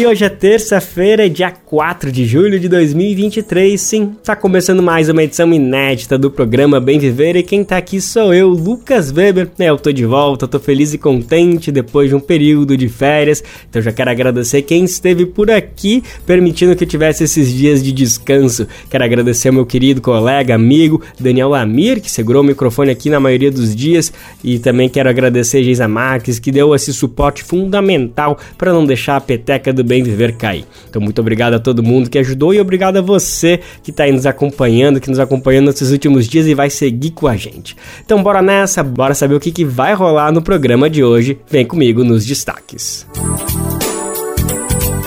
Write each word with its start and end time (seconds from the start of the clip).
E 0.00 0.06
hoje 0.06 0.24
é 0.24 0.30
terça-feira, 0.30 1.28
dia 1.28 1.50
4 1.50 2.10
de 2.10 2.24
julho 2.24 2.58
de 2.58 2.70
2023. 2.70 3.78
Sim, 3.78 4.16
tá 4.24 4.34
começando 4.34 4.82
mais 4.82 5.10
uma 5.10 5.22
edição 5.22 5.52
inédita 5.52 6.16
do 6.16 6.30
programa 6.30 6.80
Bem 6.80 6.98
Viver 6.98 7.36
e 7.36 7.42
quem 7.42 7.62
tá 7.62 7.76
aqui 7.76 8.00
sou 8.00 8.32
eu, 8.32 8.48
Lucas 8.48 9.12
Weber. 9.12 9.50
É, 9.58 9.66
eu 9.66 9.76
tô 9.76 9.92
de 9.92 10.06
volta, 10.06 10.48
tô 10.48 10.58
feliz 10.58 10.94
e 10.94 10.98
contente 10.98 11.70
depois 11.70 12.08
de 12.08 12.14
um 12.14 12.20
período 12.20 12.78
de 12.78 12.88
férias. 12.88 13.44
Então 13.68 13.82
já 13.82 13.92
quero 13.92 14.08
agradecer 14.08 14.62
quem 14.62 14.84
esteve 14.84 15.26
por 15.26 15.50
aqui, 15.50 16.02
permitindo 16.24 16.74
que 16.74 16.84
eu 16.84 16.88
tivesse 16.88 17.24
esses 17.24 17.52
dias 17.52 17.82
de 17.82 17.92
descanso. 17.92 18.66
Quero 18.88 19.04
agradecer 19.04 19.48
ao 19.48 19.54
meu 19.54 19.66
querido 19.66 20.00
colega, 20.00 20.54
amigo 20.54 21.02
Daniel 21.20 21.50
Lamir, 21.50 22.00
que 22.00 22.10
segurou 22.10 22.42
o 22.42 22.46
microfone 22.46 22.90
aqui 22.90 23.10
na 23.10 23.20
maioria 23.20 23.50
dos 23.50 23.76
dias, 23.76 24.10
e 24.42 24.58
também 24.58 24.88
quero 24.88 25.10
agradecer 25.10 25.58
a 25.58 25.62
Geisa 25.62 25.86
Marques, 25.86 26.38
que 26.38 26.50
deu 26.50 26.74
esse 26.74 26.90
suporte 26.90 27.44
fundamental 27.44 28.38
para 28.56 28.72
não 28.72 28.86
deixar 28.86 29.16
a 29.16 29.20
peteca 29.20 29.70
do 29.74 29.89
bem 29.90 30.04
viver 30.04 30.36
cair. 30.36 30.64
Então, 30.88 31.02
muito 31.02 31.20
obrigado 31.20 31.54
a 31.54 31.58
todo 31.58 31.82
mundo 31.82 32.08
que 32.08 32.16
ajudou 32.16 32.54
e 32.54 32.60
obrigado 32.60 32.98
a 32.98 33.00
você 33.02 33.58
que 33.82 33.90
está 33.90 34.04
aí 34.04 34.12
nos 34.12 34.24
acompanhando, 34.24 35.00
que 35.00 35.10
nos 35.10 35.18
acompanhou 35.18 35.64
nesses 35.64 35.90
últimos 35.90 36.28
dias 36.28 36.46
e 36.46 36.54
vai 36.54 36.70
seguir 36.70 37.10
com 37.10 37.26
a 37.26 37.36
gente. 37.36 37.76
Então, 38.04 38.22
bora 38.22 38.40
nessa, 38.40 38.84
bora 38.84 39.14
saber 39.14 39.34
o 39.34 39.40
que, 39.40 39.50
que 39.50 39.64
vai 39.64 39.92
rolar 39.92 40.30
no 40.30 40.40
programa 40.40 40.88
de 40.88 41.02
hoje. 41.02 41.40
Vem 41.50 41.66
comigo 41.66 42.04
nos 42.04 42.24
destaques. 42.24 43.04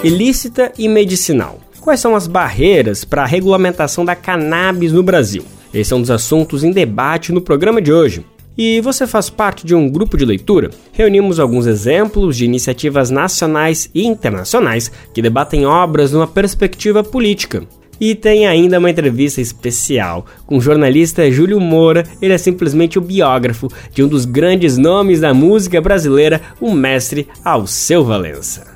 Ilícita 0.03 0.73
e 0.77 0.89
medicinal. 0.89 1.61
Quais 1.79 2.01
são 2.01 2.13
as 2.13 2.27
barreiras 2.27 3.05
para 3.05 3.23
a 3.23 3.25
regulamentação 3.25 4.03
da 4.03 4.15
cannabis 4.15 4.91
no 4.91 5.01
Brasil? 5.01 5.45
Esse 5.73 5.93
é 5.93 5.95
um 5.95 6.01
dos 6.01 6.11
assuntos 6.11 6.61
em 6.61 6.71
debate 6.71 7.31
no 7.31 7.39
programa 7.39 7.81
de 7.81 7.93
hoje. 7.93 8.25
E 8.57 8.79
você 8.81 9.07
faz 9.07 9.29
parte 9.29 9.65
de 9.65 9.73
um 9.73 9.89
grupo 9.89 10.15
de 10.15 10.25
leitura? 10.25 10.69
Reunimos 10.91 11.39
alguns 11.39 11.65
exemplos 11.65 12.37
de 12.37 12.45
iniciativas 12.45 13.09
nacionais 13.09 13.89
e 13.93 14.05
internacionais 14.05 14.91
que 15.13 15.21
debatem 15.21 15.65
obras 15.65 16.11
numa 16.11 16.27
perspectiva 16.27 17.03
política. 17.03 17.63
E 17.99 18.13
tem 18.13 18.45
ainda 18.45 18.79
uma 18.79 18.89
entrevista 18.89 19.39
especial 19.39 20.25
com 20.45 20.57
o 20.57 20.61
jornalista 20.61 21.29
Júlio 21.31 21.59
Moura. 21.59 22.03
Ele 22.21 22.33
é 22.33 22.37
simplesmente 22.37 22.97
o 22.97 23.01
biógrafo 23.01 23.69
de 23.93 24.03
um 24.03 24.07
dos 24.07 24.25
grandes 24.25 24.77
nomes 24.77 25.19
da 25.19 25.33
música 25.33 25.79
brasileira, 25.79 26.41
o 26.59 26.73
mestre 26.73 27.27
Alceu 27.43 28.03
Valença. 28.03 28.73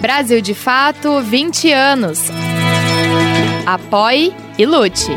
Brasil 0.00 0.40
de 0.40 0.54
Fato 0.54 1.20
20 1.20 1.72
anos. 1.72 2.22
Apoie 3.66 4.34
e 4.58 4.66
lute. 4.66 5.12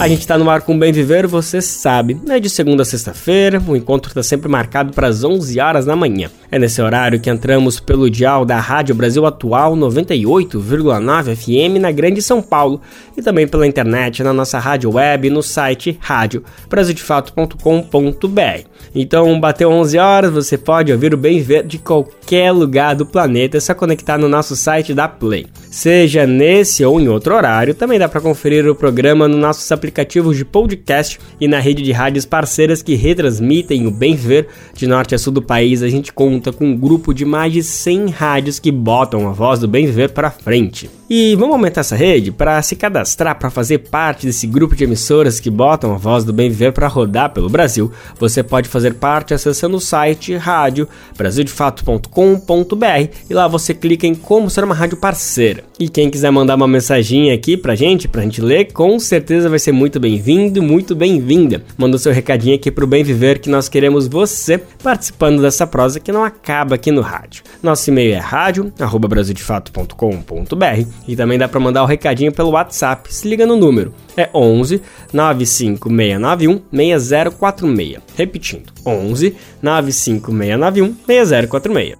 A 0.00 0.08
gente 0.08 0.20
está 0.20 0.38
no 0.38 0.48
ar 0.48 0.62
com 0.62 0.78
Bem 0.78 0.94
Viver, 0.94 1.26
você 1.26 1.60
sabe. 1.60 2.18
É 2.30 2.40
de 2.40 2.48
segunda 2.48 2.80
a 2.80 2.86
sexta-feira, 2.86 3.62
o 3.68 3.76
encontro 3.76 4.08
está 4.08 4.22
sempre 4.22 4.48
marcado 4.48 4.94
para 4.94 5.08
as 5.08 5.22
11 5.22 5.60
horas 5.60 5.84
da 5.84 5.94
manhã. 5.94 6.30
É 6.50 6.58
nesse 6.58 6.80
horário 6.80 7.20
que 7.20 7.28
entramos 7.28 7.78
pelo 7.78 8.08
dial 8.08 8.46
da 8.46 8.58
Rádio 8.58 8.94
Brasil 8.94 9.26
Atual 9.26 9.76
98,9 9.76 11.36
FM 11.36 11.78
na 11.78 11.92
Grande 11.92 12.22
São 12.22 12.40
Paulo 12.40 12.80
e 13.14 13.20
também 13.20 13.46
pela 13.46 13.66
internet 13.66 14.22
na 14.22 14.32
nossa 14.32 14.58
rádio 14.58 14.90
web 14.94 15.28
no 15.28 15.42
site 15.42 15.98
rádio 16.00 16.42
brasildefato.com.br. 16.70 18.64
Então, 18.94 19.38
bateu 19.38 19.70
11 19.70 19.98
horas, 19.98 20.32
você 20.32 20.56
pode 20.56 20.90
ouvir 20.90 21.12
o 21.12 21.18
Bem 21.18 21.36
Viver 21.40 21.66
de 21.66 21.76
qualquer 21.76 22.50
lugar 22.52 22.96
do 22.96 23.04
planeta, 23.04 23.58
é 23.58 23.60
só 23.60 23.74
conectar 23.74 24.16
no 24.16 24.30
nosso 24.30 24.56
site 24.56 24.94
da 24.94 25.06
Play. 25.06 25.46
Seja 25.70 26.26
nesse 26.26 26.84
ou 26.84 26.98
em 27.00 27.08
outro 27.08 27.34
horário, 27.34 27.74
também 27.74 27.98
dá 27.98 28.08
para 28.08 28.20
conferir 28.20 28.66
o 28.66 28.74
programa 28.74 29.28
no 29.28 29.36
nossos 29.36 29.70
aplicativos 29.90 30.36
de 30.36 30.44
podcast 30.44 31.18
e 31.40 31.48
na 31.48 31.58
rede 31.58 31.82
de 31.82 31.90
rádios 31.90 32.24
parceiras 32.24 32.80
que 32.80 32.94
retransmitem 32.94 33.86
o 33.86 33.90
Bem 33.90 34.14
Viver 34.14 34.46
de 34.74 34.86
norte 34.86 35.14
a 35.14 35.18
sul 35.18 35.32
do 35.32 35.42
país. 35.42 35.82
A 35.82 35.88
gente 35.88 36.12
conta 36.12 36.52
com 36.52 36.66
um 36.66 36.76
grupo 36.76 37.12
de 37.12 37.24
mais 37.24 37.52
de 37.52 37.62
100 37.62 38.08
rádios 38.10 38.58
que 38.58 38.70
botam 38.70 39.28
a 39.28 39.32
voz 39.32 39.58
do 39.58 39.68
Bem 39.68 39.86
Viver 39.86 40.10
para 40.10 40.30
frente. 40.30 40.88
E 41.12 41.34
vamos 41.34 41.56
aumentar 41.56 41.80
essa 41.80 41.96
rede 41.96 42.30
para 42.30 42.62
se 42.62 42.76
cadastrar 42.76 43.36
para 43.36 43.50
fazer 43.50 43.78
parte 43.78 44.26
desse 44.26 44.46
grupo 44.46 44.76
de 44.76 44.84
emissoras 44.84 45.40
que 45.40 45.50
botam 45.50 45.92
a 45.92 45.98
voz 45.98 46.22
do 46.22 46.32
Bem 46.32 46.48
Viver 46.48 46.72
para 46.72 46.86
rodar 46.86 47.30
pelo 47.30 47.48
Brasil. 47.48 47.90
Você 48.20 48.44
pode 48.44 48.68
fazer 48.68 48.94
parte 48.94 49.34
acessando 49.34 49.76
o 49.76 49.80
site 49.80 50.36
rádio 50.36 50.86
brasildefato.com.br 51.18 53.12
e 53.28 53.34
lá 53.34 53.48
você 53.48 53.74
clica 53.74 54.06
em 54.06 54.14
como 54.14 54.48
ser 54.48 54.62
uma 54.62 54.72
rádio 54.72 54.98
parceira. 54.98 55.64
E 55.80 55.88
quem 55.88 56.08
quiser 56.08 56.30
mandar 56.30 56.54
uma 56.54 56.68
mensaginha 56.68 57.34
aqui 57.34 57.56
pra 57.56 57.74
gente, 57.74 58.06
pra 58.06 58.22
gente 58.22 58.40
ler, 58.40 58.72
com 58.72 58.96
certeza 59.00 59.48
vai 59.48 59.58
ser 59.58 59.72
muito 59.80 59.98
bem-vindo, 59.98 60.62
muito 60.62 60.94
bem-vinda. 60.94 61.64
Manda 61.74 61.96
o 61.96 61.98
seu 61.98 62.12
recadinho 62.12 62.54
aqui 62.54 62.70
pro 62.70 62.86
Bem 62.86 63.02
Viver 63.02 63.38
que 63.38 63.48
nós 63.48 63.66
queremos 63.66 64.06
você 64.06 64.58
participando 64.58 65.40
dessa 65.40 65.66
prosa 65.66 65.98
que 65.98 66.12
não 66.12 66.22
acaba 66.22 66.74
aqui 66.74 66.90
no 66.90 67.00
rádio. 67.00 67.42
Nosso 67.62 67.88
e-mail 67.88 68.12
é 68.12 68.18
rádio@brasildefato.com.br 68.18 70.86
e 71.08 71.16
também 71.16 71.38
dá 71.38 71.48
para 71.48 71.58
mandar 71.58 71.82
o 71.82 71.86
recadinho 71.86 72.30
pelo 72.30 72.50
WhatsApp. 72.50 73.10
Se 73.10 73.26
liga 73.26 73.46
no 73.46 73.56
número. 73.56 73.94
É 74.14 74.28
11 74.34 74.82
95691 75.14 76.60
6046. 76.70 77.96
Repetindo. 78.14 78.70
11 78.84 79.34
95691 79.62 80.94
6046. 81.06 81.96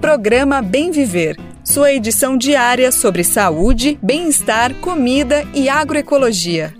Programa 0.00 0.62
Bem 0.62 0.90
Viver. 0.90 1.36
Sua 1.68 1.92
edição 1.92 2.38
diária 2.38 2.90
sobre 2.90 3.22
saúde, 3.22 3.98
bem-estar, 4.02 4.72
comida 4.76 5.46
e 5.52 5.68
agroecologia. 5.68 6.72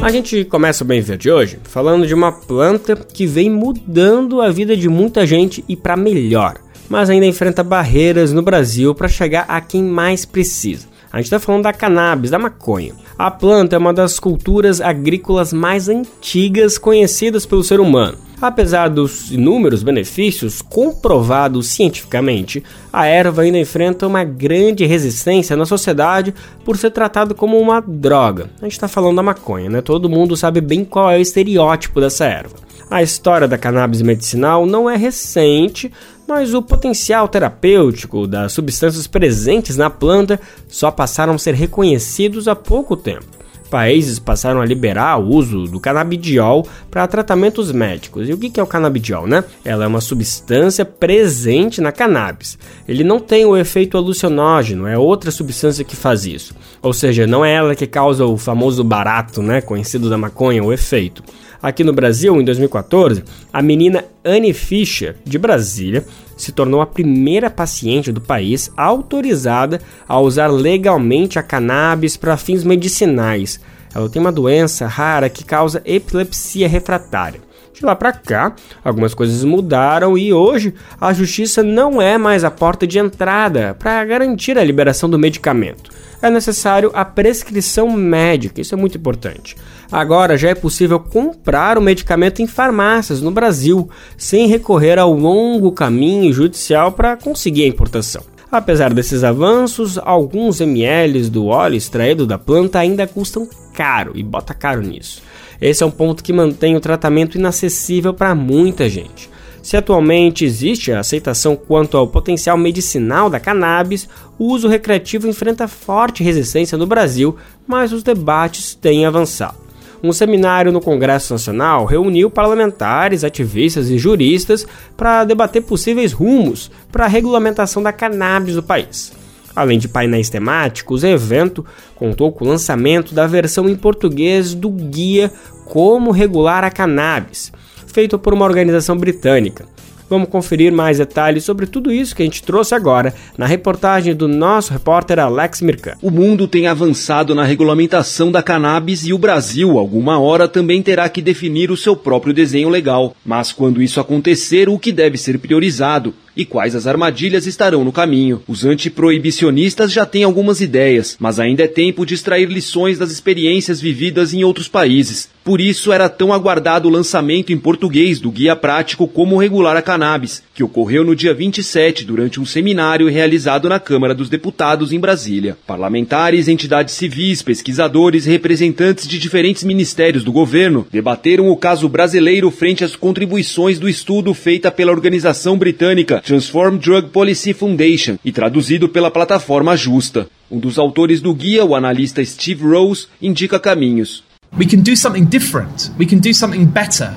A 0.00 0.08
gente 0.12 0.44
começa 0.44 0.84
o 0.84 0.86
Bem 0.86 1.00
Ver 1.00 1.18
de 1.18 1.28
hoje 1.28 1.58
falando 1.64 2.06
de 2.06 2.14
uma 2.14 2.30
planta 2.30 2.94
que 2.94 3.26
vem 3.26 3.50
mudando 3.50 4.40
a 4.40 4.48
vida 4.48 4.76
de 4.76 4.88
muita 4.88 5.26
gente 5.26 5.64
e 5.68 5.74
para 5.74 5.96
melhor, 5.96 6.54
mas 6.88 7.10
ainda 7.10 7.26
enfrenta 7.26 7.64
barreiras 7.64 8.32
no 8.32 8.42
Brasil 8.42 8.94
para 8.94 9.08
chegar 9.08 9.44
a 9.48 9.60
quem 9.60 9.82
mais 9.82 10.24
precisa. 10.24 10.86
A 11.12 11.16
gente 11.16 11.26
está 11.26 11.40
falando 11.40 11.64
da 11.64 11.72
cannabis, 11.72 12.30
da 12.30 12.38
maconha. 12.38 12.94
A 13.18 13.28
planta 13.28 13.74
é 13.74 13.78
uma 13.78 13.92
das 13.92 14.20
culturas 14.20 14.80
agrícolas 14.80 15.52
mais 15.52 15.88
antigas 15.88 16.78
conhecidas 16.78 17.44
pelo 17.44 17.64
ser 17.64 17.80
humano. 17.80 18.25
Apesar 18.40 18.88
dos 18.88 19.30
inúmeros 19.30 19.82
benefícios 19.82 20.60
comprovados 20.60 21.68
cientificamente, 21.68 22.62
a 22.92 23.06
erva 23.06 23.42
ainda 23.42 23.58
enfrenta 23.58 24.06
uma 24.06 24.24
grande 24.24 24.84
resistência 24.84 25.56
na 25.56 25.64
sociedade 25.64 26.34
por 26.62 26.76
ser 26.76 26.90
tratada 26.90 27.32
como 27.32 27.58
uma 27.58 27.80
droga. 27.80 28.50
A 28.60 28.64
gente 28.64 28.72
está 28.72 28.88
falando 28.88 29.16
da 29.16 29.22
maconha, 29.22 29.70
né? 29.70 29.80
Todo 29.80 30.10
mundo 30.10 30.36
sabe 30.36 30.60
bem 30.60 30.84
qual 30.84 31.10
é 31.10 31.16
o 31.16 31.20
estereótipo 31.20 31.98
dessa 31.98 32.26
erva. 32.26 32.54
A 32.90 33.02
história 33.02 33.48
da 33.48 33.58
cannabis 33.58 34.02
medicinal 34.02 34.66
não 34.66 34.88
é 34.88 34.96
recente, 34.96 35.90
mas 36.28 36.54
o 36.54 36.62
potencial 36.62 37.26
terapêutico 37.28 38.26
das 38.26 38.52
substâncias 38.52 39.06
presentes 39.06 39.76
na 39.76 39.88
planta 39.88 40.38
só 40.68 40.90
passaram 40.90 41.34
a 41.34 41.38
ser 41.38 41.54
reconhecidos 41.54 42.46
há 42.46 42.54
pouco 42.54 42.96
tempo 42.96 43.36
países 43.66 44.18
passaram 44.18 44.60
a 44.60 44.64
liberar 44.64 45.18
o 45.18 45.28
uso 45.28 45.64
do 45.64 45.78
canabidiol 45.78 46.66
para 46.90 47.06
tratamentos 47.06 47.70
médicos. 47.72 48.28
E 48.28 48.32
o 48.32 48.38
que 48.38 48.58
é 48.58 48.62
o 48.62 48.66
canabidiol, 48.66 49.26
né? 49.26 49.44
Ela 49.64 49.84
é 49.84 49.86
uma 49.86 50.00
substância 50.00 50.84
presente 50.84 51.80
na 51.80 51.92
cannabis. 51.92 52.58
Ele 52.88 53.04
não 53.04 53.20
tem 53.20 53.44
o 53.44 53.56
efeito 53.56 53.98
alucinógeno, 53.98 54.86
é 54.86 54.96
outra 54.96 55.30
substância 55.30 55.84
que 55.84 55.96
faz 55.96 56.24
isso. 56.24 56.54
Ou 56.80 56.92
seja, 56.92 57.26
não 57.26 57.44
é 57.44 57.52
ela 57.52 57.74
que 57.74 57.86
causa 57.86 58.24
o 58.24 58.38
famoso 58.38 58.82
barato, 58.84 59.42
né, 59.42 59.60
conhecido 59.60 60.08
da 60.08 60.16
maconha, 60.16 60.62
o 60.62 60.72
efeito. 60.72 61.22
Aqui 61.62 61.82
no 61.82 61.92
Brasil, 61.92 62.38
em 62.40 62.44
2014, 62.44 63.24
a 63.52 63.62
menina 63.62 64.04
Anne 64.24 64.52
Fischer, 64.52 65.16
de 65.24 65.38
Brasília, 65.38 66.04
se 66.36 66.52
tornou 66.52 66.80
a 66.80 66.86
primeira 66.86 67.48
paciente 67.48 68.12
do 68.12 68.20
país 68.20 68.70
autorizada 68.76 69.80
a 70.06 70.20
usar 70.20 70.48
legalmente 70.48 71.38
a 71.38 71.42
cannabis 71.42 72.16
para 72.16 72.36
fins 72.36 72.62
medicinais. 72.62 73.58
Ela 73.94 74.08
tem 74.10 74.20
uma 74.20 74.32
doença 74.32 74.86
rara 74.86 75.30
que 75.30 75.44
causa 75.44 75.82
epilepsia 75.84 76.68
refratária. 76.68 77.40
De 77.72 77.84
lá 77.84 77.94
para 77.94 78.12
cá, 78.12 78.54
algumas 78.82 79.12
coisas 79.12 79.44
mudaram 79.44 80.16
e 80.16 80.32
hoje 80.32 80.74
a 80.98 81.12
justiça 81.12 81.62
não 81.62 82.00
é 82.00 82.16
mais 82.16 82.42
a 82.42 82.50
porta 82.50 82.86
de 82.86 82.98
entrada 82.98 83.74
para 83.78 84.02
garantir 84.04 84.58
a 84.58 84.64
liberação 84.64 85.10
do 85.10 85.18
medicamento. 85.18 85.90
É 86.20 86.30
necessário 86.30 86.90
a 86.94 87.04
prescrição 87.04 87.90
médica, 87.90 88.60
isso 88.60 88.74
é 88.74 88.78
muito 88.78 88.96
importante. 88.96 89.56
Agora 89.90 90.36
já 90.36 90.48
é 90.48 90.54
possível 90.54 90.98
comprar 90.98 91.78
o 91.78 91.82
medicamento 91.82 92.40
em 92.40 92.46
farmácias 92.46 93.20
no 93.20 93.30
Brasil, 93.30 93.88
sem 94.16 94.46
recorrer 94.46 94.98
ao 94.98 95.12
longo 95.12 95.72
caminho 95.72 96.32
judicial 96.32 96.92
para 96.92 97.16
conseguir 97.16 97.64
a 97.64 97.68
importação. 97.68 98.22
Apesar 98.50 98.94
desses 98.94 99.24
avanços, 99.24 99.98
alguns 99.98 100.60
ml 100.60 101.28
do 101.28 101.46
óleo 101.46 101.76
extraído 101.76 102.26
da 102.26 102.38
planta 102.38 102.78
ainda 102.78 103.06
custam 103.06 103.48
caro 103.74 104.12
e 104.14 104.22
bota 104.22 104.54
caro 104.54 104.80
nisso. 104.80 105.22
Esse 105.60 105.82
é 105.82 105.86
um 105.86 105.90
ponto 105.90 106.22
que 106.22 106.32
mantém 106.32 106.76
o 106.76 106.80
tratamento 106.80 107.36
inacessível 107.36 108.14
para 108.14 108.34
muita 108.34 108.88
gente. 108.88 109.28
Se 109.66 109.76
atualmente 109.76 110.44
existe 110.44 110.92
a 110.92 111.00
aceitação 111.00 111.56
quanto 111.56 111.96
ao 111.96 112.06
potencial 112.06 112.56
medicinal 112.56 113.28
da 113.28 113.40
cannabis, 113.40 114.08
o 114.38 114.44
uso 114.44 114.68
recreativo 114.68 115.26
enfrenta 115.26 115.66
forte 115.66 116.22
resistência 116.22 116.78
no 116.78 116.86
Brasil, 116.86 117.34
mas 117.66 117.92
os 117.92 118.04
debates 118.04 118.76
têm 118.76 119.04
avançado. 119.04 119.56
Um 120.00 120.12
seminário 120.12 120.70
no 120.70 120.80
Congresso 120.80 121.32
Nacional 121.32 121.84
reuniu 121.84 122.30
parlamentares, 122.30 123.24
ativistas 123.24 123.90
e 123.90 123.98
juristas 123.98 124.64
para 124.96 125.24
debater 125.24 125.64
possíveis 125.64 126.12
rumos 126.12 126.70
para 126.92 127.06
a 127.06 127.08
regulamentação 127.08 127.82
da 127.82 127.92
cannabis 127.92 128.54
no 128.54 128.62
país. 128.62 129.12
Além 129.56 129.80
de 129.80 129.88
painéis 129.88 130.30
temáticos, 130.30 131.02
o 131.02 131.08
evento 131.08 131.66
contou 131.96 132.30
com 132.30 132.44
o 132.44 132.48
lançamento 132.48 133.12
da 133.12 133.26
versão 133.26 133.68
em 133.68 133.74
português 133.74 134.54
do 134.54 134.70
guia 134.70 135.32
Como 135.64 136.12
Regular 136.12 136.62
a 136.62 136.70
Cannabis, 136.70 137.50
feito 137.96 138.18
por 138.18 138.34
uma 138.34 138.44
organização 138.44 138.94
britânica. 138.94 139.64
Vamos 140.06 140.28
conferir 140.28 140.70
mais 140.70 140.98
detalhes 140.98 141.44
sobre 141.44 141.64
tudo 141.64 141.90
isso 141.90 142.14
que 142.14 142.20
a 142.20 142.26
gente 142.26 142.42
trouxe 142.42 142.74
agora 142.74 143.14
na 143.38 143.46
reportagem 143.46 144.14
do 144.14 144.28
nosso 144.28 144.70
repórter 144.70 145.18
Alex 145.18 145.62
Mirkan. 145.62 145.94
O 146.02 146.10
mundo 146.10 146.46
tem 146.46 146.66
avançado 146.66 147.34
na 147.34 147.42
regulamentação 147.42 148.30
da 148.30 148.42
cannabis 148.42 149.06
e 149.06 149.14
o 149.14 149.18
Brasil, 149.18 149.78
alguma 149.78 150.20
hora, 150.20 150.46
também 150.46 150.82
terá 150.82 151.08
que 151.08 151.22
definir 151.22 151.70
o 151.70 151.76
seu 151.76 151.96
próprio 151.96 152.34
desenho 152.34 152.68
legal. 152.68 153.16
Mas 153.24 153.50
quando 153.50 153.82
isso 153.82 153.98
acontecer, 153.98 154.68
o 154.68 154.78
que 154.78 154.92
deve 154.92 155.16
ser 155.16 155.38
priorizado? 155.38 156.12
E 156.36 156.44
quais 156.44 156.74
as 156.76 156.86
armadilhas 156.86 157.46
estarão 157.46 157.82
no 157.82 157.90
caminho. 157.90 158.42
Os 158.46 158.64
antiproibicionistas 158.64 159.90
já 159.90 160.04
têm 160.04 160.22
algumas 160.22 160.60
ideias, 160.60 161.16
mas 161.18 161.40
ainda 161.40 161.64
é 161.64 161.68
tempo 161.68 162.04
de 162.04 162.14
extrair 162.14 162.48
lições 162.48 162.98
das 162.98 163.10
experiências 163.10 163.80
vividas 163.80 164.34
em 164.34 164.44
outros 164.44 164.68
países. 164.68 165.28
Por 165.42 165.60
isso 165.60 165.92
era 165.92 166.08
tão 166.08 166.32
aguardado 166.32 166.88
o 166.88 166.90
lançamento 166.90 167.52
em 167.52 167.56
português 167.56 168.18
do 168.18 168.32
Guia 168.32 168.56
Prático 168.56 169.06
Como 169.06 169.38
Regular 169.38 169.76
a 169.76 169.82
Cannabis, 169.82 170.42
que 170.52 170.64
ocorreu 170.64 171.04
no 171.04 171.14
dia 171.14 171.32
27 171.32 172.04
durante 172.04 172.40
um 172.40 172.44
seminário 172.44 173.08
realizado 173.08 173.68
na 173.68 173.78
Câmara 173.78 174.12
dos 174.12 174.28
Deputados 174.28 174.92
em 174.92 174.98
Brasília. 174.98 175.56
Parlamentares, 175.64 176.48
entidades 176.48 176.94
civis, 176.94 177.42
pesquisadores 177.42 178.26
e 178.26 178.30
representantes 178.30 179.06
de 179.06 179.20
diferentes 179.20 179.62
ministérios 179.62 180.24
do 180.24 180.32
governo 180.32 180.84
debateram 180.90 181.48
o 181.48 181.56
caso 181.56 181.88
brasileiro 181.88 182.50
frente 182.50 182.82
às 182.82 182.96
contribuições 182.96 183.78
do 183.78 183.88
estudo 183.88 184.34
feita 184.34 184.72
pela 184.72 184.90
organização 184.90 185.56
britânica 185.56 186.20
Transform 186.26 186.76
Drug 186.78 187.10
Policy 187.10 187.52
Foundation 187.52 188.18
e 188.24 188.32
traduzido 188.32 188.88
pela 188.88 189.12
plataforma 189.12 189.76
Justa. 189.76 190.26
Um 190.50 190.58
dos 190.58 190.76
autores 190.76 191.20
do 191.20 191.32
guia, 191.32 191.64
o 191.64 191.72
analista 191.72 192.22
Steve 192.24 192.64
Rose, 192.64 193.06
indica 193.22 193.60
caminhos. 193.60 194.24
We 194.58 194.66
can 194.66 194.78
do 194.78 194.96
something 194.96 195.24
different. 195.24 195.92
We 195.96 196.04
can 196.04 196.18
do 196.18 196.34
something 196.34 196.64
better. 196.64 197.14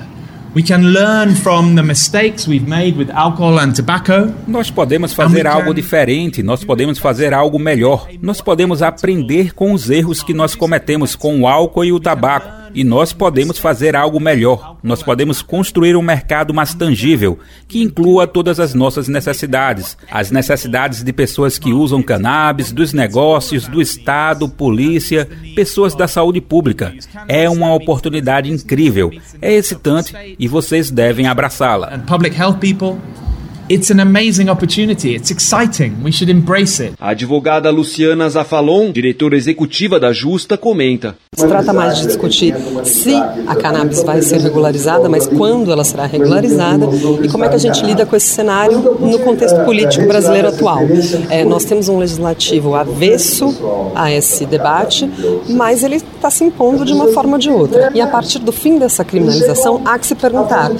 We 0.54 0.62
can 0.62 0.92
learn 0.92 1.34
from 1.34 1.74
the 1.74 1.82
mistakes 1.82 2.46
we've 2.46 2.68
made 2.68 2.96
with 2.96 3.10
alcohol 3.10 3.58
and 3.58 3.72
tobacco. 3.72 4.32
Nós 4.46 4.70
podemos 4.70 5.12
fazer 5.12 5.44
algo 5.44 5.74
diferente, 5.74 6.40
nós 6.40 6.62
podemos 6.62 6.96
fazer 7.00 7.34
algo 7.34 7.58
melhor. 7.58 8.06
Nós 8.22 8.40
podemos 8.40 8.80
aprender 8.80 9.52
com 9.54 9.72
os 9.72 9.90
erros 9.90 10.22
que 10.22 10.32
nós 10.32 10.54
cometemos 10.54 11.16
com 11.16 11.40
o 11.40 11.48
álcool 11.48 11.84
e 11.84 11.92
o 11.92 11.98
tabaco 11.98 12.59
e 12.74 12.84
nós 12.84 13.12
podemos 13.12 13.58
fazer 13.58 13.96
algo 13.96 14.20
melhor. 14.20 14.76
Nós 14.82 15.02
podemos 15.02 15.42
construir 15.42 15.96
um 15.96 16.02
mercado 16.02 16.52
mais 16.54 16.74
tangível, 16.74 17.38
que 17.68 17.82
inclua 17.82 18.26
todas 18.26 18.60
as 18.60 18.74
nossas 18.74 19.08
necessidades, 19.08 19.96
as 20.10 20.30
necessidades 20.30 21.02
de 21.02 21.12
pessoas 21.12 21.58
que 21.58 21.72
usam 21.72 22.02
cannabis, 22.02 22.72
dos 22.72 22.92
negócios, 22.92 23.66
do 23.66 23.80
Estado, 23.80 24.48
polícia, 24.48 25.28
pessoas 25.54 25.94
da 25.94 26.08
saúde 26.08 26.40
pública. 26.40 26.94
É 27.28 27.48
uma 27.48 27.74
oportunidade 27.74 28.50
incrível, 28.50 29.10
é 29.40 29.52
excitante 29.52 30.14
e 30.38 30.48
vocês 30.48 30.90
devem 30.90 31.26
abraçá-la. 31.26 31.98
It's 33.72 33.88
an 33.88 34.00
amazing 34.00 34.50
opportunity. 34.50 35.14
It's 35.14 35.30
exciting. 35.30 36.02
We 36.02 36.10
should 36.10 36.28
embrace 36.28 36.80
it. 36.80 36.94
A 36.98 37.10
advogada 37.10 37.70
Luciana 37.70 38.28
Zafalon, 38.28 38.90
diretora 38.90 39.36
executiva 39.36 40.00
da 40.00 40.12
Justa, 40.12 40.58
comenta. 40.58 41.14
Se 41.36 41.46
trata 41.46 41.72
mais 41.72 41.98
de 41.98 42.08
discutir 42.08 42.52
se 42.84 43.14
a 43.14 43.54
cannabis 43.54 44.02
vai 44.02 44.20
ser 44.22 44.40
regularizada, 44.40 45.08
mas 45.08 45.28
quando 45.28 45.70
ela 45.70 45.84
será 45.84 46.04
regularizada 46.04 46.84
e 47.22 47.28
como 47.28 47.44
é 47.44 47.48
que 47.48 47.54
a 47.54 47.58
gente 47.58 47.84
lida 47.84 48.04
com 48.04 48.16
esse 48.16 48.26
cenário 48.26 48.76
no 48.98 49.20
contexto 49.20 49.64
político 49.64 50.04
brasileiro 50.04 50.48
atual. 50.48 50.80
É, 51.30 51.44
nós 51.44 51.64
temos 51.64 51.88
um 51.88 51.96
legislativo 51.96 52.74
avesso 52.74 53.56
a 53.94 54.10
esse 54.10 54.46
debate, 54.46 55.08
mas 55.48 55.84
ele 55.84 55.94
está 55.94 56.28
se 56.28 56.42
impondo 56.42 56.84
de 56.84 56.92
uma 56.92 57.06
forma 57.12 57.34
ou 57.34 57.38
de 57.38 57.50
outra. 57.50 57.92
E 57.94 58.00
a 58.00 58.08
partir 58.08 58.40
do 58.40 58.50
fim 58.50 58.80
dessa 58.80 59.04
criminalização, 59.04 59.80
há 59.84 59.96
que 59.96 60.08
se 60.08 60.16
perguntar 60.16 60.72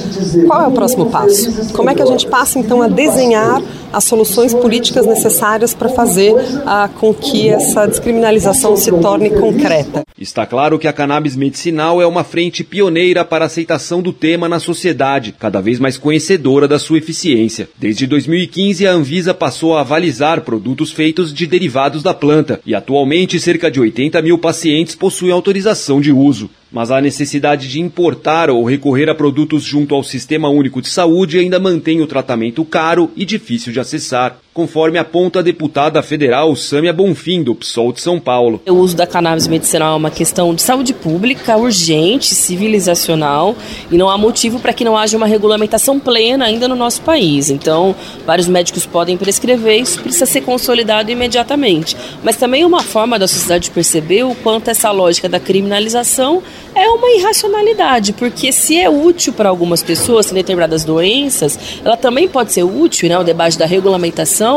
qual 0.49 0.65
é 0.65 0.67
o 0.67 0.73
próximo 0.73 1.07
passo? 1.07 1.73
Como 1.73 1.89
é 1.89 1.95
que 1.95 2.03
a 2.03 2.07
gente 2.07 2.27
passa 2.27 2.59
então 2.59 2.80
a 2.83 2.89
desenhar 2.89 3.63
as 3.93 4.05
soluções 4.05 4.55
políticas 4.55 5.07
necessárias 5.07 5.75
para 5.75 5.89
fazer 5.89 6.35
ah, 6.67 6.89
com 6.99 7.13
que 7.13 7.49
essa 7.49 7.87
descriminalização 7.87 8.77
se 8.77 8.91
torne 8.93 9.31
concreta. 9.31 10.03
Está 10.19 10.47
claro 10.47 10.79
que 10.79 10.87
a 10.87 10.93
cannabis 10.93 11.35
medicinal 11.35 12.01
é 12.01 12.07
uma 12.07 12.23
frente 12.23 12.63
pioneira 12.63 13.25
para 13.25 13.45
a 13.45 13.47
aceitação 13.47 14.03
do 14.03 14.13
tema 14.13 14.49
na 14.49 14.61
sociedade, 14.61 15.35
cada 15.39 15.61
vez 15.61 15.79
mais 15.79 15.97
conhecedora 15.97 16.69
da 16.69 16.79
sua 16.79 16.99
eficiência. 16.99 17.69
Desde 17.79 18.07
2015, 18.07 18.87
a 18.87 18.93
Anvisa 18.93 19.33
passou 19.33 19.77
a 19.77 19.81
avalizar 19.81 20.43
produtos 20.43 20.93
feitos 20.93 21.33
de 21.33 21.47
derivados 21.47 22.03
da 22.03 22.15
planta 22.15 22.61
e 22.67 22.75
atualmente 22.75 23.41
cerca 23.41 23.71
de 23.71 23.81
80 23.81 24.21
mil 24.23 24.39
pacientes 24.39 24.95
possuem 24.95 25.33
autorização 25.33 26.01
de 26.01 26.13
uso 26.13 26.51
mas 26.71 26.91
a 26.91 27.01
necessidade 27.01 27.69
de 27.69 27.81
importar 27.81 28.51
ou 28.51 28.65
recorrer 28.65 29.09
a 29.09 29.15
produtos 29.15 29.63
junto 29.63 29.95
ao 29.95 30.05
Sistema 30.05 30.49
Único 30.49 30.81
de 30.81 30.89
Saúde 30.89 31.39
ainda 31.39 31.59
mantém 31.59 32.01
o 32.01 32.07
tratamento 32.07 32.65
caro 32.65 33.11
e 33.17 33.25
difícil 33.25 33.73
de 33.73 33.81
acessar 33.81 34.39
conforme 34.61 34.99
aponta 34.99 35.39
a 35.39 35.43
deputada 35.43 36.03
federal 36.03 36.55
Sâmia 36.55 36.93
Bonfim, 36.93 37.43
do 37.43 37.55
PSOL 37.55 37.95
de 37.95 38.03
São 38.03 38.21
Paulo. 38.21 38.61
O 38.69 38.75
uso 38.75 38.95
da 38.95 39.07
cannabis 39.07 39.49
medicinal 39.49 39.95
é 39.95 39.97
uma 39.97 40.11
questão 40.11 40.55
de 40.55 40.61
saúde 40.61 40.93
pública, 40.93 41.57
urgente, 41.57 42.35
civilizacional, 42.35 43.57
e 43.91 43.97
não 43.97 44.11
há 44.11 44.19
motivo 44.19 44.61
para 44.61 44.75
que 44.75 44.85
não 44.85 44.99
haja 44.99 45.17
uma 45.17 45.27
regulamentação 45.27 45.99
plena 45.99 46.45
ainda 46.45 46.69
no 46.69 46.77
nosso 46.77 47.01
país. 47.01 47.49
Então, 47.49 47.97
vários 48.27 48.49
médicos 48.49 48.85
podem 48.85 49.17
prescrever, 49.17 49.81
isso 49.81 49.99
precisa 50.03 50.27
ser 50.27 50.43
consolidado 50.43 51.11
imediatamente. 51.11 51.97
Mas 52.23 52.37
também 52.37 52.63
uma 52.63 52.83
forma 52.83 53.19
da 53.19 53.27
sociedade 53.27 53.71
perceber 53.71 54.25
o 54.25 54.35
quanto 54.35 54.69
essa 54.69 54.91
lógica 54.91 55.27
da 55.27 55.41
criminalização 55.41 56.43
é 56.75 56.87
uma 56.89 57.11
irracionalidade, 57.13 58.13
porque 58.13 58.53
se 58.53 58.79
é 58.79 58.91
útil 58.91 59.33
para 59.33 59.49
algumas 59.49 59.83
pessoas 59.83 60.31
em 60.31 60.35
determinadas 60.35 60.85
doenças, 60.85 61.59
ela 61.83 61.97
também 61.97 62.29
pode 62.29 62.53
ser 62.53 62.63
útil, 62.63 63.09
né, 63.09 63.19
o 63.19 63.25
debate 63.25 63.59
da 63.59 63.67
regulamentação, 63.67 64.50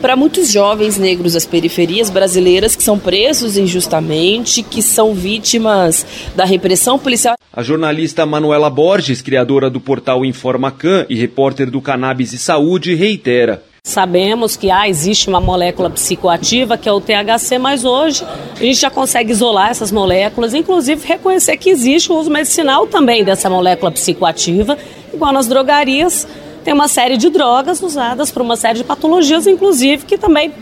para 0.00 0.16
muitos 0.16 0.50
jovens 0.50 0.98
negros 0.98 1.34
das 1.34 1.46
periferias 1.46 2.10
brasileiras 2.10 2.76
que 2.76 2.82
são 2.82 2.98
presos 2.98 3.56
injustamente, 3.56 4.62
que 4.62 4.82
são 4.82 5.14
vítimas 5.14 6.06
da 6.34 6.44
repressão 6.44 6.98
policial. 6.98 7.36
A 7.52 7.62
jornalista 7.62 8.24
Manuela 8.26 8.70
Borges, 8.70 9.22
criadora 9.22 9.68
do 9.70 9.80
portal 9.80 10.24
Informacan 10.24 11.06
e 11.08 11.14
repórter 11.14 11.70
do 11.70 11.80
Cannabis 11.80 12.32
e 12.32 12.38
Saúde, 12.38 12.94
reitera: 12.94 13.62
Sabemos 13.88 14.54
que 14.54 14.70
ah, 14.70 14.86
existe 14.86 15.30
uma 15.30 15.40
molécula 15.40 15.88
psicoativa 15.88 16.76
que 16.76 16.88
é 16.88 16.92
o 16.92 17.00
THC, 17.00 17.58
mas 17.58 17.86
hoje 17.86 18.22
a 18.54 18.62
gente 18.62 18.78
já 18.78 18.90
consegue 18.90 19.32
isolar 19.32 19.70
essas 19.70 19.90
moléculas, 19.90 20.52
inclusive 20.52 21.06
reconhecer 21.06 21.56
que 21.56 21.70
existe 21.70 22.12
o 22.12 22.16
uso 22.16 22.30
medicinal 22.30 22.86
também 22.86 23.24
dessa 23.24 23.48
molécula 23.48 23.90
psicoativa, 23.90 24.76
igual 25.12 25.32
nas 25.32 25.46
drogarias. 25.46 26.28
Tem 26.68 26.74
uma 26.74 26.86
série 26.86 27.16
de 27.16 27.30
drogas 27.30 27.82
usadas 27.82 28.30
para 28.30 28.42
uma 28.42 28.54
série 28.54 28.76
de 28.76 28.84
patologias, 28.84 29.46
inclusive, 29.46 30.04
que 30.04 30.18
também 30.18 30.52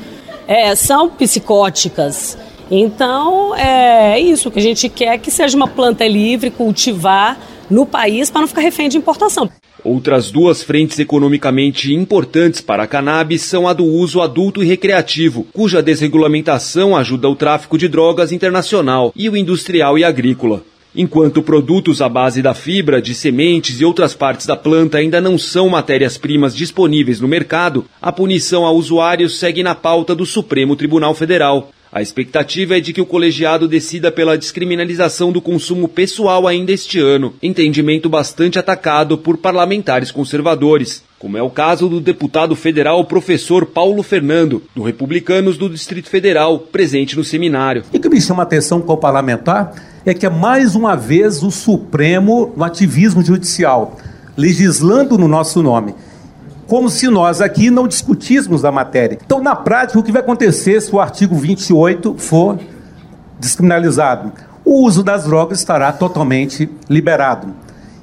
é, 0.46 0.72
são 0.76 1.08
psicóticas. 1.08 2.38
Então, 2.70 3.52
é 3.56 4.16
isso 4.20 4.48
que 4.48 4.60
a 4.60 4.62
gente 4.62 4.88
quer 4.88 5.18
que 5.18 5.32
seja 5.32 5.56
uma 5.56 5.66
planta 5.66 6.06
livre, 6.06 6.48
cultivar 6.48 7.36
no 7.68 7.84
país 7.84 8.30
para 8.30 8.42
não 8.42 8.46
ficar 8.46 8.60
refém 8.60 8.88
de 8.88 8.96
importação. 8.96 9.50
Outras 9.82 10.30
duas 10.30 10.62
frentes 10.62 10.96
economicamente 11.00 11.92
importantes 11.92 12.60
para 12.60 12.84
a 12.84 12.86
cannabis 12.86 13.42
são 13.42 13.66
a 13.66 13.72
do 13.72 13.84
uso 13.84 14.20
adulto 14.20 14.62
e 14.62 14.66
recreativo, 14.66 15.44
cuja 15.52 15.82
desregulamentação 15.82 16.94
ajuda 16.94 17.28
o 17.28 17.34
tráfico 17.34 17.76
de 17.76 17.88
drogas 17.88 18.30
internacional, 18.30 19.12
e 19.16 19.28
o 19.28 19.36
industrial 19.36 19.98
e 19.98 20.04
agrícola. 20.04 20.62
Enquanto 20.98 21.42
produtos 21.42 22.00
à 22.00 22.08
base 22.08 22.40
da 22.40 22.54
fibra, 22.54 23.02
de 23.02 23.14
sementes 23.14 23.82
e 23.82 23.84
outras 23.84 24.14
partes 24.14 24.46
da 24.46 24.56
planta 24.56 24.96
ainda 24.96 25.20
não 25.20 25.36
são 25.36 25.68
matérias-primas 25.68 26.56
disponíveis 26.56 27.20
no 27.20 27.28
mercado, 27.28 27.84
a 28.00 28.10
punição 28.10 28.64
a 28.64 28.70
usuários 28.70 29.38
segue 29.38 29.62
na 29.62 29.74
pauta 29.74 30.14
do 30.14 30.24
Supremo 30.24 30.74
Tribunal 30.74 31.14
Federal. 31.14 31.70
A 31.92 32.00
expectativa 32.00 32.78
é 32.78 32.80
de 32.80 32.94
que 32.94 33.00
o 33.00 33.06
colegiado 33.06 33.68
decida 33.68 34.10
pela 34.10 34.38
descriminalização 34.38 35.30
do 35.30 35.42
consumo 35.42 35.86
pessoal 35.86 36.46
ainda 36.46 36.72
este 36.72 36.98
ano, 36.98 37.34
entendimento 37.42 38.08
bastante 38.08 38.58
atacado 38.58 39.18
por 39.18 39.36
parlamentares 39.36 40.10
conservadores, 40.10 41.04
como 41.18 41.36
é 41.36 41.42
o 41.42 41.50
caso 41.50 41.90
do 41.90 42.00
deputado 42.00 42.56
federal 42.56 43.04
professor 43.04 43.66
Paulo 43.66 44.02
Fernando, 44.02 44.62
do 44.74 44.82
Republicanos 44.82 45.58
do 45.58 45.68
Distrito 45.68 46.08
Federal, 46.08 46.58
presente 46.58 47.16
no 47.16 47.24
seminário. 47.24 47.84
O 47.92 48.00
que 48.00 48.08
me 48.08 48.20
chama 48.20 48.42
a 48.42 48.46
atenção 48.46 48.80
como 48.80 48.98
parlamentar 48.98 49.74
é 50.10 50.14
que 50.14 50.26
é 50.26 50.30
mais 50.30 50.74
uma 50.74 50.96
vez 50.96 51.42
o 51.42 51.50
Supremo 51.50 52.52
no 52.56 52.64
ativismo 52.64 53.22
judicial, 53.22 53.96
legislando 54.36 55.18
no 55.18 55.26
nosso 55.28 55.62
nome 55.62 55.94
como 56.66 56.90
se 56.90 57.08
nós 57.08 57.40
aqui 57.40 57.70
não 57.70 57.86
discutíssemos 57.86 58.64
a 58.64 58.72
matéria. 58.72 59.18
Então, 59.24 59.42
na 59.42 59.54
prática, 59.54 59.98
o 59.98 60.02
que 60.02 60.12
vai 60.12 60.20
acontecer 60.20 60.80
se 60.80 60.94
o 60.94 61.00
artigo 61.00 61.36
28 61.36 62.16
for 62.18 62.58
descriminalizado? 63.38 64.32
O 64.64 64.84
uso 64.84 65.02
das 65.02 65.24
drogas 65.24 65.60
estará 65.60 65.92
totalmente 65.92 66.68
liberado. 66.88 67.48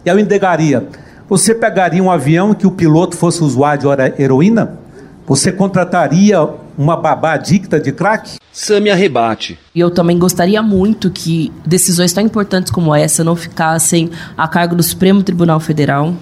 E 0.06 0.10
eu 0.10 0.18
indegaria: 0.18 0.88
você 1.28 1.54
pegaria 1.54 2.02
um 2.02 2.10
avião 2.10 2.54
que 2.54 2.66
o 2.66 2.72
piloto 2.72 3.18
fosse 3.18 3.44
usuário 3.44 3.82
de 3.82 4.22
heroína? 4.22 4.80
Você 5.28 5.52
contrataria 5.52 6.50
uma 6.78 6.96
babá 6.96 7.34
adicta 7.34 7.80
de 7.80 7.92
crack? 7.92 8.38
Samia 8.52 8.96
rebate. 8.96 9.58
E 9.74 9.80
eu 9.80 9.90
também 9.90 10.18
gostaria 10.18 10.62
muito 10.62 11.10
que 11.10 11.52
decisões 11.66 12.14
tão 12.14 12.24
importantes 12.24 12.72
como 12.72 12.94
essa 12.94 13.24
não 13.24 13.36
ficassem 13.36 14.12
a 14.38 14.48
cargo 14.48 14.76
do 14.76 14.84
Supremo 14.84 15.24
Tribunal 15.24 15.60
Federal, 15.60 16.14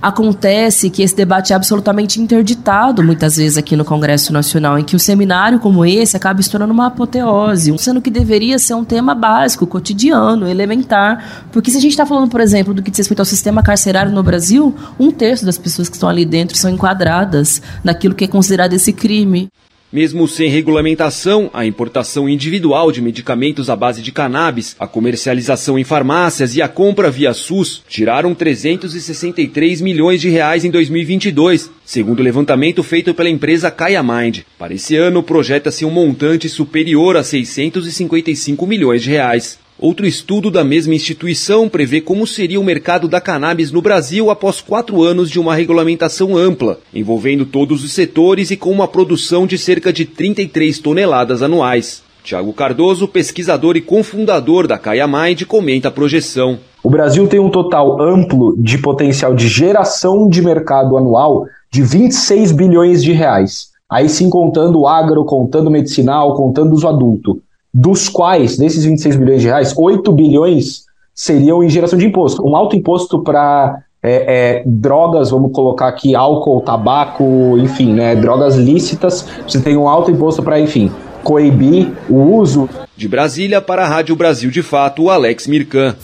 acontece 0.00 0.90
que 0.90 1.02
esse 1.02 1.16
debate 1.16 1.52
é 1.52 1.56
absolutamente 1.56 2.20
interditado 2.20 3.02
muitas 3.02 3.36
vezes 3.36 3.58
aqui 3.58 3.76
no 3.76 3.84
Congresso 3.84 4.32
Nacional, 4.32 4.78
em 4.78 4.84
que 4.84 4.94
um 4.94 4.98
seminário 4.98 5.58
como 5.58 5.84
esse 5.84 6.16
acaba 6.16 6.40
estourando 6.40 6.72
uma 6.72 6.86
apoteose, 6.86 7.76
sendo 7.78 8.00
que 8.00 8.10
deveria 8.10 8.58
ser 8.58 8.74
um 8.74 8.84
tema 8.84 9.14
básico, 9.14 9.66
cotidiano, 9.66 10.48
elementar. 10.48 11.46
Porque 11.50 11.70
se 11.70 11.78
a 11.78 11.80
gente 11.80 11.92
está 11.92 12.06
falando, 12.06 12.30
por 12.30 12.40
exemplo, 12.40 12.72
do 12.72 12.82
que 12.82 12.90
diz 12.90 12.98
respeito 12.98 13.20
ao 13.20 13.26
sistema 13.26 13.62
carcerário 13.62 14.12
no 14.12 14.22
Brasil, 14.22 14.74
um 14.98 15.10
terço 15.10 15.44
das 15.44 15.58
pessoas 15.58 15.88
que 15.88 15.96
estão 15.96 16.08
ali 16.08 16.24
dentro 16.24 16.56
são 16.56 16.70
enquadradas 16.70 17.60
naquilo 17.82 18.14
que 18.14 18.24
é 18.24 18.28
considerado 18.28 18.74
esse 18.74 18.92
crime. 18.92 19.48
Mesmo 19.92 20.26
sem 20.26 20.50
regulamentação, 20.50 21.48
a 21.54 21.64
importação 21.64 22.28
individual 22.28 22.90
de 22.90 23.00
medicamentos 23.00 23.70
à 23.70 23.76
base 23.76 24.02
de 24.02 24.10
cannabis, 24.10 24.74
a 24.80 24.86
comercialização 24.86 25.78
em 25.78 25.84
farmácias 25.84 26.56
e 26.56 26.60
a 26.60 26.68
compra 26.68 27.08
via 27.10 27.32
SUS 27.32 27.82
tiraram 27.88 28.34
363 28.34 29.80
milhões 29.80 30.20
de 30.20 30.28
reais 30.28 30.64
em 30.64 30.70
2022, 30.70 31.70
segundo 31.84 32.18
o 32.18 32.22
levantamento 32.22 32.82
feito 32.82 33.14
pela 33.14 33.30
empresa 33.30 33.70
Kaya 33.70 34.02
Mind. 34.02 34.40
Para 34.58 34.74
esse 34.74 34.96
ano, 34.96 35.22
projeta-se 35.22 35.84
um 35.84 35.90
montante 35.90 36.48
superior 36.48 37.16
a 37.16 37.22
655 37.22 38.66
milhões 38.66 39.02
de 39.02 39.10
reais. 39.10 39.65
Outro 39.78 40.06
estudo 40.06 40.50
da 40.50 40.64
mesma 40.64 40.94
instituição 40.94 41.68
prevê 41.68 42.00
como 42.00 42.26
seria 42.26 42.58
o 42.58 42.64
mercado 42.64 43.06
da 43.06 43.20
cannabis 43.20 43.70
no 43.70 43.82
Brasil 43.82 44.30
após 44.30 44.62
quatro 44.62 45.02
anos 45.02 45.30
de 45.30 45.38
uma 45.38 45.54
regulamentação 45.54 46.34
ampla, 46.34 46.78
envolvendo 46.94 47.44
todos 47.44 47.84
os 47.84 47.92
setores 47.92 48.50
e 48.50 48.56
com 48.56 48.70
uma 48.70 48.88
produção 48.88 49.46
de 49.46 49.58
cerca 49.58 49.92
de 49.92 50.06
33 50.06 50.78
toneladas 50.78 51.42
anuais. 51.42 52.02
Tiago 52.24 52.54
Cardoso, 52.54 53.06
pesquisador 53.06 53.76
e 53.76 53.82
cofundador 53.82 54.66
da 54.66 54.78
Caia 54.78 55.06
Mind, 55.06 55.42
comenta 55.44 55.88
a 55.88 55.92
projeção. 55.92 56.58
O 56.82 56.88
Brasil 56.88 57.28
tem 57.28 57.38
um 57.38 57.50
total 57.50 58.00
amplo 58.00 58.56
de 58.58 58.78
potencial 58.78 59.34
de 59.34 59.46
geração 59.46 60.26
de 60.26 60.40
mercado 60.40 60.96
anual 60.96 61.44
de 61.70 61.82
26 61.82 62.50
bilhões 62.52 63.04
de 63.04 63.12
reais. 63.12 63.68
Aí 63.90 64.08
sim 64.08 64.30
contando 64.30 64.80
o 64.80 64.88
agro, 64.88 65.22
contando 65.26 65.66
o 65.66 65.70
medicinal, 65.70 66.34
contando 66.34 66.72
os 66.72 66.82
adulto 66.82 67.42
dos 67.78 68.08
quais, 68.08 68.56
desses 68.56 68.86
26 68.86 69.16
bilhões 69.16 69.42
de 69.42 69.48
reais, 69.48 69.74
8 69.76 70.10
bilhões 70.10 70.86
seriam 71.14 71.62
em 71.62 71.68
geração 71.68 71.98
de 71.98 72.06
imposto. 72.06 72.42
Um 72.42 72.56
alto 72.56 72.74
imposto 72.74 73.22
para 73.22 73.82
é, 74.02 74.60
é, 74.60 74.62
drogas, 74.64 75.28
vamos 75.28 75.52
colocar 75.52 75.88
aqui 75.88 76.14
álcool, 76.14 76.62
tabaco, 76.62 77.58
enfim, 77.58 77.92
né, 77.92 78.16
drogas 78.16 78.56
lícitas. 78.56 79.26
Você 79.46 79.60
tem 79.60 79.76
um 79.76 79.86
alto 79.86 80.10
imposto 80.10 80.42
para, 80.42 80.58
enfim, 80.58 80.90
coibir 81.22 81.92
o 82.08 82.16
uso. 82.38 82.66
De 82.96 83.06
Brasília 83.06 83.60
para 83.60 83.84
a 83.84 83.86
Rádio 83.86 84.16
Brasil 84.16 84.50
de 84.50 84.62
Fato, 84.62 85.02
o 85.02 85.10
Alex 85.10 85.46
Mirkan. 85.46 85.94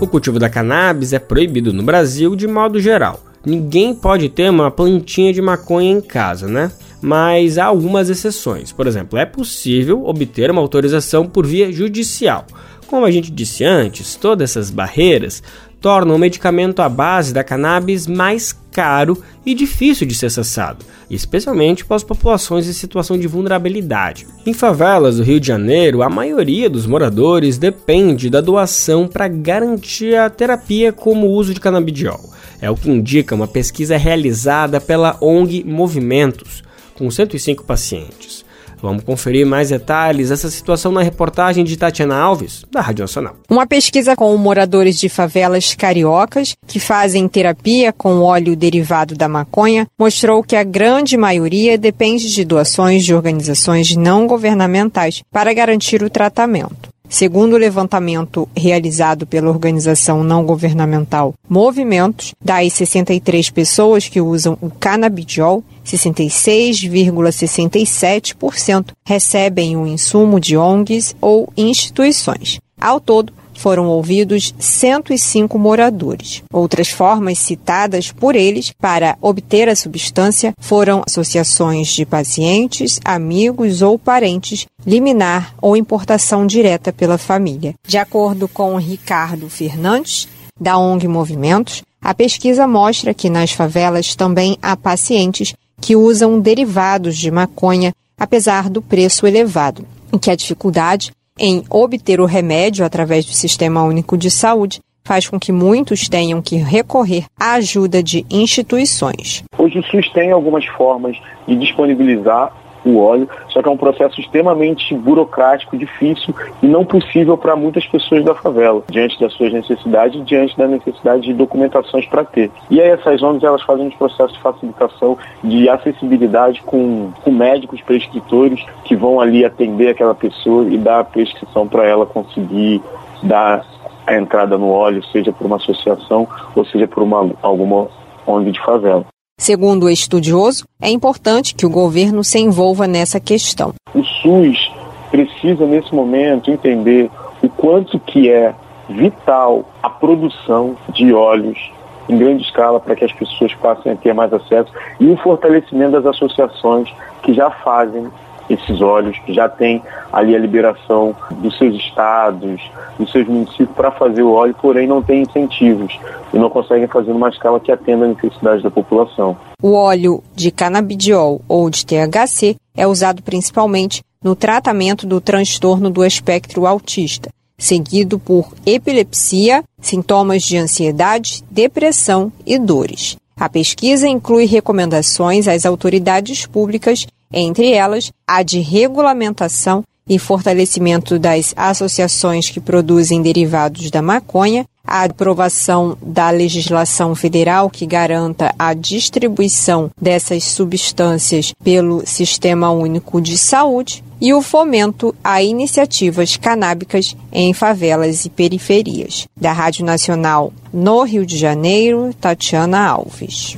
O 0.00 0.06
cultivo 0.06 0.38
da 0.38 0.48
cannabis 0.48 1.12
é 1.12 1.18
proibido 1.18 1.70
no 1.70 1.82
Brasil 1.82 2.34
de 2.34 2.48
modo 2.48 2.80
geral. 2.80 3.20
Ninguém 3.44 3.94
pode 3.94 4.30
ter 4.30 4.48
uma 4.48 4.70
plantinha 4.70 5.34
de 5.34 5.42
maconha 5.42 5.92
em 5.92 6.00
casa, 6.00 6.48
né? 6.48 6.70
Mas 7.00 7.58
há 7.58 7.64
algumas 7.64 8.10
exceções. 8.10 8.72
Por 8.72 8.86
exemplo, 8.86 9.18
é 9.18 9.24
possível 9.24 10.04
obter 10.06 10.50
uma 10.50 10.60
autorização 10.60 11.26
por 11.26 11.46
via 11.46 11.72
judicial. 11.72 12.46
Como 12.86 13.06
a 13.06 13.10
gente 13.10 13.30
disse 13.30 13.64
antes, 13.64 14.16
todas 14.16 14.50
essas 14.50 14.68
barreiras 14.68 15.42
tornam 15.80 16.16
o 16.16 16.18
medicamento 16.18 16.82
à 16.82 16.88
base 16.88 17.32
da 17.32 17.42
cannabis 17.42 18.06
mais 18.06 18.52
caro 18.70 19.22
e 19.46 19.54
difícil 19.54 20.06
de 20.06 20.14
ser 20.14 20.26
acessado, 20.26 20.84
especialmente 21.08 21.84
para 21.84 21.96
as 21.96 22.04
populações 22.04 22.68
em 22.68 22.72
situação 22.72 23.18
de 23.18 23.26
vulnerabilidade. 23.26 24.26
Em 24.44 24.52
favelas 24.52 25.16
do 25.16 25.22
Rio 25.22 25.40
de 25.40 25.46
Janeiro, 25.46 26.02
a 26.02 26.10
maioria 26.10 26.68
dos 26.68 26.86
moradores 26.86 27.56
depende 27.56 28.28
da 28.28 28.40
doação 28.40 29.08
para 29.08 29.26
garantir 29.26 30.16
a 30.16 30.28
terapia 30.28 30.92
como 30.92 31.26
o 31.26 31.32
uso 31.32 31.54
de 31.54 31.60
canabidiol. 31.60 32.30
É 32.60 32.70
o 32.70 32.76
que 32.76 32.90
indica 32.90 33.34
uma 33.34 33.48
pesquisa 33.48 33.96
realizada 33.96 34.80
pela 34.80 35.16
ONG 35.20 35.64
Movimentos 35.64 36.62
com 37.00 37.10
105 37.10 37.64
pacientes. 37.64 38.44
Vamos 38.82 39.04
conferir 39.04 39.46
mais 39.46 39.70
detalhes 39.70 40.28
dessa 40.28 40.50
situação 40.50 40.92
na 40.92 41.02
reportagem 41.02 41.64
de 41.64 41.76
Tatiana 41.76 42.16
Alves, 42.16 42.64
da 42.70 42.80
Rádio 42.80 43.02
Nacional. 43.04 43.36
Uma 43.48 43.66
pesquisa 43.66 44.14
com 44.14 44.34
moradores 44.36 44.98
de 44.98 45.08
favelas 45.08 45.74
cariocas 45.74 46.54
que 46.66 46.78
fazem 46.78 47.26
terapia 47.26 47.92
com 47.92 48.20
óleo 48.20 48.54
derivado 48.54 49.14
da 49.14 49.28
maconha 49.28 49.86
mostrou 49.98 50.42
que 50.42 50.56
a 50.56 50.62
grande 50.62 51.16
maioria 51.16 51.78
depende 51.78 52.32
de 52.32 52.44
doações 52.44 53.04
de 53.04 53.14
organizações 53.14 53.96
não 53.96 54.26
governamentais 54.26 55.22
para 55.30 55.52
garantir 55.54 56.02
o 56.02 56.10
tratamento. 56.10 56.90
Segundo 57.10 57.54
o 57.54 57.58
levantamento 57.58 58.48
realizado 58.56 59.26
pela 59.26 59.50
organização 59.50 60.22
não 60.22 60.44
governamental 60.44 61.34
Movimentos, 61.48 62.32
das 62.42 62.72
63 62.74 63.50
pessoas 63.50 64.08
que 64.08 64.20
usam 64.20 64.56
o 64.60 64.70
canabidiol, 64.70 65.64
66,67% 65.96 68.92
recebem 69.04 69.76
o 69.76 69.86
insumo 69.86 70.40
de 70.40 70.56
ONGs 70.56 71.14
ou 71.20 71.52
instituições. 71.56 72.58
Ao 72.80 73.00
todo, 73.00 73.32
foram 73.60 73.88
ouvidos 73.88 74.54
105 74.58 75.58
moradores. 75.58 76.42
Outras 76.50 76.88
formas 76.88 77.38
citadas 77.38 78.10
por 78.10 78.34
eles 78.34 78.72
para 78.72 79.18
obter 79.20 79.68
a 79.68 79.76
substância 79.76 80.54
foram 80.58 81.02
associações 81.06 81.88
de 81.88 82.06
pacientes, 82.06 82.98
amigos 83.04 83.82
ou 83.82 83.98
parentes, 83.98 84.66
liminar 84.86 85.54
ou 85.60 85.76
importação 85.76 86.46
direta 86.46 86.90
pela 86.90 87.18
família. 87.18 87.74
De 87.86 87.98
acordo 87.98 88.48
com 88.48 88.76
Ricardo 88.76 89.50
Fernandes, 89.50 90.26
da 90.58 90.78
ONG 90.78 91.06
Movimentos, 91.06 91.82
a 92.02 92.14
pesquisa 92.14 92.66
mostra 92.66 93.12
que 93.12 93.28
nas 93.28 93.52
favelas 93.52 94.14
também 94.14 94.56
há 94.62 94.74
pacientes 94.74 95.52
que 95.80 95.96
usam 95.96 96.40
derivados 96.40 97.16
de 97.16 97.30
maconha, 97.30 97.92
apesar 98.18 98.68
do 98.68 98.82
preço 98.82 99.26
elevado, 99.26 99.84
e 100.12 100.18
que 100.18 100.30
a 100.30 100.36
dificuldade 100.36 101.12
em 101.38 101.64
obter 101.70 102.20
o 102.20 102.26
remédio 102.26 102.84
através 102.84 103.24
do 103.24 103.32
Sistema 103.32 103.82
Único 103.82 104.16
de 104.16 104.30
Saúde 104.30 104.80
faz 105.02 105.28
com 105.28 105.40
que 105.40 105.50
muitos 105.50 106.08
tenham 106.08 106.42
que 106.42 106.56
recorrer 106.56 107.24
à 107.38 107.54
ajuda 107.54 108.02
de 108.02 108.24
instituições. 108.30 109.42
Hoje 109.58 109.78
o 109.78 109.82
SUS 109.84 110.08
tem 110.12 110.30
algumas 110.30 110.64
formas 110.66 111.16
de 111.48 111.56
disponibilizar 111.56 112.52
o 112.84 112.98
óleo, 112.98 113.28
só 113.48 113.62
que 113.62 113.68
é 113.68 113.70
um 113.70 113.76
processo 113.76 114.20
extremamente 114.20 114.94
burocrático, 114.94 115.76
difícil 115.76 116.34
e 116.62 116.66
não 116.66 116.84
possível 116.84 117.36
para 117.36 117.56
muitas 117.56 117.86
pessoas 117.86 118.24
da 118.24 118.34
favela, 118.34 118.82
diante 118.88 119.18
das 119.20 119.32
suas 119.34 119.52
necessidades, 119.52 120.24
diante 120.24 120.56
da 120.56 120.66
necessidade 120.66 121.22
de 121.22 121.34
documentações 121.34 122.06
para 122.06 122.24
ter. 122.24 122.50
E 122.70 122.80
aí 122.80 122.88
essas 122.88 123.22
ONGs 123.22 123.44
elas 123.44 123.62
fazem 123.62 123.86
um 123.86 123.90
processo 123.90 124.32
de 124.32 124.40
facilitação, 124.40 125.18
de 125.42 125.68
acessibilidade 125.68 126.62
com, 126.62 127.10
com 127.22 127.30
médicos 127.30 127.80
prescritores 127.82 128.64
que 128.84 128.96
vão 128.96 129.20
ali 129.20 129.44
atender 129.44 129.88
aquela 129.88 130.14
pessoa 130.14 130.64
e 130.68 130.78
dar 130.78 131.00
a 131.00 131.04
prescrição 131.04 131.66
para 131.66 131.86
ela 131.86 132.06
conseguir 132.06 132.82
dar 133.22 133.64
a 134.06 134.16
entrada 134.16 134.56
no 134.58 134.70
óleo, 134.70 135.04
seja 135.04 135.32
por 135.32 135.46
uma 135.46 135.56
associação 135.56 136.26
ou 136.54 136.64
seja 136.64 136.88
por 136.88 137.02
uma, 137.02 137.30
alguma 137.42 137.88
ONG 138.26 138.50
de 138.50 138.60
favela. 138.60 139.04
Segundo 139.40 139.84
o 139.84 139.90
estudioso, 139.90 140.66
é 140.82 140.90
importante 140.90 141.54
que 141.54 141.64
o 141.64 141.70
governo 141.70 142.22
se 142.22 142.38
envolva 142.38 142.86
nessa 142.86 143.18
questão. 143.18 143.72
O 143.94 144.04
SUS 144.04 144.70
precisa, 145.10 145.64
nesse 145.64 145.94
momento, 145.94 146.50
entender 146.50 147.10
o 147.42 147.48
quanto 147.48 147.98
que 147.98 148.30
é 148.30 148.54
vital 148.86 149.64
a 149.82 149.88
produção 149.88 150.76
de 150.92 151.14
óleos 151.14 151.58
em 152.06 152.18
grande 152.18 152.42
escala 152.42 152.78
para 152.78 152.94
que 152.94 153.02
as 153.02 153.12
pessoas 153.12 153.54
passem 153.54 153.92
a 153.92 153.96
ter 153.96 154.12
mais 154.12 154.30
acesso 154.30 154.70
e 155.00 155.06
o 155.06 155.16
fortalecimento 155.16 155.92
das 155.92 156.04
associações 156.04 156.92
que 157.22 157.32
já 157.32 157.50
fazem 157.50 158.08
esses 158.50 158.82
óleos, 158.82 159.16
que 159.24 159.32
já 159.32 159.48
tem 159.48 159.82
ali 160.12 160.34
a 160.34 160.38
liberação 160.38 161.14
dos 161.30 161.56
seus 161.56 161.76
estados, 161.76 162.60
dos 162.98 163.10
seus 163.12 163.26
municípios 163.26 163.70
para 163.70 163.90
fazer 163.90 164.22
o 164.22 164.32
óleo, 164.32 164.54
porém 164.60 164.86
não 164.86 165.00
tem 165.00 165.22
incentivos 165.22 165.98
e 166.32 166.38
não 166.38 166.50
conseguem 166.50 166.88
fazer 166.88 167.12
numa 167.12 167.28
escala 167.28 167.60
que 167.60 167.70
atenda 167.70 168.04
a 168.04 168.08
necessidade 168.08 168.62
da 168.62 168.70
população. 168.70 169.36
O 169.62 169.72
óleo 169.72 170.22
de 170.34 170.50
canabidiol 170.50 171.40
ou 171.48 171.70
de 171.70 171.86
THC 171.86 172.56
é 172.76 172.86
usado 172.86 173.22
principalmente 173.22 174.02
no 174.22 174.34
tratamento 174.34 175.06
do 175.06 175.20
transtorno 175.20 175.88
do 175.88 176.04
espectro 176.04 176.66
autista, 176.66 177.30
seguido 177.56 178.18
por 178.18 178.52
epilepsia, 178.66 179.62
sintomas 179.80 180.42
de 180.42 180.56
ansiedade, 180.58 181.42
depressão 181.50 182.32
e 182.44 182.58
dores. 182.58 183.16
A 183.38 183.48
pesquisa 183.48 184.06
inclui 184.06 184.44
recomendações 184.44 185.48
às 185.48 185.64
autoridades 185.64 186.44
públicas, 186.44 187.06
entre 187.32 187.72
elas 187.72 188.12
a 188.26 188.42
de 188.42 188.60
regulamentação 188.60 189.84
e 190.08 190.18
fortalecimento 190.18 191.20
das 191.20 191.54
associações 191.56 192.50
que 192.50 192.58
produzem 192.58 193.22
derivados 193.22 193.92
da 193.92 194.02
maconha, 194.02 194.66
a 194.84 195.04
aprovação 195.04 195.96
da 196.02 196.30
legislação 196.30 197.14
federal 197.14 197.70
que 197.70 197.86
garanta 197.86 198.52
a 198.58 198.74
distribuição 198.74 199.88
dessas 200.00 200.42
substâncias 200.42 201.52
pelo 201.62 202.04
Sistema 202.04 202.70
Único 202.70 203.20
de 203.20 203.38
Saúde 203.38 204.02
e 204.20 204.34
o 204.34 204.42
fomento 204.42 205.14
a 205.22 205.42
iniciativas 205.42 206.36
canábicas 206.36 207.16
em 207.32 207.54
favelas 207.54 208.24
e 208.24 208.30
periferias. 208.30 209.28
Da 209.40 209.52
Rádio 209.52 209.84
Nacional 209.84 210.52
no 210.72 211.04
Rio 211.04 211.24
de 211.24 211.38
Janeiro, 211.38 212.12
Tatiana 212.20 212.88
Alves. 212.88 213.56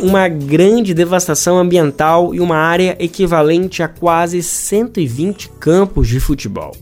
Uma 0.00 0.28
grande 0.28 0.94
devastação 0.94 1.58
ambiental 1.58 2.32
e 2.32 2.38
uma 2.38 2.56
área 2.56 2.96
equivalente 3.00 3.82
a 3.82 3.88
quase 3.88 4.42
120 4.42 5.50
campos 5.58 6.06
de 6.06 6.20
futebol. 6.20 6.72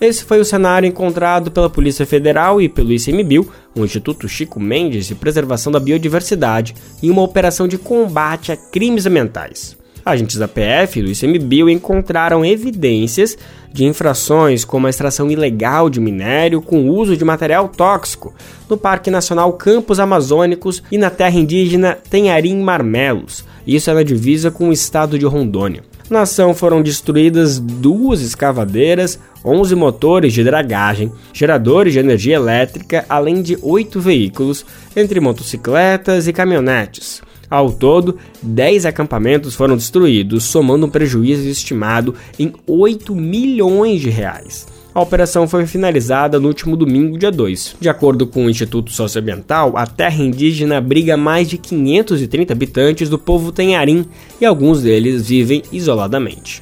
Esse 0.00 0.24
foi 0.24 0.38
o 0.38 0.44
cenário 0.44 0.86
encontrado 0.86 1.50
pela 1.50 1.68
Polícia 1.68 2.06
Federal 2.06 2.62
e 2.62 2.68
pelo 2.68 2.92
ICMBio, 2.92 3.50
o 3.74 3.84
Instituto 3.84 4.28
Chico 4.28 4.60
Mendes 4.60 5.06
de 5.06 5.16
Preservação 5.16 5.72
da 5.72 5.80
Biodiversidade, 5.80 6.74
em 7.02 7.10
uma 7.10 7.22
operação 7.22 7.66
de 7.66 7.76
combate 7.76 8.52
a 8.52 8.56
crimes 8.56 9.04
ambientais. 9.04 9.76
Agentes 10.10 10.36
da 10.36 10.48
PF 10.48 10.98
e 10.98 11.02
do 11.02 11.10
ICMBio 11.10 11.70
encontraram 11.70 12.44
evidências 12.44 13.36
de 13.72 13.84
infrações 13.84 14.64
como 14.64 14.86
a 14.86 14.90
extração 14.90 15.30
ilegal 15.30 15.88
de 15.88 16.00
minério 16.00 16.60
com 16.60 16.88
uso 16.88 17.16
de 17.16 17.24
material 17.24 17.68
tóxico 17.68 18.34
no 18.68 18.76
Parque 18.76 19.10
Nacional 19.10 19.52
Campos 19.52 20.00
Amazônicos 20.00 20.82
e 20.90 20.98
na 20.98 21.10
terra 21.10 21.38
indígena 21.38 21.96
Tenharim 22.10 22.60
Marmelos, 22.60 23.44
isso 23.66 23.90
é 23.90 23.94
na 23.94 24.02
divisa 24.02 24.50
com 24.50 24.68
o 24.68 24.72
estado 24.72 25.18
de 25.18 25.26
Rondônia. 25.26 25.82
Na 26.10 26.22
ação 26.22 26.52
foram 26.52 26.82
destruídas 26.82 27.60
duas 27.60 28.20
escavadeiras, 28.20 29.20
11 29.44 29.76
motores 29.76 30.32
de 30.32 30.42
dragagem, 30.42 31.12
geradores 31.32 31.92
de 31.92 32.00
energia 32.00 32.34
elétrica, 32.34 33.04
além 33.08 33.40
de 33.42 33.56
oito 33.62 34.00
veículos, 34.00 34.66
entre 34.96 35.20
motocicletas 35.20 36.26
e 36.26 36.32
caminhonetes. 36.32 37.22
Ao 37.50 37.72
todo, 37.72 38.16
10 38.40 38.86
acampamentos 38.86 39.56
foram 39.56 39.76
destruídos, 39.76 40.44
somando 40.44 40.86
um 40.86 40.90
prejuízo 40.90 41.48
estimado 41.48 42.14
em 42.38 42.52
8 42.64 43.12
milhões 43.14 44.00
de 44.00 44.08
reais. 44.08 44.68
A 44.94 45.00
operação 45.00 45.46
foi 45.46 45.66
finalizada 45.66 46.40
no 46.40 46.48
último 46.48 46.76
domingo, 46.76 47.18
dia 47.18 47.30
2. 47.30 47.76
De 47.80 47.88
acordo 47.88 48.26
com 48.26 48.46
o 48.46 48.50
Instituto 48.50 48.92
Socioambiental, 48.92 49.76
a 49.76 49.86
terra 49.86 50.22
indígena 50.22 50.78
abriga 50.78 51.16
mais 51.16 51.48
de 51.48 51.58
530 51.58 52.52
habitantes 52.52 53.08
do 53.08 53.18
povo 53.18 53.52
Tenharim 53.52 54.04
e 54.40 54.44
alguns 54.44 54.82
deles 54.82 55.28
vivem 55.28 55.62
isoladamente. 55.72 56.60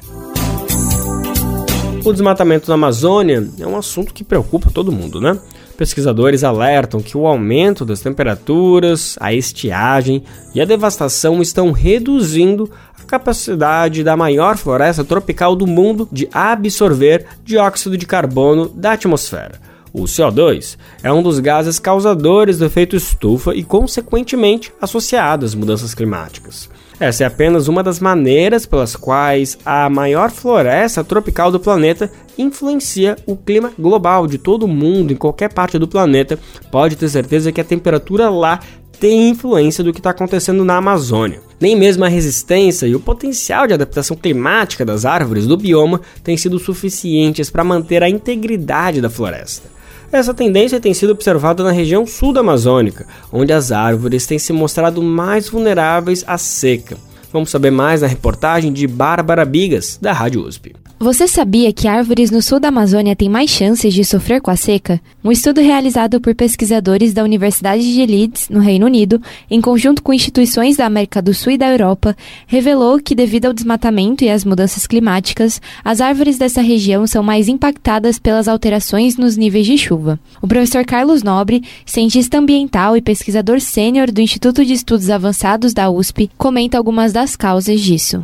O 2.05 2.13
desmatamento 2.13 2.69
na 2.69 2.75
Amazônia 2.75 3.47
é 3.59 3.67
um 3.67 3.77
assunto 3.77 4.13
que 4.13 4.23
preocupa 4.23 4.69
todo 4.71 4.91
mundo, 4.91 5.19
né? 5.19 5.37
Pesquisadores 5.77 6.43
alertam 6.43 7.01
que 7.01 7.17
o 7.17 7.25
aumento 7.25 7.85
das 7.85 8.01
temperaturas, 8.01 9.15
a 9.19 9.33
estiagem 9.33 10.23
e 10.53 10.61
a 10.61 10.65
devastação 10.65 11.41
estão 11.41 11.71
reduzindo 11.71 12.69
a 12.99 13.03
capacidade 13.03 14.03
da 14.03 14.17
maior 14.17 14.57
floresta 14.57 15.03
tropical 15.03 15.55
do 15.55 15.65
mundo 15.65 16.07
de 16.11 16.27
absorver 16.33 17.25
dióxido 17.43 17.97
de 17.97 18.05
carbono 18.05 18.67
da 18.69 18.93
atmosfera. 18.93 19.59
O 19.91 20.03
CO2 20.03 20.77
é 21.01 21.11
um 21.11 21.23
dos 21.23 21.39
gases 21.39 21.79
causadores 21.79 22.59
do 22.59 22.65
efeito 22.65 22.95
estufa 22.95 23.55
e, 23.55 23.63
consequentemente, 23.63 24.71
associado 24.79 25.45
às 25.45 25.55
mudanças 25.55 25.95
climáticas. 25.95 26.69
Essa 26.99 27.23
é 27.23 27.27
apenas 27.27 27.69
uma 27.69 27.81
das 27.81 27.99
maneiras 27.99 28.65
pelas 28.65 28.93
quais 28.93 29.57
a 29.65 29.89
maior 29.89 30.29
floresta 30.29 31.01
tropical 31.01 31.49
do 31.49 31.59
planeta 31.59 32.11
influencia 32.37 33.15
o 33.25 33.37
clima 33.37 33.71
global 33.79 34.27
de 34.27 34.37
todo 34.37 34.63
o 34.63 34.67
mundo, 34.67 35.13
em 35.13 35.15
qualquer 35.15 35.53
parte 35.53 35.79
do 35.79 35.87
planeta. 35.87 36.37
Pode 36.69 36.97
ter 36.97 37.07
certeza 37.07 37.53
que 37.53 37.61
a 37.61 37.63
temperatura 37.63 38.29
lá 38.29 38.59
tem 38.99 39.29
influência 39.29 39.81
do 39.81 39.93
que 39.93 40.01
está 40.01 40.09
acontecendo 40.09 40.65
na 40.65 40.75
Amazônia. 40.75 41.39
Nem 41.57 41.73
mesmo 41.73 42.03
a 42.03 42.09
resistência 42.09 42.85
e 42.85 42.95
o 42.95 42.99
potencial 42.99 43.65
de 43.65 43.73
adaptação 43.73 44.17
climática 44.17 44.83
das 44.83 45.05
árvores 45.05 45.47
do 45.47 45.55
bioma 45.55 46.01
têm 46.21 46.35
sido 46.35 46.59
suficientes 46.59 47.49
para 47.49 47.63
manter 47.63 48.03
a 48.03 48.09
integridade 48.09 48.99
da 48.99 49.09
floresta. 49.09 49.78
Essa 50.11 50.33
tendência 50.33 50.79
tem 50.79 50.91
sido 50.91 51.11
observada 51.11 51.63
na 51.63 51.71
região 51.71 52.05
sul 52.05 52.33
da 52.33 52.39
Amazônica, 52.39 53.05
onde 53.31 53.53
as 53.53 53.71
árvores 53.71 54.25
têm 54.25 54.39
se 54.39 54.51
mostrado 54.51 55.03
mais 55.03 55.47
vulneráveis 55.47 56.23
à 56.25 56.35
seca. 56.35 56.97
Vamos 57.31 57.51
saber 57.51 57.69
mais 57.69 58.01
na 58.01 58.07
reportagem 58.07 58.73
de 58.73 58.87
Bárbara 58.87 59.45
Bigas, 59.45 59.99
da 60.01 60.11
Rádio 60.11 60.41
USP. 60.41 60.73
Você 61.01 61.29
sabia 61.29 61.71
que 61.71 61.87
árvores 61.87 62.29
no 62.29 62.41
sul 62.41 62.59
da 62.59 62.67
Amazônia 62.67 63.15
têm 63.15 63.29
mais 63.29 63.49
chances 63.49 63.93
de 63.93 64.03
sofrer 64.03 64.41
com 64.41 64.51
a 64.51 64.57
seca? 64.57 64.99
Um 65.23 65.31
estudo 65.31 65.61
realizado 65.61 66.19
por 66.19 66.35
pesquisadores 66.35 67.13
da 67.13 67.23
Universidade 67.23 67.93
de 67.93 68.05
Leeds, 68.05 68.49
no 68.49 68.59
Reino 68.59 68.85
Unido, 68.85 69.21
em 69.49 69.61
conjunto 69.61 70.03
com 70.03 70.13
instituições 70.13 70.75
da 70.75 70.85
América 70.85 71.21
do 71.21 71.33
Sul 71.33 71.53
e 71.53 71.57
da 71.57 71.69
Europa, 71.69 72.17
revelou 72.45 72.99
que, 72.99 73.15
devido 73.15 73.45
ao 73.45 73.53
desmatamento 73.53 74.25
e 74.25 74.29
às 74.29 74.43
mudanças 74.43 74.85
climáticas, 74.85 75.61
as 75.85 76.01
árvores 76.01 76.37
dessa 76.37 76.59
região 76.59 77.07
são 77.07 77.23
mais 77.23 77.47
impactadas 77.47 78.19
pelas 78.19 78.49
alterações 78.49 79.15
nos 79.15 79.37
níveis 79.37 79.65
de 79.65 79.77
chuva. 79.77 80.19
O 80.41 80.47
professor 80.49 80.83
Carlos 80.83 81.23
Nobre, 81.23 81.63
cientista 81.85 82.37
ambiental 82.37 82.97
e 82.97 83.01
pesquisador 83.01 83.61
sênior 83.61 84.11
do 84.11 84.19
Instituto 84.19 84.65
de 84.65 84.73
Estudos 84.73 85.09
Avançados 85.09 85.73
da 85.73 85.89
USP, 85.89 86.29
comenta 86.37 86.77
algumas 86.77 87.13
das 87.13 87.37
causas 87.37 87.79
disso. 87.79 88.21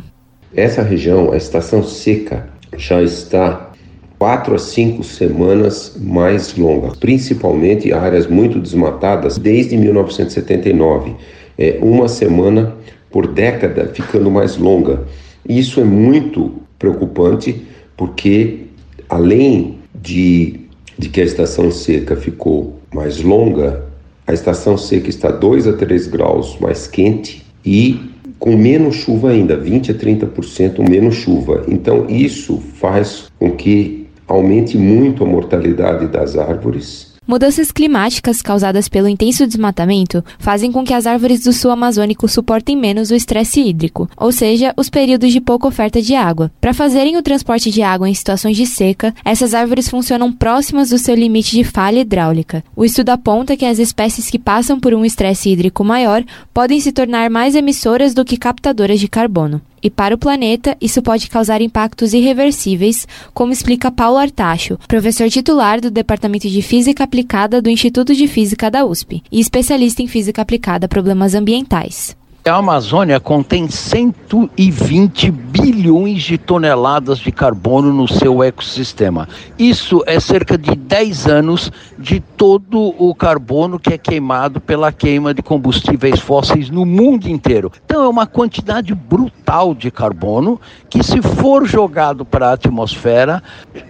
Essa 0.54 0.82
região, 0.82 1.32
a 1.32 1.38
estação 1.38 1.82
seca, 1.82 2.54
já 2.76 3.02
está 3.02 3.72
quatro 4.18 4.54
a 4.54 4.58
cinco 4.58 5.04
semanas 5.04 5.96
mais 6.00 6.56
longa, 6.56 6.88
principalmente 6.98 7.92
áreas 7.92 8.26
muito 8.26 8.58
desmatadas 8.58 9.38
desde 9.38 9.76
1979. 9.76 11.14
É 11.58 11.78
uma 11.80 12.08
semana 12.08 12.74
por 13.10 13.26
década 13.26 13.90
ficando 13.92 14.30
mais 14.30 14.56
longa. 14.56 15.04
Isso 15.48 15.80
é 15.80 15.84
muito 15.84 16.52
preocupante 16.78 17.62
porque 17.96 18.66
além 19.08 19.78
de, 20.02 20.60
de 20.98 21.08
que 21.08 21.20
a 21.20 21.24
estação 21.24 21.70
seca 21.70 22.16
ficou 22.16 22.78
mais 22.92 23.20
longa, 23.20 23.84
a 24.26 24.32
estação 24.32 24.76
seca 24.76 25.08
está 25.08 25.30
2 25.30 25.68
a 25.68 25.72
3 25.72 26.06
graus 26.08 26.58
mais 26.60 26.86
quente 26.86 27.46
e 27.64 28.00
com 28.38 28.56
menos 28.56 28.96
chuva 28.96 29.30
ainda, 29.30 29.56
20 29.56 29.92
a 29.92 29.94
30% 29.94 30.88
menos 30.88 31.14
chuva. 31.14 31.64
Então 31.68 32.06
isso 32.08 32.58
faz 32.74 33.30
com 33.38 33.50
que 33.52 34.06
aumente 34.26 34.76
muito 34.76 35.24
a 35.24 35.26
mortalidade 35.26 36.06
das 36.08 36.36
árvores 36.36 37.15
Mudanças 37.26 37.72
climáticas 37.72 38.40
causadas 38.40 38.88
pelo 38.88 39.08
intenso 39.08 39.44
desmatamento 39.48 40.24
fazem 40.38 40.70
com 40.70 40.84
que 40.84 40.94
as 40.94 41.06
árvores 41.06 41.42
do 41.42 41.52
sul 41.52 41.72
amazônico 41.72 42.28
suportem 42.28 42.76
menos 42.76 43.10
o 43.10 43.16
estresse 43.16 43.60
hídrico, 43.60 44.08
ou 44.16 44.30
seja, 44.30 44.72
os 44.76 44.88
períodos 44.88 45.32
de 45.32 45.40
pouca 45.40 45.66
oferta 45.66 46.00
de 46.00 46.14
água. 46.14 46.52
Para 46.60 46.72
fazerem 46.72 47.16
o 47.16 47.22
transporte 47.22 47.68
de 47.68 47.82
água 47.82 48.08
em 48.08 48.14
situações 48.14 48.56
de 48.56 48.64
seca, 48.64 49.12
essas 49.24 49.54
árvores 49.54 49.88
funcionam 49.88 50.32
próximas 50.32 50.90
do 50.90 50.98
seu 50.98 51.16
limite 51.16 51.50
de 51.56 51.64
falha 51.64 51.98
hidráulica. 51.98 52.62
O 52.76 52.84
estudo 52.84 53.10
aponta 53.10 53.56
que 53.56 53.64
as 53.64 53.80
espécies 53.80 54.30
que 54.30 54.38
passam 54.38 54.78
por 54.78 54.94
um 54.94 55.04
estresse 55.04 55.50
hídrico 55.50 55.82
maior 55.82 56.22
podem 56.54 56.78
se 56.78 56.92
tornar 56.92 57.28
mais 57.28 57.56
emissoras 57.56 58.14
do 58.14 58.24
que 58.24 58.36
captadoras 58.36 59.00
de 59.00 59.08
carbono. 59.08 59.60
E 59.82 59.90
para 59.90 60.14
o 60.14 60.18
planeta, 60.18 60.76
isso 60.80 61.02
pode 61.02 61.28
causar 61.28 61.60
impactos 61.60 62.12
irreversíveis, 62.12 63.06
como 63.32 63.52
explica 63.52 63.90
Paulo 63.90 64.18
Artacho, 64.18 64.78
professor 64.88 65.28
titular 65.28 65.80
do 65.80 65.90
Departamento 65.90 66.48
de 66.48 66.62
Física 66.62 67.04
Aplicada 67.04 67.62
do 67.62 67.70
Instituto 67.70 68.14
de 68.14 68.26
Física 68.26 68.70
da 68.70 68.84
USP 68.84 69.22
e 69.30 69.40
especialista 69.40 70.02
em 70.02 70.06
física 70.06 70.42
aplicada 70.42 70.86
a 70.86 70.88
problemas 70.88 71.34
ambientais. 71.34 72.16
A 72.48 72.58
Amazônia 72.58 73.18
contém 73.18 73.68
120 73.68 75.32
bilhões 75.32 76.22
de 76.22 76.38
toneladas 76.38 77.18
de 77.18 77.32
carbono 77.32 77.92
no 77.92 78.06
seu 78.06 78.40
ecossistema. 78.40 79.28
Isso 79.58 80.00
é 80.06 80.20
cerca 80.20 80.56
de 80.56 80.76
10 80.76 81.26
anos 81.26 81.72
de 81.98 82.20
todo 82.20 82.94
o 82.98 83.12
carbono 83.16 83.80
que 83.80 83.92
é 83.92 83.98
queimado 83.98 84.60
pela 84.60 84.92
queima 84.92 85.34
de 85.34 85.42
combustíveis 85.42 86.20
fósseis 86.20 86.70
no 86.70 86.86
mundo 86.86 87.26
inteiro. 87.26 87.72
Então 87.84 88.04
é 88.04 88.08
uma 88.08 88.26
quantidade 88.28 88.94
brutal 88.94 89.74
de 89.74 89.90
carbono 89.90 90.60
que, 90.88 91.02
se 91.02 91.20
for 91.20 91.66
jogado 91.66 92.24
para 92.24 92.50
a 92.50 92.52
atmosfera, 92.52 93.42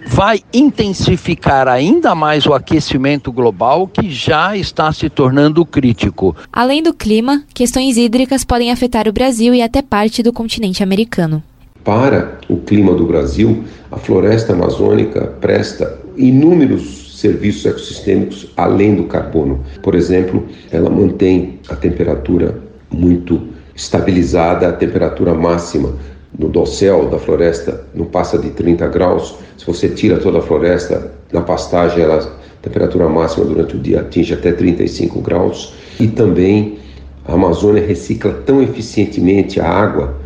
vai 0.07 0.41
intensificar 0.55 1.69
ainda 1.69 2.15
mais 2.15 2.47
o 2.47 2.55
aquecimento 2.55 3.31
global 3.31 3.87
que 3.87 4.11
já 4.11 4.57
está 4.57 4.91
se 4.93 5.11
tornando 5.11 5.67
crítico. 5.67 6.35
Além 6.51 6.83
do 6.83 6.95
clima, 6.95 7.45
questões 7.53 7.99
hídricas 7.99 8.46
podem 8.47 8.71
afetar 8.71 9.09
o 9.09 9.13
Brasil 9.13 9.55
e 9.55 9.63
até 9.63 9.83
parte 9.83 10.23
do 10.23 10.33
continente 10.33 10.83
americano. 10.83 11.43
Para 11.85 12.39
o 12.49 12.57
clima 12.57 12.95
do 12.95 13.07
Brasil, 13.07 13.65
a 13.91 13.97
floresta 13.97 14.53
amazônica 14.53 15.35
presta 15.41 15.99
inúmeros 16.17 17.21
serviços 17.21 17.65
ecossistêmicos 17.65 18.49
além 18.57 18.95
do 18.95 19.05
carbono. 19.05 19.65
Por 19.83 19.95
exemplo, 19.95 20.47
ela 20.71 20.91
mantém 20.91 21.59
a 21.69 21.77
temperatura 21.77 22.59
muito 22.91 23.49
estabilizada, 23.75 24.69
a 24.69 24.73
temperatura 24.73 25.35
máxima 25.35 25.95
no 26.39 26.49
dossel 26.49 27.09
da 27.09 27.19
floresta 27.19 27.85
não 27.95 28.07
passa 28.07 28.39
de 28.39 28.51
30 28.51 28.87
graus. 28.89 29.37
Se 29.57 29.67
você 29.67 29.89
tira 29.89 30.19
toda 30.19 30.39
a 30.39 30.43
floresta 30.43 31.13
na 31.33 31.41
pastagem, 31.41 32.03
ela, 32.03 32.19
a 32.19 32.63
temperatura 32.63 33.09
máxima 33.09 33.45
durante 33.45 33.77
o 33.77 33.79
dia 33.79 34.01
atinge 34.01 34.35
até 34.35 34.53
35 34.53 35.21
graus. 35.21 35.75
E 35.99 36.07
também 36.07 36.79
a 37.27 37.33
Amazônia 37.33 37.85
recicla 37.85 38.33
tão 38.45 38.63
eficientemente 38.63 39.61
a 39.61 39.69
água, 39.69 40.19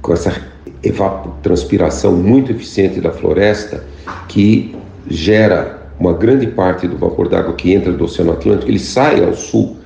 com 0.00 0.12
essa 0.12 0.34
evapotranspiração 0.82 2.12
muito 2.12 2.52
eficiente 2.52 3.00
da 3.00 3.10
floresta, 3.10 3.84
que 4.28 4.74
gera 5.08 5.80
uma 5.98 6.12
grande 6.12 6.46
parte 6.46 6.86
do 6.86 6.96
vapor 6.96 7.28
d'água 7.28 7.54
que 7.54 7.72
entra 7.72 7.92
do 7.92 8.04
Oceano 8.04 8.32
Atlântico, 8.32 8.70
ele 8.70 8.78
sai 8.78 9.22
ao 9.22 9.34
sul 9.34 9.76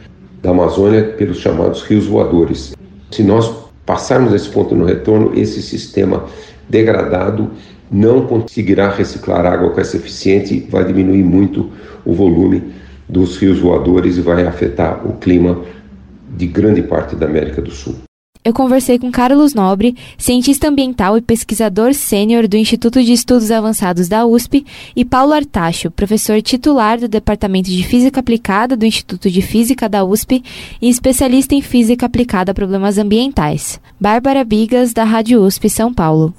da 0.40 0.50
Amazônia 0.50 1.02
pelos 1.02 1.38
chamados 1.38 1.82
rios 1.82 2.06
voadores. 2.06 2.76
Se 3.10 3.22
nós 3.22 3.52
passarmos 3.84 4.32
esse 4.32 4.48
ponto 4.48 4.74
no 4.74 4.84
retorno, 4.84 5.32
esse 5.34 5.60
sistema 5.62 6.24
degradado 6.68 7.50
não 7.90 8.26
conseguirá 8.26 8.90
reciclar 8.90 9.44
água 9.46 9.70
com 9.70 9.80
essa 9.80 9.96
eficiente, 9.96 10.66
vai 10.70 10.84
diminuir 10.84 11.22
muito 11.22 11.70
o 12.04 12.12
volume 12.12 12.62
dos 13.08 13.36
rios 13.36 13.58
voadores 13.58 14.16
e 14.16 14.20
vai 14.20 14.46
afetar 14.46 15.06
o 15.06 15.14
clima 15.14 15.62
de 16.36 16.46
grande 16.46 16.82
parte 16.82 17.14
da 17.16 17.26
América 17.26 17.62
do 17.62 17.70
Sul. 17.70 17.94
Eu 18.44 18.52
conversei 18.52 18.98
com 18.98 19.10
Carlos 19.10 19.54
Nobre, 19.54 19.96
cientista 20.18 20.68
ambiental 20.68 21.16
e 21.16 21.22
pesquisador 21.22 21.94
sênior 21.94 22.46
do 22.46 22.58
Instituto 22.58 23.02
de 23.02 23.10
Estudos 23.10 23.50
Avançados 23.50 24.06
da 24.06 24.26
USP, 24.26 24.66
e 24.94 25.02
Paulo 25.02 25.32
Artacho, 25.32 25.90
professor 25.90 26.42
titular 26.42 27.00
do 27.00 27.08
Departamento 27.08 27.70
de 27.70 27.82
Física 27.82 28.20
Aplicada 28.20 28.76
do 28.76 28.84
Instituto 28.84 29.30
de 29.30 29.40
Física 29.40 29.88
da 29.88 30.04
USP 30.04 30.44
e 30.82 30.90
especialista 30.90 31.54
em 31.54 31.62
física 31.62 32.04
aplicada 32.04 32.52
a 32.52 32.54
problemas 32.54 32.98
ambientais. 32.98 33.80
Bárbara 33.98 34.44
Bigas, 34.44 34.92
da 34.92 35.04
Rádio 35.04 35.42
USP 35.42 35.70
São 35.70 35.94
Paulo. 35.94 36.34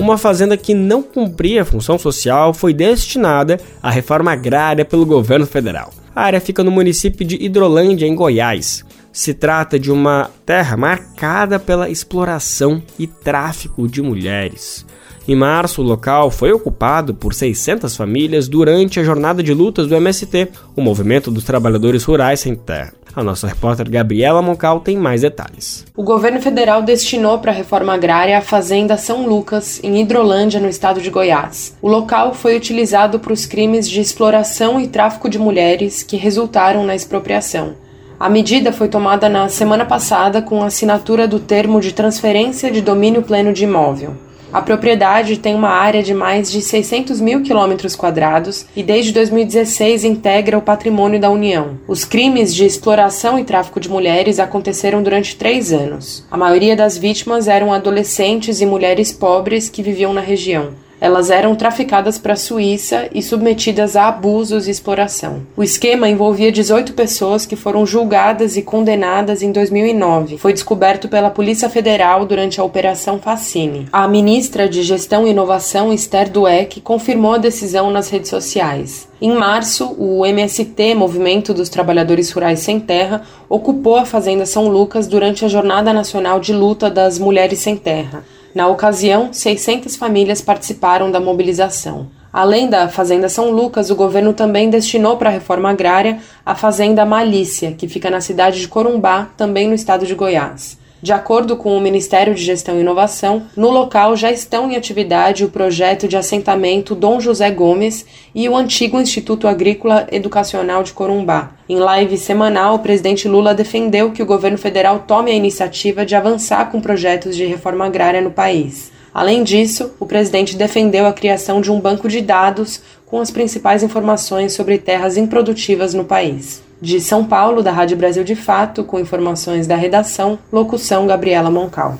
Uma 0.00 0.16
fazenda 0.16 0.56
que 0.56 0.72
não 0.72 1.02
cumpria 1.02 1.60
a 1.60 1.64
função 1.66 1.98
social 1.98 2.54
foi 2.54 2.72
destinada 2.72 3.60
à 3.82 3.90
reforma 3.90 4.32
agrária 4.32 4.84
pelo 4.84 5.04
governo 5.04 5.46
federal. 5.46 5.92
A 6.14 6.22
área 6.22 6.40
fica 6.40 6.62
no 6.62 6.70
município 6.70 7.26
de 7.26 7.36
Hidrolândia, 7.42 8.06
em 8.06 8.14
Goiás. 8.14 8.84
Se 9.12 9.34
trata 9.34 9.78
de 9.78 9.90
uma 9.90 10.30
terra 10.46 10.76
marcada 10.76 11.58
pela 11.58 11.90
exploração 11.90 12.82
e 12.98 13.06
tráfico 13.06 13.88
de 13.88 14.00
mulheres. 14.00 14.86
Em 15.26 15.34
março, 15.34 15.80
o 15.80 15.84
local 15.84 16.30
foi 16.30 16.52
ocupado 16.52 17.14
por 17.14 17.32
600 17.32 17.96
famílias 17.96 18.46
durante 18.46 19.00
a 19.00 19.04
jornada 19.04 19.42
de 19.42 19.54
lutas 19.54 19.86
do 19.86 19.94
MST, 19.94 20.48
o 20.76 20.82
Movimento 20.82 21.30
dos 21.30 21.44
Trabalhadores 21.44 22.04
Rurais 22.04 22.40
Sem 22.40 22.54
Terra. 22.54 22.92
A 23.16 23.22
nossa 23.22 23.46
repórter 23.46 23.88
Gabriela 23.88 24.42
Moncal 24.42 24.80
tem 24.80 24.98
mais 24.98 25.22
detalhes. 25.22 25.86
O 25.96 26.02
governo 26.02 26.42
federal 26.42 26.82
destinou 26.82 27.38
para 27.38 27.52
a 27.52 27.54
reforma 27.54 27.94
agrária 27.94 28.36
a 28.36 28.42
fazenda 28.42 28.98
São 28.98 29.26
Lucas, 29.26 29.80
em 29.82 29.98
Hidrolândia, 30.00 30.60
no 30.60 30.68
estado 30.68 31.00
de 31.00 31.08
Goiás. 31.10 31.74
O 31.80 31.88
local 31.88 32.34
foi 32.34 32.56
utilizado 32.56 33.18
para 33.18 33.32
os 33.32 33.46
crimes 33.46 33.88
de 33.88 34.00
exploração 34.00 34.80
e 34.80 34.88
tráfico 34.88 35.30
de 35.30 35.38
mulheres 35.38 36.02
que 36.02 36.16
resultaram 36.16 36.84
na 36.84 36.94
expropriação. 36.94 37.74
A 38.18 38.28
medida 38.28 38.72
foi 38.72 38.88
tomada 38.88 39.28
na 39.28 39.48
semana 39.48 39.84
passada 39.84 40.42
com 40.42 40.62
a 40.62 40.66
assinatura 40.66 41.26
do 41.26 41.38
termo 41.38 41.80
de 41.80 41.92
transferência 41.92 42.70
de 42.70 42.80
domínio 42.80 43.22
pleno 43.22 43.52
de 43.52 43.64
imóvel. 43.64 44.14
A 44.54 44.62
propriedade 44.62 45.36
tem 45.40 45.52
uma 45.52 45.70
área 45.70 46.00
de 46.00 46.14
mais 46.14 46.48
de 46.48 46.62
600 46.62 47.20
mil 47.20 47.42
quilômetros 47.42 47.96
quadrados 47.96 48.64
e 48.76 48.84
desde 48.84 49.10
2016 49.10 50.04
integra 50.04 50.56
o 50.56 50.62
patrimônio 50.62 51.20
da 51.20 51.28
União. 51.28 51.76
Os 51.88 52.04
crimes 52.04 52.54
de 52.54 52.64
exploração 52.64 53.36
e 53.36 53.42
tráfico 53.42 53.80
de 53.80 53.90
mulheres 53.90 54.38
aconteceram 54.38 55.02
durante 55.02 55.34
três 55.34 55.72
anos. 55.72 56.24
A 56.30 56.36
maioria 56.36 56.76
das 56.76 56.96
vítimas 56.96 57.48
eram 57.48 57.72
adolescentes 57.72 58.60
e 58.60 58.66
mulheres 58.66 59.10
pobres 59.10 59.68
que 59.68 59.82
viviam 59.82 60.12
na 60.12 60.20
região. 60.20 60.83
Elas 61.04 61.28
eram 61.28 61.54
traficadas 61.54 62.16
para 62.16 62.32
a 62.32 62.36
Suíça 62.36 63.10
e 63.12 63.20
submetidas 63.20 63.94
a 63.94 64.08
abusos 64.08 64.66
e 64.66 64.70
exploração. 64.70 65.42
O 65.54 65.62
esquema 65.62 66.08
envolvia 66.08 66.50
18 66.50 66.94
pessoas 66.94 67.44
que 67.44 67.56
foram 67.56 67.84
julgadas 67.84 68.56
e 68.56 68.62
condenadas 68.62 69.42
em 69.42 69.52
2009. 69.52 70.38
Foi 70.38 70.54
descoberto 70.54 71.06
pela 71.06 71.28
Polícia 71.28 71.68
Federal 71.68 72.24
durante 72.24 72.58
a 72.58 72.64
Operação 72.64 73.18
Facine. 73.18 73.86
A 73.92 74.08
ministra 74.08 74.66
de 74.66 74.82
Gestão 74.82 75.26
e 75.26 75.30
Inovação, 75.32 75.92
Esther 75.92 76.30
Dueck, 76.30 76.80
confirmou 76.80 77.34
a 77.34 77.38
decisão 77.38 77.90
nas 77.90 78.08
redes 78.08 78.30
sociais. 78.30 79.06
Em 79.20 79.34
março, 79.34 79.94
o 79.98 80.24
MST, 80.24 80.94
Movimento 80.94 81.52
dos 81.52 81.68
Trabalhadores 81.68 82.30
Rurais 82.30 82.60
Sem 82.60 82.80
Terra, 82.80 83.20
ocupou 83.46 83.96
a 83.96 84.06
Fazenda 84.06 84.46
São 84.46 84.68
Lucas 84.68 85.06
durante 85.06 85.44
a 85.44 85.48
Jornada 85.48 85.92
Nacional 85.92 86.40
de 86.40 86.54
Luta 86.54 86.90
das 86.90 87.18
Mulheres 87.18 87.58
Sem 87.58 87.76
Terra. 87.76 88.24
Na 88.54 88.68
ocasião, 88.68 89.32
600 89.32 89.96
famílias 89.96 90.40
participaram 90.40 91.10
da 91.10 91.18
mobilização. 91.18 92.06
Além 92.32 92.68
da 92.68 92.88
Fazenda 92.88 93.28
São 93.28 93.50
Lucas, 93.50 93.90
o 93.90 93.96
governo 93.96 94.32
também 94.32 94.70
destinou 94.70 95.16
para 95.16 95.28
a 95.28 95.32
reforma 95.32 95.70
agrária 95.70 96.20
a 96.46 96.54
Fazenda 96.54 97.04
Malícia, 97.04 97.72
que 97.72 97.88
fica 97.88 98.08
na 98.10 98.20
cidade 98.20 98.60
de 98.60 98.68
Corumbá, 98.68 99.28
também 99.36 99.66
no 99.66 99.74
estado 99.74 100.06
de 100.06 100.14
Goiás. 100.14 100.78
De 101.04 101.12
acordo 101.12 101.54
com 101.54 101.76
o 101.76 101.80
Ministério 101.82 102.34
de 102.34 102.42
Gestão 102.42 102.78
e 102.78 102.80
Inovação, 102.80 103.42
no 103.54 103.68
local 103.68 104.16
já 104.16 104.32
estão 104.32 104.70
em 104.70 104.74
atividade 104.74 105.44
o 105.44 105.50
projeto 105.50 106.08
de 106.08 106.16
assentamento 106.16 106.94
Dom 106.94 107.20
José 107.20 107.50
Gomes 107.50 108.06
e 108.34 108.48
o 108.48 108.56
antigo 108.56 108.98
Instituto 108.98 109.46
Agrícola 109.46 110.06
Educacional 110.10 110.82
de 110.82 110.94
Corumbá. 110.94 111.50
Em 111.68 111.76
live 111.76 112.16
semanal, 112.16 112.76
o 112.76 112.78
presidente 112.78 113.28
Lula 113.28 113.52
defendeu 113.52 114.12
que 114.12 114.22
o 114.22 114.26
governo 114.26 114.56
federal 114.56 115.00
tome 115.00 115.30
a 115.30 115.34
iniciativa 115.34 116.06
de 116.06 116.14
avançar 116.14 116.70
com 116.70 116.80
projetos 116.80 117.36
de 117.36 117.44
reforma 117.44 117.84
agrária 117.84 118.22
no 118.22 118.30
país. 118.30 118.90
Além 119.12 119.44
disso, 119.44 119.92
o 120.00 120.06
presidente 120.06 120.56
defendeu 120.56 121.04
a 121.04 121.12
criação 121.12 121.60
de 121.60 121.70
um 121.70 121.78
banco 121.78 122.08
de 122.08 122.22
dados 122.22 122.80
com 123.04 123.20
as 123.20 123.30
principais 123.30 123.82
informações 123.82 124.54
sobre 124.54 124.78
terras 124.78 125.18
improdutivas 125.18 125.92
no 125.92 126.06
país. 126.06 126.62
De 126.80 127.00
São 127.00 127.24
Paulo, 127.24 127.62
da 127.62 127.72
Rádio 127.72 127.96
Brasil 127.96 128.24
de 128.24 128.34
Fato, 128.34 128.84
com 128.84 128.98
informações 128.98 129.66
da 129.66 129.76
redação, 129.76 130.38
locução 130.52 131.06
Gabriela 131.06 131.50
Moncal. 131.50 131.98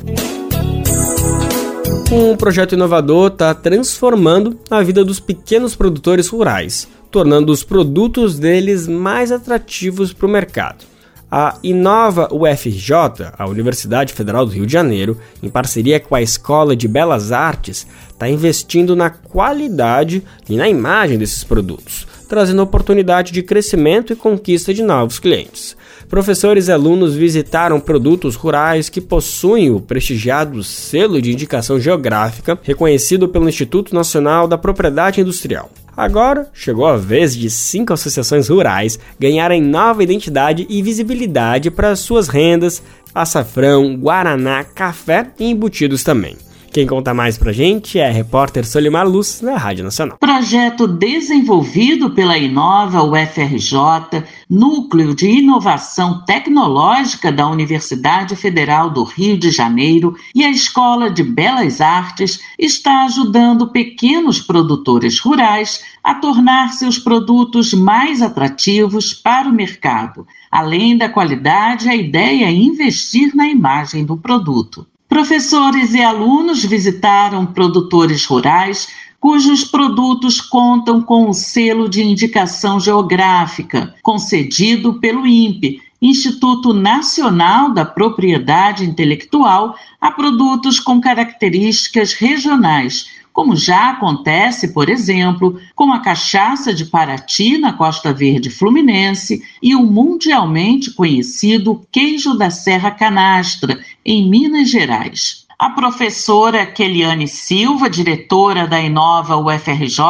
Um 2.12 2.36
projeto 2.36 2.74
inovador 2.74 3.28
está 3.28 3.52
transformando 3.54 4.58
a 4.70 4.82
vida 4.82 5.04
dos 5.04 5.18
pequenos 5.18 5.74
produtores 5.74 6.28
rurais, 6.28 6.86
tornando 7.10 7.50
os 7.50 7.64
produtos 7.64 8.38
deles 8.38 8.86
mais 8.86 9.32
atrativos 9.32 10.12
para 10.12 10.26
o 10.26 10.30
mercado. 10.30 10.84
A 11.30 11.58
Inova 11.64 12.28
UFJ, 12.30 13.32
a 13.36 13.48
Universidade 13.48 14.12
Federal 14.12 14.46
do 14.46 14.52
Rio 14.52 14.66
de 14.66 14.72
Janeiro, 14.72 15.18
em 15.42 15.48
parceria 15.48 15.98
com 15.98 16.14
a 16.14 16.22
Escola 16.22 16.76
de 16.76 16.86
Belas 16.86 17.32
Artes, 17.32 17.86
está 18.08 18.28
investindo 18.28 18.94
na 18.94 19.10
qualidade 19.10 20.22
e 20.48 20.56
na 20.56 20.68
imagem 20.68 21.18
desses 21.18 21.42
produtos, 21.42 22.06
trazendo 22.24 22.62
oportunidade 22.62 23.32
de 23.32 23.42
crescimento 23.42 24.12
e 24.12 24.16
conquista 24.16 24.72
de 24.72 24.82
novos 24.82 25.18
clientes. 25.18 25.76
Professores 26.08 26.68
e 26.68 26.72
alunos 26.72 27.14
visitaram 27.14 27.80
produtos 27.80 28.34
rurais 28.34 28.88
que 28.88 29.00
possuem 29.00 29.70
o 29.70 29.80
prestigiado 29.80 30.62
selo 30.62 31.20
de 31.20 31.32
indicação 31.32 31.80
geográfica 31.80 32.58
reconhecido 32.62 33.28
pelo 33.28 33.48
Instituto 33.48 33.94
Nacional 33.94 34.46
da 34.46 34.58
Propriedade 34.58 35.20
Industrial. 35.20 35.70
Agora 35.96 36.48
chegou 36.52 36.86
a 36.86 36.96
vez 36.96 37.36
de 37.36 37.48
cinco 37.48 37.92
associações 37.92 38.48
rurais 38.48 38.98
ganharem 39.18 39.62
nova 39.62 40.02
identidade 40.02 40.66
e 40.68 40.82
visibilidade 40.82 41.70
para 41.70 41.94
suas 41.94 42.28
rendas, 42.28 42.82
açafrão, 43.14 43.96
guaraná, 43.96 44.64
café 44.64 45.28
e 45.38 45.48
embutidos 45.48 46.02
também. 46.02 46.36
Quem 46.74 46.88
conta 46.88 47.14
mais 47.14 47.38
pra 47.38 47.52
gente 47.52 48.00
é 48.00 48.08
a 48.08 48.12
repórter 48.12 48.66
Solimar 48.66 49.08
Luz, 49.08 49.40
na 49.40 49.56
Rádio 49.56 49.84
Nacional. 49.84 50.18
Projeto 50.18 50.88
desenvolvido 50.88 52.10
pela 52.10 52.36
Inova 52.36 53.00
UFRJ, 53.00 54.24
Núcleo 54.50 55.14
de 55.14 55.28
Inovação 55.28 56.24
Tecnológica 56.24 57.30
da 57.30 57.46
Universidade 57.46 58.34
Federal 58.34 58.90
do 58.90 59.04
Rio 59.04 59.38
de 59.38 59.52
Janeiro 59.52 60.16
e 60.34 60.42
a 60.42 60.50
Escola 60.50 61.08
de 61.08 61.22
Belas 61.22 61.80
Artes, 61.80 62.40
está 62.58 63.04
ajudando 63.04 63.68
pequenos 63.68 64.40
produtores 64.40 65.20
rurais 65.20 65.80
a 66.02 66.16
tornar 66.16 66.72
seus 66.72 66.98
produtos 66.98 67.72
mais 67.72 68.20
atrativos 68.20 69.14
para 69.14 69.48
o 69.48 69.54
mercado. 69.54 70.26
Além 70.50 70.98
da 70.98 71.08
qualidade, 71.08 71.88
a 71.88 71.94
ideia 71.94 72.46
é 72.46 72.52
investir 72.52 73.32
na 73.32 73.46
imagem 73.46 74.04
do 74.04 74.16
produto. 74.16 74.84
Professores 75.08 75.94
e 75.94 76.02
alunos 76.02 76.64
visitaram 76.64 77.46
produtores 77.46 78.24
rurais 78.24 78.88
cujos 79.20 79.64
produtos 79.64 80.40
contam 80.40 81.00
com 81.00 81.30
o 81.30 81.32
selo 81.32 81.88
de 81.88 82.02
indicação 82.02 82.78
geográfica 82.78 83.94
concedido 84.02 85.00
pelo 85.00 85.26
INPE, 85.26 85.80
Instituto 86.00 86.74
Nacional 86.74 87.72
da 87.72 87.86
Propriedade 87.86 88.84
Intelectual, 88.84 89.76
a 89.98 90.10
produtos 90.10 90.78
com 90.78 91.00
características 91.00 92.12
regionais, 92.12 93.06
como 93.34 93.56
já 93.56 93.90
acontece, 93.90 94.68
por 94.68 94.88
exemplo, 94.88 95.60
com 95.74 95.92
a 95.92 95.98
cachaça 95.98 96.72
de 96.72 96.84
Paraty 96.84 97.58
na 97.58 97.72
Costa 97.72 98.12
Verde 98.12 98.48
Fluminense 98.48 99.42
e 99.60 99.74
o 99.74 99.84
mundialmente 99.84 100.92
conhecido 100.92 101.84
queijo 101.90 102.38
da 102.38 102.48
Serra 102.48 102.92
Canastra, 102.92 103.80
em 104.06 104.30
Minas 104.30 104.70
Gerais. 104.70 105.46
A 105.58 105.70
professora 105.70 106.64
Keliane 106.64 107.26
Silva, 107.26 107.90
diretora 107.90 108.68
da 108.68 108.80
Inova 108.80 109.36
UFRJ, 109.36 110.00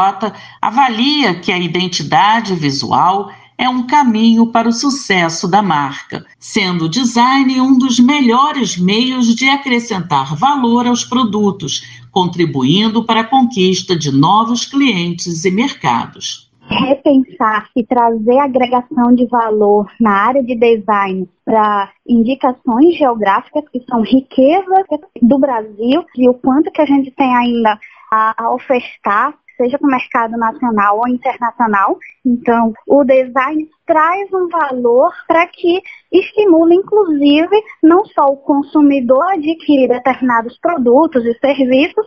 avalia 0.60 1.34
que 1.34 1.50
a 1.50 1.58
identidade 1.58 2.54
visual 2.54 3.32
é 3.56 3.68
um 3.68 3.86
caminho 3.86 4.48
para 4.48 4.68
o 4.68 4.72
sucesso 4.72 5.48
da 5.48 5.62
marca, 5.62 6.26
sendo 6.38 6.86
o 6.86 6.88
design 6.88 7.60
um 7.60 7.78
dos 7.78 7.98
melhores 8.00 8.76
meios 8.76 9.34
de 9.34 9.48
acrescentar 9.48 10.34
valor 10.36 10.86
aos 10.86 11.04
produtos, 11.04 12.03
contribuindo 12.14 13.04
para 13.04 13.20
a 13.20 13.24
conquista 13.24 13.98
de 13.98 14.10
novos 14.10 14.64
clientes 14.64 15.44
e 15.44 15.50
mercados 15.50 16.44
repensar 16.66 17.68
e 17.76 17.84
trazer 17.84 18.38
agregação 18.38 19.14
de 19.14 19.26
valor 19.26 19.86
na 20.00 20.12
área 20.12 20.42
de 20.42 20.54
design 20.56 21.28
para 21.44 21.90
indicações 22.08 22.96
geográficas 22.96 23.64
que 23.70 23.84
são 23.88 24.00
riquezas 24.02 24.86
do 25.20 25.38
Brasil 25.38 26.04
e 26.16 26.28
o 26.28 26.34
quanto 26.34 26.70
que 26.70 26.80
a 26.80 26.86
gente 26.86 27.10
tem 27.10 27.36
ainda 27.36 27.78
a, 28.10 28.44
a 28.44 28.54
ofertar 28.54 29.34
seja 29.56 29.78
para 29.78 29.86
o 29.86 29.90
mercado 29.90 30.36
nacional 30.36 30.98
ou 30.98 31.08
internacional. 31.08 31.96
Então, 32.24 32.72
o 32.86 33.04
design 33.04 33.68
traz 33.86 34.32
um 34.32 34.48
valor 34.48 35.12
para 35.28 35.46
que 35.46 35.80
estimule, 36.14 36.76
inclusive, 36.76 37.62
não 37.82 38.04
só 38.06 38.26
o 38.26 38.36
consumidor 38.36 39.22
a 39.24 39.34
adquirir 39.34 39.88
determinados 39.88 40.56
produtos 40.58 41.24
e 41.24 41.34
serviços, 41.38 42.06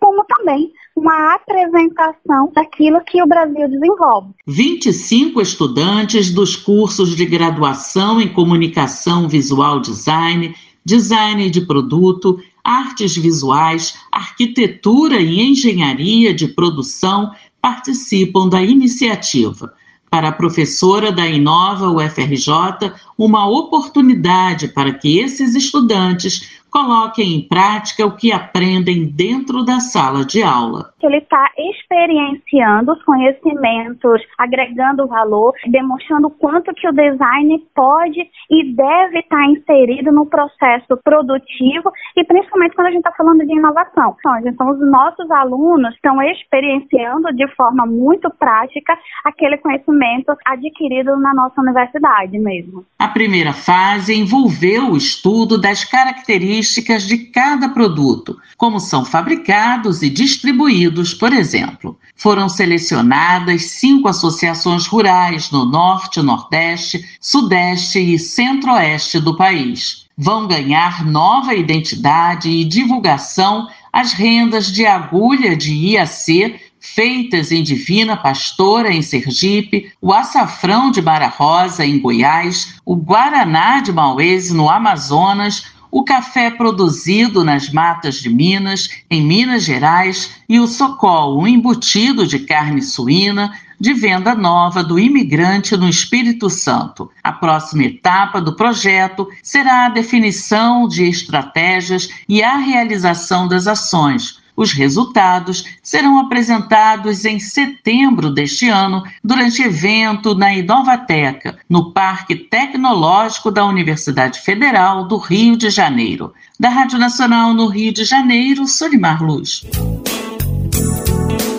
como 0.00 0.24
também 0.24 0.70
uma 0.94 1.34
apresentação 1.34 2.52
daquilo 2.54 3.00
que 3.04 3.22
o 3.22 3.26
Brasil 3.26 3.68
desenvolve. 3.68 4.28
25 4.46 5.40
estudantes 5.40 6.30
dos 6.30 6.56
cursos 6.56 7.16
de 7.16 7.26
graduação 7.26 8.20
em 8.20 8.28
comunicação 8.28 9.28
visual 9.28 9.80
design, 9.80 10.54
design 10.84 11.50
de 11.50 11.66
produto, 11.66 12.38
artes 12.62 13.16
visuais, 13.16 13.98
arquitetura 14.12 15.20
e 15.20 15.40
engenharia 15.40 16.32
de 16.32 16.48
produção 16.48 17.32
participam 17.60 18.48
da 18.48 18.62
iniciativa. 18.62 19.72
Para 20.10 20.28
a 20.28 20.32
professora 20.32 21.12
da 21.12 21.26
Inova 21.26 21.88
UFRJ, 21.88 22.92
uma 23.16 23.48
oportunidade 23.48 24.68
para 24.68 24.92
que 24.92 25.18
esses 25.18 25.54
estudantes 25.54 26.57
coloquem 26.70 27.36
em 27.36 27.48
prática 27.48 28.06
o 28.06 28.16
que 28.16 28.32
aprendem 28.32 29.06
dentro 29.06 29.64
da 29.64 29.80
sala 29.80 30.24
de 30.24 30.42
aula. 30.42 30.90
Ele 31.02 31.18
está 31.18 31.50
experienciando 31.56 32.92
os 32.92 33.02
conhecimentos, 33.04 34.20
agregando 34.36 35.06
valor, 35.06 35.52
demonstrando 35.66 36.28
o 36.28 36.30
quanto 36.30 36.74
que 36.74 36.88
o 36.88 36.92
design 36.92 37.64
pode 37.74 38.20
e 38.50 38.74
deve 38.74 39.20
estar 39.20 39.36
tá 39.36 39.46
inserido 39.46 40.12
no 40.12 40.26
processo 40.26 40.98
produtivo 41.02 41.90
e 42.16 42.24
principalmente 42.24 42.74
quando 42.74 42.88
a 42.88 42.90
gente 42.90 42.98
está 42.98 43.12
falando 43.12 43.46
de 43.46 43.52
inovação. 43.52 44.16
Então, 44.18 44.38
então, 44.46 44.70
os 44.70 44.90
nossos 44.90 45.30
alunos 45.30 45.94
estão 45.94 46.20
experienciando 46.22 47.32
de 47.34 47.46
forma 47.54 47.86
muito 47.86 48.28
prática 48.30 48.96
aquele 49.24 49.56
conhecimento 49.58 50.36
adquirido 50.44 51.16
na 51.16 51.32
nossa 51.34 51.60
universidade 51.60 52.38
mesmo. 52.38 52.84
A 52.98 53.08
primeira 53.08 53.52
fase 53.52 54.14
envolveu 54.14 54.90
o 54.90 54.96
estudo 54.96 55.60
das 55.60 55.84
características 55.84 56.57
características 56.58 57.06
de 57.06 57.18
cada 57.18 57.68
produto, 57.68 58.36
como 58.56 58.80
são 58.80 59.04
fabricados 59.04 60.02
e 60.02 60.10
distribuídos, 60.10 61.14
por 61.14 61.32
exemplo. 61.32 61.98
Foram 62.16 62.48
selecionadas 62.48 63.62
cinco 63.66 64.08
associações 64.08 64.86
rurais 64.86 65.50
no 65.50 65.64
Norte, 65.64 66.20
Nordeste, 66.20 67.04
Sudeste 67.20 67.98
e 67.98 68.18
Centro-Oeste 68.18 69.20
do 69.20 69.36
país. 69.36 70.06
Vão 70.16 70.48
ganhar 70.48 71.04
nova 71.04 71.54
identidade 71.54 72.50
e 72.50 72.64
divulgação 72.64 73.68
as 73.92 74.12
rendas 74.12 74.70
de 74.72 74.84
agulha 74.84 75.56
de 75.56 75.72
IAC 75.72 76.60
feitas 76.80 77.50
em 77.50 77.62
Divina 77.62 78.16
Pastora, 78.16 78.92
em 78.92 79.02
Sergipe, 79.02 79.92
o 80.00 80.12
açafrão 80.12 80.90
de 80.90 81.02
Bara 81.02 81.28
Rosa, 81.28 81.84
em 81.84 81.98
Goiás, 81.98 82.76
o 82.84 82.96
guaraná 82.96 83.80
de 83.80 83.92
Maués, 83.92 84.50
no 84.52 84.70
Amazonas, 84.70 85.64
o 85.90 86.04
café 86.04 86.50
produzido 86.50 87.44
nas 87.44 87.70
matas 87.70 88.16
de 88.16 88.28
Minas, 88.28 88.88
em 89.10 89.22
Minas 89.22 89.64
Gerais, 89.64 90.30
e 90.48 90.58
o 90.58 90.66
socol, 90.66 91.40
um 91.40 91.46
embutido 91.46 92.26
de 92.26 92.40
carne 92.40 92.82
suína 92.82 93.52
de 93.80 93.94
venda 93.94 94.34
nova 94.34 94.82
do 94.82 94.98
imigrante 94.98 95.76
no 95.76 95.88
Espírito 95.88 96.50
Santo. 96.50 97.10
A 97.22 97.32
próxima 97.32 97.84
etapa 97.84 98.40
do 98.40 98.56
projeto 98.56 99.28
será 99.42 99.86
a 99.86 99.90
definição 99.90 100.88
de 100.88 101.04
estratégias 101.04 102.08
e 102.28 102.42
a 102.42 102.56
realização 102.56 103.46
das 103.46 103.66
ações 103.66 104.37
os 104.58 104.72
resultados 104.72 105.64
serão 105.80 106.18
apresentados 106.18 107.24
em 107.24 107.38
setembro 107.38 108.28
deste 108.28 108.68
ano, 108.68 109.04
durante 109.22 109.62
evento 109.62 110.34
na 110.34 110.52
Inovateca, 110.52 111.56
no 111.70 111.92
Parque 111.92 112.34
Tecnológico 112.34 113.52
da 113.52 113.64
Universidade 113.64 114.40
Federal 114.40 115.06
do 115.06 115.16
Rio 115.16 115.56
de 115.56 115.70
Janeiro. 115.70 116.32
Da 116.58 116.70
Rádio 116.70 116.98
Nacional 116.98 117.54
no 117.54 117.68
Rio 117.68 117.92
de 117.92 118.04
Janeiro, 118.04 118.66
Solimar 118.66 119.22
Luz. 119.22 119.64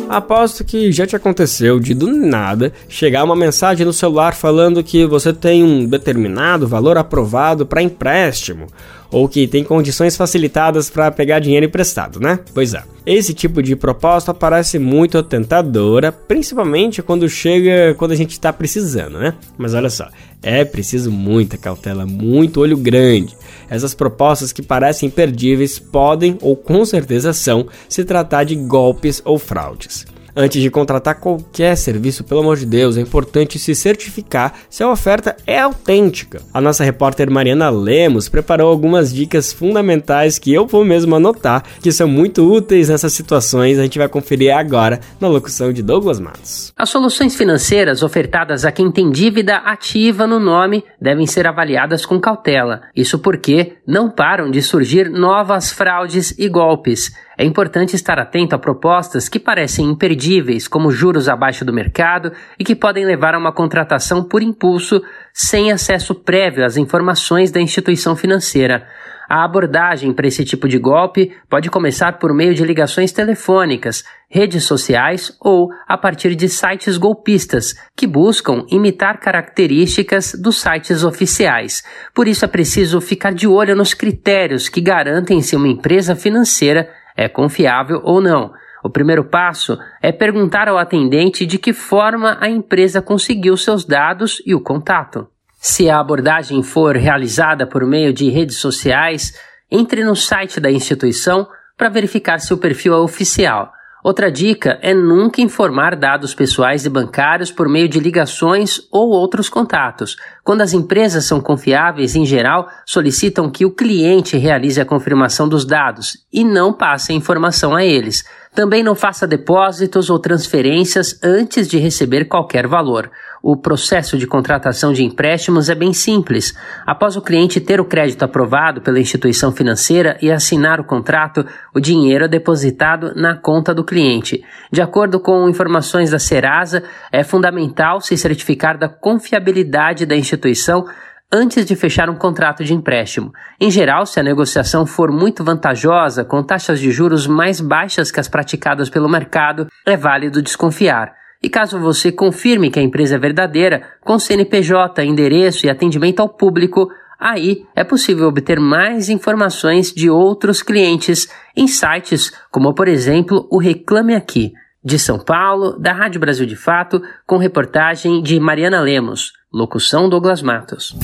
Aposto 0.10 0.66
que 0.66 0.92
já 0.92 1.08
te 1.08 1.16
aconteceu 1.16 1.80
de 1.80 1.94
do 1.94 2.08
nada 2.08 2.74
chegar 2.90 3.24
uma 3.24 3.36
mensagem 3.36 3.86
no 3.86 3.94
celular 3.94 4.34
falando 4.34 4.84
que 4.84 5.06
você 5.06 5.32
tem 5.32 5.64
um 5.64 5.86
determinado 5.86 6.68
valor 6.68 6.98
aprovado 6.98 7.66
para 7.66 7.82
empréstimo 7.82 8.68
ou 9.12 9.28
que 9.28 9.48
tem 9.48 9.64
condições 9.64 10.16
facilitadas 10.16 10.90
para 10.90 11.12
pegar 11.12 11.40
dinheiro 11.40 11.66
emprestado, 11.66 12.20
né? 12.20 12.40
Pois 12.54 12.74
é. 12.74 12.84
Esse 13.06 13.34
tipo 13.34 13.64
de 13.64 13.76
proposta 13.76 14.34
parece 14.34 14.78
muito 14.78 15.22
tentadora, 15.24 16.12
principalmente 16.12 17.02
quando 17.02 17.28
chega 17.28 17.96
quando 17.96 18.12
a 18.12 18.16
gente 18.16 18.32
está 18.32 18.54
precisando, 18.54 19.18
né? 19.18 19.34
Mas 19.58 19.74
olha 19.74 19.90
só, 19.90 20.08
é 20.44 20.64
preciso 20.64 21.12
muita 21.12 21.58
cautela, 21.58 22.06
muito 22.06 22.62
olho 22.62 22.78
grande. 22.78 23.36
Essas 23.70 23.94
propostas 23.94 24.52
que 24.52 24.62
parecem 24.62 25.08
imperdíveis 25.08 25.80
podem 25.80 26.38
ou 26.42 26.56
com 26.56 26.86
certeza 26.86 27.34
são 27.34 27.68
se 27.88 28.04
tratar 28.04 28.44
de 28.44 28.56
golpes 28.56 29.22
ou 29.26 29.40
fraudes. 29.40 30.06
Antes 30.36 30.62
de 30.62 30.70
contratar 30.70 31.16
qualquer 31.16 31.76
serviço, 31.76 32.24
pelo 32.24 32.42
amor 32.42 32.58
de 32.58 32.66
Deus, 32.66 32.98
é 32.98 33.02
importante 33.02 33.60
se 33.60 33.74
certificar 33.76 34.54
se 34.70 34.84
a 34.84 34.90
oferta 34.90 35.36
é 35.46 35.60
autêntica. 35.60 36.42
A 36.54 36.62
nossa 36.62 36.84
repórter 36.84 37.30
Mariana 37.30 37.70
Lemos 37.70 38.30
preparou 38.30 38.70
algumas 38.70 39.14
dicas 39.14 39.52
fundamentais 39.52 40.40
que 40.40 40.54
eu 40.54 40.66
vou 40.66 40.86
mesmo 40.86 41.16
anotar, 41.16 41.64
que 41.82 41.92
são 41.92 42.08
muito 42.08 42.44
úteis 42.44 42.90
nessas 42.90 43.14
situações. 43.14 43.80
A 43.80 43.84
gente 43.84 43.98
vai 43.98 44.08
conferir 44.08 44.56
agora 44.56 45.00
na 45.20 45.28
locução 45.28 45.74
de 45.74 45.82
Douglas 45.82 46.20
Matos. 46.20 46.74
As 46.78 46.90
soluções 46.90 47.36
financeiras 47.36 48.04
ofertadas 48.04 48.66
a 48.66 48.72
quem 48.72 48.92
tem 48.92 49.10
dívida 49.12 49.58
ativa 49.58 50.28
no 50.28 50.40
nome 50.40 50.84
devem 51.02 51.26
ser 51.26 51.48
avaliadas 51.48 52.06
com 52.06 52.20
cautela. 52.20 52.82
Isso 52.96 53.20
porque 53.20 53.74
não 53.86 54.10
param 54.10 54.50
de 54.50 54.62
surgir 54.62 55.10
novas 55.10 55.72
fraudes 55.72 56.34
e 56.38 56.48
golpes. 56.48 57.12
É 57.40 57.46
importante 57.46 57.96
estar 57.96 58.20
atento 58.20 58.54
a 58.54 58.60
propostas 58.60 59.30
que 59.30 59.40
parecem 59.40 59.86
imperdíveis, 59.86 60.68
como 60.68 60.92
juros 60.92 61.30
abaixo 61.30 61.64
do 61.64 61.72
mercado 61.72 62.34
e 62.60 62.66
que 62.66 62.76
podem 62.76 63.06
levar 63.06 63.34
a 63.34 63.38
uma 63.38 63.54
contratação 63.54 64.22
por 64.22 64.44
impulso 64.44 65.02
sem 65.34 65.72
acesso 65.72 66.14
prévio 66.14 66.66
às 66.66 66.76
informações 66.76 67.50
da 67.50 67.62
instituição 67.62 68.14
financeira. 68.14 68.86
A 69.30 69.46
abordagem 69.46 70.12
para 70.12 70.28
esse 70.28 70.44
tipo 70.44 70.68
de 70.68 70.78
golpe 70.78 71.32
pode 71.48 71.70
começar 71.70 72.20
por 72.20 72.34
meio 72.34 72.54
de 72.54 72.66
ligações 72.66 73.14
telefônicas, 73.14 74.04
redes 74.30 74.66
sociais 74.66 75.32
ou 75.40 75.70
a 75.88 75.98
partir 75.98 76.36
de 76.36 76.50
sites 76.50 76.98
golpistas 76.98 77.74
que 77.96 78.06
buscam 78.06 78.66
imitar 78.70 79.18
características 79.18 80.34
dos 80.34 80.60
sites 80.60 81.06
oficiais. 81.06 81.84
Por 82.14 82.28
isso 82.28 82.44
é 82.44 82.50
preciso 82.50 83.00
ficar 83.00 83.32
de 83.32 83.48
olho 83.48 83.78
nos 83.78 83.94
critérios 83.94 84.68
que 84.68 84.82
garantem 84.82 85.42
se 85.42 85.56
uma 85.56 85.70
empresa 85.70 86.18
financeira 86.18 86.90
é 87.20 87.28
confiável 87.28 88.02
ou 88.04 88.22
não. 88.22 88.54
O 88.82 88.90
primeiro 88.90 89.26
passo 89.26 89.78
é 90.02 90.10
perguntar 90.12 90.70
ao 90.70 90.78
atendente 90.78 91.46
de 91.46 91.58
que 91.58 91.74
forma 91.74 92.38
a 92.40 92.50
empresa 92.50 93.02
conseguiu 93.02 93.58
seus 93.58 93.84
dados 93.84 94.42
e 94.46 94.56
o 94.56 94.62
contato. 94.62 95.28
Se 95.60 95.90
a 95.90 96.00
abordagem 96.00 96.64
for 96.64 96.96
realizada 96.96 97.68
por 97.68 97.86
meio 97.86 98.14
de 98.14 98.30
redes 98.30 98.58
sociais, 98.58 99.34
entre 99.70 100.04
no 100.06 100.16
site 100.16 100.62
da 100.62 100.72
instituição 100.72 101.46
para 101.78 101.90
verificar 101.90 102.40
se 102.40 102.54
o 102.54 102.58
perfil 102.58 102.94
é 102.94 102.98
oficial. 102.98 103.74
Outra 104.02 104.32
dica 104.32 104.80
é 104.82 104.94
nunca 104.94 105.42
informar 105.42 105.94
dados 105.94 106.34
pessoais 106.34 106.86
e 106.86 106.90
bancários 106.90 107.52
por 107.52 107.68
meio 107.68 107.90
de 107.90 108.00
ligações 108.00 108.80
ou 108.90 109.10
outros 109.10 109.50
contatos. 109.50 110.16
Quando 110.42 110.62
as 110.62 110.72
empresas 110.72 111.26
são 111.26 111.42
confiáveis, 111.42 112.16
em 112.16 112.26
geral, 112.26 112.70
solicitam 112.86 113.52
que 113.52 113.66
o 113.66 113.72
cliente 113.72 114.38
realize 114.38 114.80
a 114.80 114.86
confirmação 114.86 115.50
dos 115.50 115.66
dados 115.66 116.26
e 116.32 116.46
não 116.46 116.72
passe 116.72 117.12
a 117.12 117.16
informação 117.16 117.76
a 117.76 117.84
eles. 117.84 118.24
Também 118.56 118.84
não 118.84 118.96
faça 118.96 119.28
depósitos 119.28 120.10
ou 120.10 120.18
transferências 120.18 121.20
antes 121.22 121.68
de 121.68 121.78
receber 121.78 122.26
qualquer 122.26 122.68
valor. 122.68 123.12
O 123.42 123.56
processo 123.56 124.18
de 124.18 124.28
contratação 124.28 124.92
de 124.92 125.04
empréstimos 125.04 125.70
é 125.70 125.76
bem 125.76 125.94
simples. 125.94 126.54
Após 126.86 127.16
o 127.16 127.22
cliente 127.22 127.62
ter 127.62 127.80
o 127.80 127.86
crédito 127.86 128.24
aprovado 128.24 128.82
pela 128.82 129.00
instituição 129.00 129.52
financeira 129.52 130.18
e 130.22 130.32
assinar 130.32 130.80
o 130.80 130.84
contrato, 130.84 131.46
o 131.74 131.80
dinheiro 131.80 132.26
é 132.26 132.28
depositado 132.28 133.14
na 133.16 133.36
conta 133.36 133.74
do 133.74 133.84
cliente. 133.84 134.44
De 134.72 134.82
acordo 134.82 135.20
com 135.20 135.48
informações 135.48 136.12
da 136.12 136.20
Serasa, 136.20 136.84
é 137.12 137.24
fundamental 137.24 138.02
se 138.02 138.18
certificar 138.18 138.78
da 138.78 138.90
confiabilidade 138.90 140.06
da 140.06 140.16
instituição 140.16 140.86
antes 141.32 141.66
de 141.66 141.76
fechar 141.76 142.10
um 142.10 142.16
contrato 142.16 142.64
de 142.64 142.74
empréstimo. 142.74 143.32
Em 143.62 143.70
geral, 143.70 144.06
se 144.06 144.20
a 144.20 144.24
negociação 144.24 144.86
for 144.86 145.12
muito 145.12 145.44
vantajosa, 145.44 146.26
com 146.26 146.44
taxas 146.44 146.80
de 146.80 146.92
juros 146.92 147.28
mais 147.28 147.62
baixas 147.62 148.12
que 148.12 148.20
as 148.20 148.28
praticadas 148.28 148.90
pelo 148.90 149.08
mercado, 149.08 149.68
é 149.86 149.96
válido 149.96 150.42
desconfiar. 150.42 151.19
E 151.42 151.50
caso 151.50 151.80
você 151.80 152.12
confirme 152.12 152.70
que 152.70 152.80
a 152.80 152.84
empresa 152.84 153.16
é 153.16 153.20
verdadeira, 153.20 153.82
com 154.02 154.20
CNPJ, 154.20 155.06
endereço 155.06 155.66
e 155.66 155.70
atendimento 155.70 156.20
ao 156.20 156.28
público, 156.28 156.90
aí 157.18 157.66
é 157.74 157.84
possível 157.84 158.28
obter 158.28 158.60
mais 158.60 159.08
informações 159.08 159.94
de 159.94 160.10
outros 160.10 160.62
clientes 160.62 161.30
em 161.56 161.66
sites 161.66 162.34
como, 162.52 162.74
por 162.74 162.90
exemplo, 162.90 163.48
o 163.50 163.58
Reclame 163.58 164.16
Aqui. 164.16 164.52
De 164.84 164.98
São 164.98 165.20
Paulo, 165.20 165.78
da 165.78 165.92
Rádio 165.92 166.22
Brasil 166.22 166.46
de 166.46 166.56
Fato, 166.56 167.02
com 167.26 167.38
reportagem 167.38 168.22
de 168.22 168.40
Mariana 168.40 168.80
Lemos. 168.80 169.34
Locução 169.52 170.10
Douglas 170.10 170.42
Matos. 170.42 170.96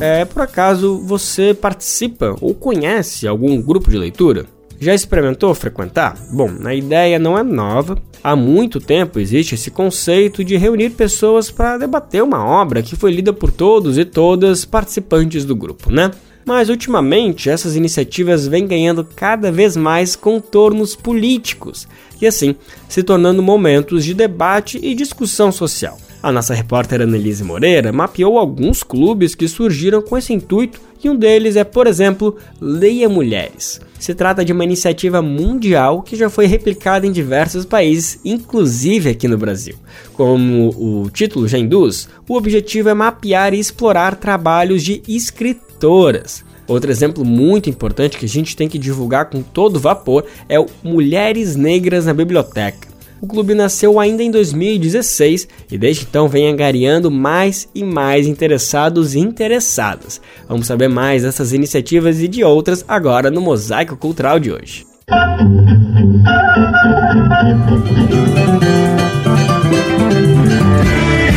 É, 0.00 0.24
por 0.24 0.42
acaso 0.42 0.98
você 0.98 1.54
participa 1.54 2.36
ou 2.40 2.54
conhece 2.54 3.26
algum 3.26 3.62
grupo 3.62 3.88
de 3.88 3.96
leitura? 3.96 4.46
Já 4.82 4.92
experimentou 4.92 5.54
frequentar? 5.54 6.18
Bom, 6.32 6.50
a 6.64 6.74
ideia 6.74 7.16
não 7.16 7.38
é 7.38 7.42
nova. 7.44 7.96
Há 8.20 8.34
muito 8.34 8.80
tempo 8.80 9.20
existe 9.20 9.54
esse 9.54 9.70
conceito 9.70 10.42
de 10.42 10.56
reunir 10.56 10.90
pessoas 10.90 11.52
para 11.52 11.78
debater 11.78 12.20
uma 12.20 12.44
obra 12.44 12.82
que 12.82 12.96
foi 12.96 13.12
lida 13.12 13.32
por 13.32 13.52
todos 13.52 13.96
e 13.96 14.04
todas 14.04 14.64
participantes 14.64 15.44
do 15.44 15.54
grupo, 15.54 15.88
né? 15.88 16.10
Mas 16.44 16.68
ultimamente 16.68 17.48
essas 17.48 17.76
iniciativas 17.76 18.48
vêm 18.48 18.66
ganhando 18.66 19.04
cada 19.04 19.52
vez 19.52 19.76
mais 19.76 20.16
contornos 20.16 20.96
políticos 20.96 21.86
e 22.20 22.26
assim 22.26 22.56
se 22.88 23.04
tornando 23.04 23.40
momentos 23.40 24.04
de 24.04 24.14
debate 24.14 24.80
e 24.82 24.96
discussão 24.96 25.52
social. 25.52 25.96
A 26.20 26.32
nossa 26.32 26.54
repórter 26.54 27.02
Annelise 27.02 27.44
Moreira 27.44 27.92
mapeou 27.92 28.36
alguns 28.36 28.82
clubes 28.82 29.36
que 29.36 29.46
surgiram 29.46 30.02
com 30.02 30.18
esse 30.18 30.32
intuito 30.32 30.80
e 31.04 31.08
um 31.08 31.14
deles 31.14 31.54
é, 31.54 31.62
por 31.62 31.86
exemplo, 31.86 32.36
Leia 32.60 33.08
Mulheres. 33.08 33.80
Se 34.02 34.16
trata 34.16 34.44
de 34.44 34.52
uma 34.52 34.64
iniciativa 34.64 35.22
mundial 35.22 36.02
que 36.02 36.16
já 36.16 36.28
foi 36.28 36.46
replicada 36.46 37.06
em 37.06 37.12
diversos 37.12 37.64
países, 37.64 38.18
inclusive 38.24 39.10
aqui 39.10 39.28
no 39.28 39.38
Brasil. 39.38 39.76
Como 40.14 40.70
o 40.70 41.08
título 41.08 41.46
já 41.46 41.56
induz, 41.56 42.08
o 42.28 42.34
objetivo 42.34 42.88
é 42.88 42.94
mapear 42.94 43.54
e 43.54 43.60
explorar 43.60 44.16
trabalhos 44.16 44.82
de 44.82 45.00
escritoras. 45.06 46.44
Outro 46.66 46.90
exemplo 46.90 47.24
muito 47.24 47.70
importante 47.70 48.18
que 48.18 48.26
a 48.26 48.28
gente 48.28 48.56
tem 48.56 48.68
que 48.68 48.76
divulgar 48.76 49.30
com 49.30 49.40
todo 49.40 49.78
vapor 49.78 50.24
é 50.48 50.58
o 50.58 50.66
Mulheres 50.82 51.54
Negras 51.54 52.04
na 52.04 52.12
Biblioteca. 52.12 52.91
O 53.22 53.26
clube 53.28 53.54
nasceu 53.54 54.00
ainda 54.00 54.20
em 54.20 54.32
2016 54.32 55.46
e 55.70 55.78
desde 55.78 56.02
então 56.02 56.26
vem 56.26 56.48
angariando 56.48 57.08
mais 57.08 57.68
e 57.72 57.84
mais 57.84 58.26
interessados 58.26 59.14
e 59.14 59.20
interessadas. 59.20 60.20
Vamos 60.48 60.66
saber 60.66 60.88
mais 60.88 61.22
dessas 61.22 61.52
iniciativas 61.52 62.20
e 62.20 62.26
de 62.26 62.42
outras 62.42 62.84
agora 62.88 63.30
no 63.30 63.40
Mosaico 63.40 63.96
Cultural 63.96 64.40
de 64.40 64.50
hoje. 64.50 64.84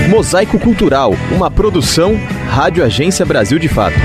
Mosaico 0.10 0.58
Cultural, 0.58 1.14
uma 1.32 1.52
produção 1.52 2.16
Rádio 2.50 2.84
Agência 2.84 3.24
Brasil 3.24 3.60
de 3.60 3.68
Fato. 3.68 3.96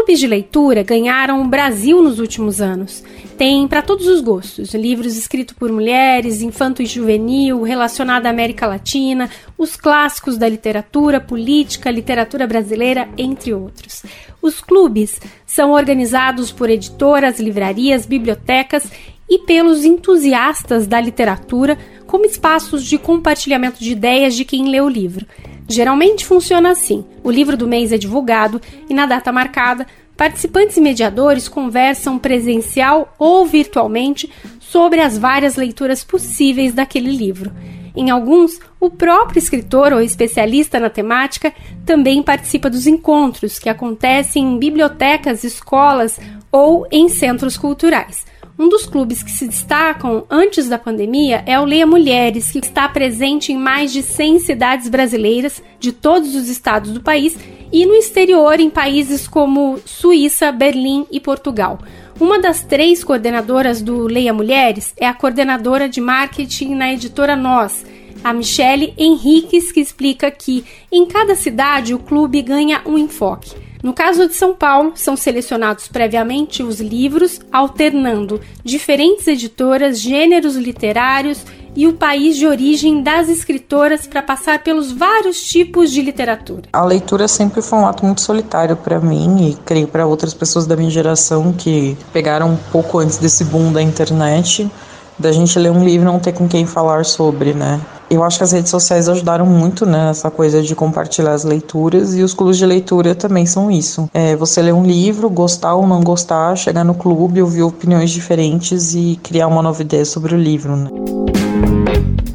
Clubes 0.00 0.18
de 0.18 0.26
leitura 0.26 0.82
ganharam 0.82 1.42
o 1.42 1.48
Brasil 1.48 2.02
nos 2.02 2.18
últimos 2.18 2.58
anos. 2.58 3.04
Tem 3.36 3.68
para 3.68 3.82
todos 3.82 4.06
os 4.06 4.22
gostos: 4.22 4.72
livros 4.72 5.14
escritos 5.14 5.54
por 5.54 5.70
mulheres, 5.70 6.40
infanto 6.40 6.82
e 6.82 6.86
juvenil, 6.86 7.62
relacionado 7.62 8.24
à 8.24 8.30
América 8.30 8.66
Latina, 8.66 9.28
os 9.58 9.76
clássicos 9.76 10.38
da 10.38 10.48
literatura, 10.48 11.20
política, 11.20 11.90
literatura 11.90 12.46
brasileira, 12.46 13.10
entre 13.18 13.52
outros. 13.52 14.02
Os 14.40 14.62
clubes 14.62 15.20
são 15.44 15.72
organizados 15.72 16.50
por 16.50 16.70
editoras, 16.70 17.38
livrarias, 17.38 18.06
bibliotecas 18.06 18.90
e 19.28 19.40
pelos 19.40 19.84
entusiastas 19.84 20.86
da 20.86 20.98
literatura 20.98 21.76
como 22.06 22.24
espaços 22.24 22.84
de 22.84 22.96
compartilhamento 22.96 23.78
de 23.78 23.92
ideias 23.92 24.34
de 24.34 24.46
quem 24.46 24.66
lê 24.68 24.80
o 24.80 24.88
livro. 24.88 25.26
Geralmente 25.70 26.26
funciona 26.26 26.70
assim: 26.70 27.04
o 27.22 27.30
livro 27.30 27.56
do 27.56 27.68
mês 27.68 27.92
é 27.92 27.96
divulgado 27.96 28.60
e, 28.88 28.92
na 28.92 29.06
data 29.06 29.30
marcada, 29.30 29.86
participantes 30.16 30.76
e 30.76 30.80
mediadores 30.80 31.48
conversam 31.48 32.18
presencial 32.18 33.14
ou 33.16 33.46
virtualmente 33.46 34.28
sobre 34.58 35.00
as 35.00 35.16
várias 35.16 35.54
leituras 35.54 36.02
possíveis 36.02 36.74
daquele 36.74 37.12
livro. 37.12 37.52
Em 37.94 38.10
alguns, 38.10 38.58
o 38.80 38.90
próprio 38.90 39.38
escritor 39.38 39.92
ou 39.92 40.00
especialista 40.00 40.80
na 40.80 40.90
temática 40.90 41.52
também 41.86 42.20
participa 42.20 42.68
dos 42.68 42.88
encontros 42.88 43.56
que 43.60 43.68
acontecem 43.68 44.42
em 44.42 44.58
bibliotecas, 44.58 45.44
escolas 45.44 46.18
ou 46.50 46.84
em 46.90 47.08
centros 47.08 47.56
culturais. 47.56 48.26
Um 48.60 48.68
dos 48.68 48.84
clubes 48.84 49.22
que 49.22 49.30
se 49.30 49.48
destacam 49.48 50.26
antes 50.28 50.68
da 50.68 50.76
pandemia 50.76 51.42
é 51.46 51.58
o 51.58 51.64
Leia 51.64 51.86
Mulheres, 51.86 52.50
que 52.50 52.58
está 52.58 52.86
presente 52.90 53.54
em 53.54 53.56
mais 53.56 53.90
de 53.90 54.02
100 54.02 54.40
cidades 54.40 54.86
brasileiras 54.86 55.62
de 55.78 55.92
todos 55.92 56.34
os 56.34 56.46
estados 56.46 56.92
do 56.92 57.00
país 57.00 57.38
e 57.72 57.86
no 57.86 57.94
exterior 57.94 58.60
em 58.60 58.68
países 58.68 59.26
como 59.26 59.80
Suíça, 59.86 60.52
Berlim 60.52 61.06
e 61.10 61.18
Portugal. 61.18 61.78
Uma 62.20 62.38
das 62.38 62.62
três 62.62 63.02
coordenadoras 63.02 63.80
do 63.80 64.06
Leia 64.06 64.34
Mulheres 64.34 64.92
é 64.98 65.06
a 65.06 65.14
coordenadora 65.14 65.88
de 65.88 66.02
marketing 66.02 66.74
na 66.74 66.92
editora 66.92 67.34
Nós, 67.34 67.86
a 68.22 68.30
Michele 68.34 68.92
Henriques, 68.98 69.72
que 69.72 69.80
explica 69.80 70.30
que 70.30 70.66
em 70.92 71.06
cada 71.06 71.34
cidade 71.34 71.94
o 71.94 71.98
clube 71.98 72.42
ganha 72.42 72.82
um 72.84 72.98
enfoque. 72.98 73.69
No 73.82 73.94
caso 73.94 74.28
de 74.28 74.34
São 74.34 74.54
Paulo, 74.54 74.92
são 74.94 75.16
selecionados 75.16 75.88
previamente 75.88 76.62
os 76.62 76.80
livros, 76.80 77.40
alternando 77.50 78.40
diferentes 78.62 79.26
editoras, 79.26 79.98
gêneros 79.98 80.54
literários 80.54 81.44
e 81.74 81.86
o 81.86 81.94
país 81.94 82.36
de 82.36 82.46
origem 82.46 83.02
das 83.02 83.28
escritoras 83.28 84.06
para 84.06 84.22
passar 84.22 84.62
pelos 84.62 84.92
vários 84.92 85.40
tipos 85.42 85.90
de 85.90 86.02
literatura. 86.02 86.62
A 86.72 86.84
leitura 86.84 87.26
sempre 87.26 87.62
foi 87.62 87.78
um 87.78 87.86
ato 87.86 88.04
muito 88.04 88.20
solitário 88.20 88.76
para 88.76 89.00
mim 89.00 89.50
e 89.50 89.54
creio 89.64 89.88
para 89.88 90.06
outras 90.06 90.34
pessoas 90.34 90.66
da 90.66 90.76
minha 90.76 90.90
geração 90.90 91.52
que 91.52 91.96
pegaram 92.12 92.50
um 92.50 92.56
pouco 92.70 92.98
antes 92.98 93.16
desse 93.16 93.44
boom 93.44 93.72
da 93.72 93.80
internet, 93.80 94.70
da 95.18 95.32
gente 95.32 95.58
ler 95.58 95.70
um 95.70 95.84
livro 95.84 96.02
e 96.02 96.12
não 96.12 96.18
ter 96.18 96.32
com 96.32 96.46
quem 96.46 96.66
falar 96.66 97.04
sobre, 97.04 97.54
né? 97.54 97.80
Eu 98.10 98.24
acho 98.24 98.38
que 98.38 98.42
as 98.42 98.50
redes 98.50 98.70
sociais 98.70 99.08
ajudaram 99.08 99.46
muito 99.46 99.86
né, 99.86 100.06
nessa 100.06 100.32
coisa 100.32 100.60
de 100.60 100.74
compartilhar 100.74 101.32
as 101.32 101.44
leituras 101.44 102.16
e 102.16 102.22
os 102.22 102.34
clubes 102.34 102.58
de 102.58 102.66
leitura 102.66 103.14
também 103.14 103.46
são 103.46 103.70
isso. 103.70 104.10
É, 104.12 104.34
você 104.34 104.60
ler 104.60 104.74
um 104.74 104.84
livro, 104.84 105.30
gostar 105.30 105.76
ou 105.76 105.86
não 105.86 106.02
gostar, 106.02 106.56
chegar 106.56 106.82
no 106.82 106.92
clube, 106.92 107.40
ouvir 107.40 107.62
opiniões 107.62 108.10
diferentes 108.10 108.96
e 108.96 109.16
criar 109.22 109.46
uma 109.46 109.62
nova 109.62 109.80
ideia 109.80 110.04
sobre 110.04 110.34
o 110.34 110.38
livro. 110.38 110.74
Né? 110.74 110.90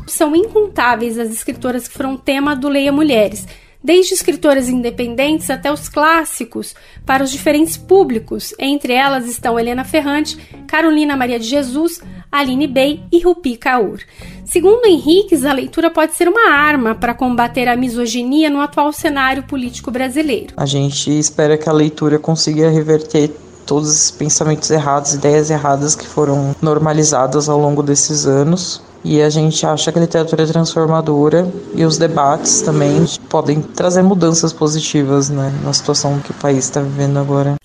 São 0.07 0.33
incontáveis 0.33 1.19
as 1.19 1.29
escritoras 1.29 1.89
que 1.89 1.93
foram 1.93 2.15
tema 2.15 2.55
do 2.55 2.69
Leia 2.69 2.93
Mulheres 2.93 3.45
desde 3.85 4.15
escritoras 4.15 4.67
independentes 4.67 5.47
até 5.51 5.71
os 5.71 5.87
clássicos, 5.87 6.73
para 7.05 7.23
os 7.23 7.29
diferentes 7.29 7.77
públicos. 7.77 8.51
Entre 8.57 8.93
elas 8.93 9.27
estão 9.27 9.59
Helena 9.59 9.83
Ferrante, 9.83 10.35
Carolina 10.65 11.15
Maria 11.15 11.37
de 11.37 11.45
Jesus, 11.45 12.01
Aline 12.31 12.67
Bey 12.67 13.03
e 13.11 13.21
Rupi 13.21 13.57
Kaur. 13.57 13.99
Segundo 14.45 14.85
Henriques, 14.85 15.45
a 15.45 15.53
leitura 15.53 15.89
pode 15.89 16.13
ser 16.13 16.27
uma 16.27 16.51
arma 16.51 16.95
para 16.95 17.13
combater 17.13 17.67
a 17.67 17.75
misoginia 17.75 18.49
no 18.49 18.61
atual 18.61 18.91
cenário 18.91 19.43
político 19.43 19.89
brasileiro. 19.89 20.53
A 20.57 20.65
gente 20.65 21.17
espera 21.17 21.57
que 21.57 21.67
a 21.67 21.73
leitura 21.73 22.19
consiga 22.19 22.69
reverter 22.69 23.31
todos 23.65 23.89
os 23.89 24.11
pensamentos 24.11 24.69
errados, 24.69 25.13
ideias 25.13 25.49
erradas 25.49 25.95
que 25.95 26.05
foram 26.05 26.55
normalizadas 26.61 27.49
ao 27.49 27.59
longo 27.59 27.81
desses 27.81 28.25
anos. 28.25 28.81
E 29.03 29.21
a 29.21 29.29
gente 29.29 29.63
acha 29.65 29.91
que 29.91 29.99
a 29.99 30.01
literatura 30.01 30.43
é 30.43 30.47
transformadora 30.47 31.47
e 31.75 31.85
os 31.85 31.95
debates 31.95 32.61
também 32.61 33.05
podem 33.29 33.61
trazer 33.61 34.01
mudanças 34.01 34.51
positivas 34.51 35.29
né, 35.29 35.53
na 35.63 35.71
situação 35.73 36.19
que 36.19 36.31
o 36.31 36.33
país 36.33 36.65
está 36.65 36.81
vivendo 36.81 37.19
agora. 37.19 37.55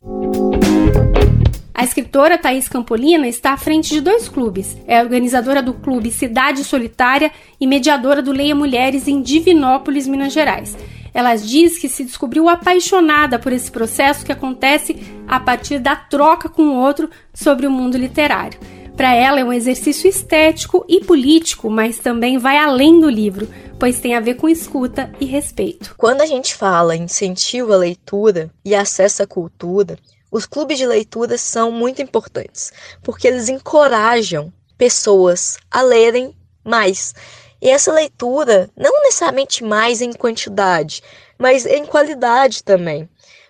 A 1.80 1.84
escritora 1.84 2.36
Thaís 2.36 2.68
Campolina 2.68 3.26
está 3.26 3.54
à 3.54 3.56
frente 3.56 3.88
de 3.88 4.02
dois 4.02 4.28
clubes. 4.28 4.76
É 4.86 5.02
organizadora 5.02 5.62
do 5.62 5.72
clube 5.72 6.10
Cidade 6.10 6.62
Solitária 6.62 7.32
e 7.58 7.66
mediadora 7.66 8.20
do 8.20 8.32
Leia 8.32 8.54
Mulheres 8.54 9.08
em 9.08 9.22
Divinópolis, 9.22 10.06
Minas 10.06 10.34
Gerais. 10.34 10.76
Ela 11.14 11.34
diz 11.36 11.78
que 11.78 11.88
se 11.88 12.04
descobriu 12.04 12.50
apaixonada 12.50 13.38
por 13.38 13.50
esse 13.50 13.70
processo 13.70 14.26
que 14.26 14.30
acontece 14.30 14.94
a 15.26 15.40
partir 15.40 15.78
da 15.78 15.96
troca 15.96 16.50
com 16.50 16.64
o 16.64 16.76
outro 16.76 17.08
sobre 17.32 17.66
o 17.66 17.70
mundo 17.70 17.96
literário. 17.96 18.60
Para 18.94 19.14
ela 19.14 19.40
é 19.40 19.44
um 19.44 19.50
exercício 19.50 20.06
estético 20.06 20.84
e 20.86 21.02
político, 21.02 21.70
mas 21.70 21.98
também 21.98 22.36
vai 22.36 22.58
além 22.58 23.00
do 23.00 23.08
livro, 23.08 23.48
pois 23.78 23.98
tem 23.98 24.14
a 24.14 24.20
ver 24.20 24.34
com 24.34 24.50
escuta 24.50 25.10
e 25.18 25.24
respeito. 25.24 25.94
Quando 25.96 26.20
a 26.20 26.26
gente 26.26 26.54
fala 26.54 26.94
incentivo 26.94 27.72
à 27.72 27.76
leitura 27.78 28.50
e 28.62 28.74
acesso 28.74 29.22
à 29.22 29.26
cultura, 29.26 29.96
os 30.30 30.46
clubes 30.46 30.78
de 30.78 30.86
leitura 30.86 31.36
são 31.36 31.72
muito 31.72 32.00
importantes, 32.00 32.72
porque 33.02 33.26
eles 33.26 33.48
encorajam 33.48 34.52
pessoas 34.78 35.58
a 35.70 35.82
lerem 35.82 36.34
mais. 36.64 37.14
E 37.60 37.68
essa 37.68 37.92
leitura, 37.92 38.70
não 38.76 39.02
necessariamente 39.02 39.62
mais 39.62 40.00
em 40.00 40.12
quantidade, 40.12 41.02
mas 41.38 41.66
em 41.66 41.84
qualidade 41.84 42.64
também. 42.64 43.08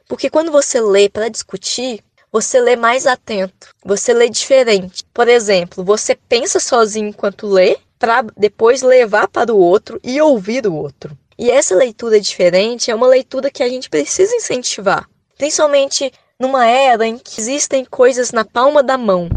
Porque 0.08 0.28
quando 0.28 0.50
você 0.50 0.80
lê 0.80 1.08
para 1.08 1.28
discutir, 1.28 2.02
você 2.32 2.60
lê 2.60 2.74
mais 2.74 3.06
atento, 3.06 3.68
você 3.84 4.12
lê 4.12 4.28
diferente. 4.28 5.04
Por 5.12 5.28
exemplo, 5.28 5.84
você 5.84 6.14
pensa 6.14 6.58
sozinho 6.58 7.08
enquanto 7.08 7.46
lê, 7.46 7.78
para 7.98 8.24
depois 8.36 8.82
levar 8.82 9.28
para 9.28 9.54
o 9.54 9.58
outro 9.58 10.00
e 10.02 10.20
ouvir 10.20 10.66
o 10.66 10.74
outro. 10.74 11.16
E 11.38 11.50
essa 11.50 11.74
leitura 11.74 12.20
diferente 12.20 12.90
é 12.90 12.94
uma 12.94 13.06
leitura 13.06 13.50
que 13.50 13.62
a 13.62 13.68
gente 13.68 13.90
precisa 13.90 14.34
incentivar, 14.34 15.08
principalmente 15.36 16.12
numa 16.40 16.66
era 16.66 17.06
em 17.06 17.18
que 17.18 17.38
existem 17.38 17.84
coisas 17.84 18.32
na 18.32 18.46
palma 18.46 18.82
da 18.82 18.96
mão. 18.96 19.28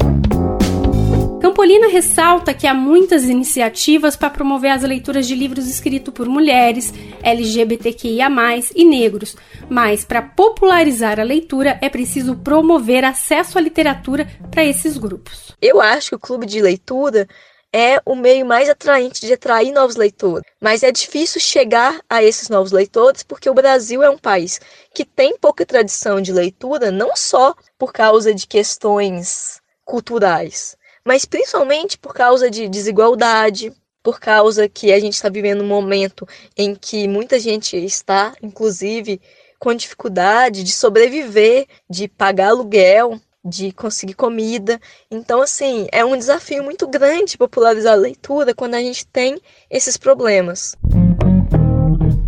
Campolina 1.41 1.89
ressalta 1.89 2.53
que 2.53 2.65
há 2.65 2.73
muitas 2.73 3.25
iniciativas 3.25 4.15
para 4.15 4.29
promover 4.29 4.71
as 4.71 4.81
leituras 4.81 5.27
de 5.27 5.35
livros 5.35 5.67
escritos 5.67 6.13
por 6.13 6.29
mulheres, 6.29 6.93
LGBTQIA, 7.21 8.29
e 8.73 8.85
negros, 8.85 9.35
mas 9.69 10.05
para 10.05 10.21
popularizar 10.21 11.19
a 11.19 11.23
leitura 11.23 11.77
é 11.81 11.89
preciso 11.89 12.37
promover 12.37 13.03
acesso 13.03 13.57
à 13.57 13.61
literatura 13.61 14.25
para 14.49 14.63
esses 14.63 14.97
grupos. 14.97 15.53
Eu 15.61 15.81
acho 15.81 16.11
que 16.11 16.15
o 16.15 16.19
clube 16.19 16.45
de 16.45 16.61
leitura 16.61 17.27
é 17.73 17.99
o 18.05 18.15
meio 18.15 18.45
mais 18.45 18.69
atraente 18.69 19.25
de 19.25 19.33
atrair 19.33 19.71
novos 19.71 19.95
leitores. 19.95 20.45
Mas 20.61 20.83
é 20.83 20.91
difícil 20.91 21.41
chegar 21.41 21.99
a 22.07 22.23
esses 22.23 22.47
novos 22.47 22.71
leitores 22.71 23.23
porque 23.23 23.49
o 23.49 23.53
Brasil 23.53 24.03
é 24.03 24.09
um 24.09 24.17
país 24.17 24.61
que 24.93 25.03
tem 25.03 25.35
pouca 25.37 25.65
tradição 25.65 26.21
de 26.21 26.31
leitura, 26.31 26.91
não 26.91 27.15
só 27.15 27.55
por 27.77 27.91
causa 27.91 28.33
de 28.33 28.45
questões 28.45 29.59
culturais, 29.83 30.77
mas 31.03 31.25
principalmente 31.25 31.97
por 31.97 32.13
causa 32.13 32.49
de 32.49 32.69
desigualdade, 32.69 33.73
por 34.03 34.19
causa 34.19 34.69
que 34.69 34.93
a 34.93 34.99
gente 34.99 35.13
está 35.13 35.29
vivendo 35.29 35.63
um 35.63 35.67
momento 35.67 36.27
em 36.55 36.75
que 36.75 37.07
muita 37.07 37.39
gente 37.39 37.75
está, 37.77 38.33
inclusive, 38.41 39.19
com 39.57 39.73
dificuldade 39.73 40.63
de 40.63 40.71
sobreviver, 40.73 41.65
de 41.89 42.07
pagar 42.07 42.49
aluguel, 42.49 43.19
de 43.43 43.71
conseguir 43.71 44.13
comida. 44.13 44.79
Então, 45.11 45.41
assim, 45.41 45.87
é 45.91 46.03
um 46.05 46.17
desafio 46.17 46.63
muito 46.63 46.87
grande 46.87 47.37
popularizar 47.37 47.93
a 47.93 47.97
leitura 47.97 48.53
quando 48.53 48.75
a 48.75 48.79
gente 48.79 49.05
tem 49.07 49.39
esses 49.69 49.97
problemas. 49.97 50.75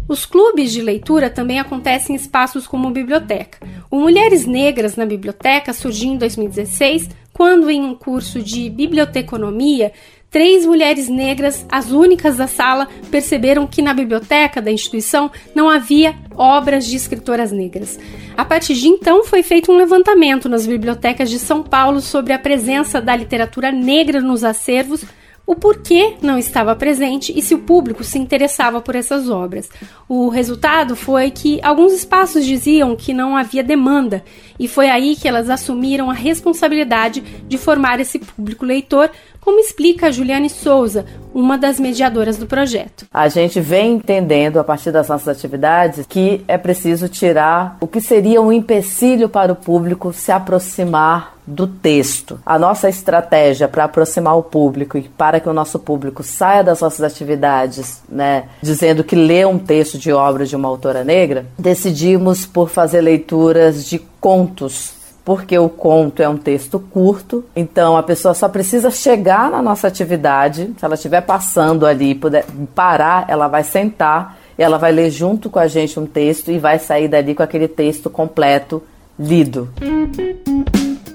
Os 0.08 0.26
clubes 0.26 0.72
de 0.72 0.82
leitura 0.82 1.30
também 1.30 1.60
acontecem 1.60 2.16
em 2.16 2.20
espaços 2.20 2.68
como 2.68 2.92
biblioteca. 2.92 3.58
O 3.90 4.00
Mulheres 4.00 4.46
Negras 4.46 4.96
na 4.96 5.06
Biblioteca 5.06 5.74
surgiu 5.74 6.12
em 6.12 6.18
2016 6.18 7.10
quando, 7.34 7.70
em 7.70 7.84
um 7.84 7.96
curso 7.96 8.42
de 8.42 8.70
biblioteconomia, 8.70 9.92
três 10.36 10.66
mulheres 10.66 11.08
negras, 11.08 11.66
as 11.72 11.92
únicas 11.92 12.36
da 12.36 12.46
sala, 12.46 12.90
perceberam 13.10 13.66
que 13.66 13.82
na 13.82 13.94
biblioteca 13.94 14.62
da 14.62 14.70
instituição 14.70 15.32
não 15.56 15.70
havia 15.70 16.14
obras 16.36 16.86
de 16.86 16.98
escritoras 16.98 17.54
negras. 17.54 17.98
A 18.36 18.44
partir 18.44 18.74
de 18.74 18.90
então, 18.90 19.24
foi 19.24 19.42
feito 19.42 19.72
um 19.72 19.78
levantamento 19.78 20.50
nas 20.50 20.68
bibliotecas 20.68 21.30
de 21.30 21.40
São 21.40 21.64
Paulo 21.64 22.02
sobre 22.02 22.34
a 22.34 22.38
presença 22.38 23.00
da 23.00 23.16
literatura 23.16 23.72
negra 23.72 24.20
nos 24.20 24.44
acervos 24.44 25.06
o 25.46 25.56
porquê 25.56 26.16
não 26.22 26.38
estava 26.38 26.76
presente 26.76 27.32
e 27.38 27.42
se 27.42 27.54
o 27.54 27.60
público 27.60 28.04
se 28.04 28.18
interessava 28.18 28.82
por 28.82 28.96
essas 28.96 29.30
obras. 29.30 29.70
O 30.10 30.28
resultado 30.30 30.96
foi 30.96 31.30
que 31.30 31.60
alguns 31.62 31.94
espaços 31.94 32.46
diziam 32.46 32.96
que 32.96 33.14
não 33.14 33.38
havia 33.38 33.64
demanda, 33.64 34.24
e 34.60 34.68
foi 34.68 34.90
aí 34.90 35.16
que 35.16 35.28
elas 35.28 35.50
assumiram 35.50 36.10
a 36.10 36.14
responsabilidade 36.14 37.22
de 37.48 37.58
formar 37.58 38.00
esse 38.00 38.18
público 38.20 38.66
leitor, 38.66 39.12
como 39.40 39.60
explica 39.60 40.08
a 40.08 40.12
Juliane 40.12 40.50
Souza, 40.50 41.06
uma 41.34 41.58
das 41.58 41.80
mediadoras 41.80 42.38
do 42.38 42.48
projeto. 42.48 43.06
A 43.14 43.28
gente 43.28 43.60
vem 43.62 43.94
entendendo, 43.94 44.58
a 44.58 44.64
partir 44.64 44.92
das 44.92 45.10
nossas 45.10 45.28
atividades, 45.28 46.06
que 46.08 46.44
é 46.48 46.58
preciso 46.58 47.08
tirar 47.08 47.78
o 47.80 47.88
que 47.88 48.02
seria 48.02 48.42
um 48.42 48.52
empecilho 48.52 49.30
para 49.30 49.52
o 49.52 49.56
público 49.56 50.12
se 50.12 50.32
aproximar 50.32 51.35
do 51.46 51.68
texto. 51.68 52.40
A 52.46 52.58
nossa 52.58 52.90
estratégia 52.90 53.68
para 53.68 53.84
aproximar 53.84 54.38
o 54.38 54.44
público 54.44 54.98
e 54.98 55.04
para 55.04 55.40
que 55.40 55.50
o 55.50 55.54
nosso 55.54 55.80
público 55.80 56.24
saia 56.24 56.64
das 56.64 56.82
nossas 56.82 57.02
atividades, 57.02 58.02
né, 58.10 58.46
dizendo 58.62 59.04
que 59.04 59.16
lê 59.16 59.46
um 59.46 59.60
texto 59.60 59.98
de 59.98 60.12
obra 60.12 60.46
de 60.46 60.56
uma 60.56 60.68
autora 60.68 61.04
negra, 61.04 61.46
decidimos 61.58 62.46
por 62.46 62.70
fazer 62.70 63.02
leituras 63.02 63.86
de 63.86 64.00
contos 64.20 64.96
porque 65.26 65.58
o 65.58 65.68
conto 65.68 66.22
é 66.22 66.30
um 66.30 66.38
texto 66.38 66.80
curto, 66.80 67.44
então 67.56 67.98
a 67.98 68.04
pessoa 68.04 68.36
só 68.36 68.48
precisa 68.48 68.92
chegar 68.92 69.50
na 69.50 69.60
nossa 69.60 69.88
atividade, 69.88 70.72
se 70.78 70.86
ela 70.86 70.94
estiver 70.94 71.22
passando 71.22 71.88
ali 71.88 72.12
e 72.12 72.16
puder 72.16 72.46
parar, 72.76 73.26
ela 73.28 73.48
vai 73.48 73.64
sentar 73.64 74.38
e 74.56 74.62
ela 74.62 74.78
vai 74.78 74.92
ler 74.92 75.10
junto 75.10 75.50
com 75.50 75.58
a 75.58 75.68
gente 75.68 76.00
um 76.00 76.06
texto 76.06 76.52
e 76.52 76.60
vai 76.60 76.78
sair 76.78 77.08
dali 77.08 77.34
com 77.34 77.42
aquele 77.42 77.68
texto 77.68 78.08
completo 78.08 78.84
lido. 79.18 79.68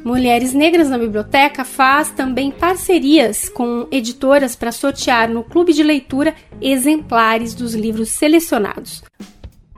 Mulheres 0.05 0.55
Negras 0.55 0.88
na 0.88 0.96
Biblioteca 0.96 1.64
faz 1.64 2.11
também 2.11 2.51
parcerias 2.51 3.48
com 3.51 3.86
editoras 3.90 4.57
para 4.57 4.72
sortear 4.72 5.28
no 5.28 5.44
clube 5.44 5.72
de 5.74 5.82
leitura 5.82 6.34
exemplares 6.61 7.55
dos 7.55 7.74
livros 7.74 8.09
selecionados. 8.09 9.03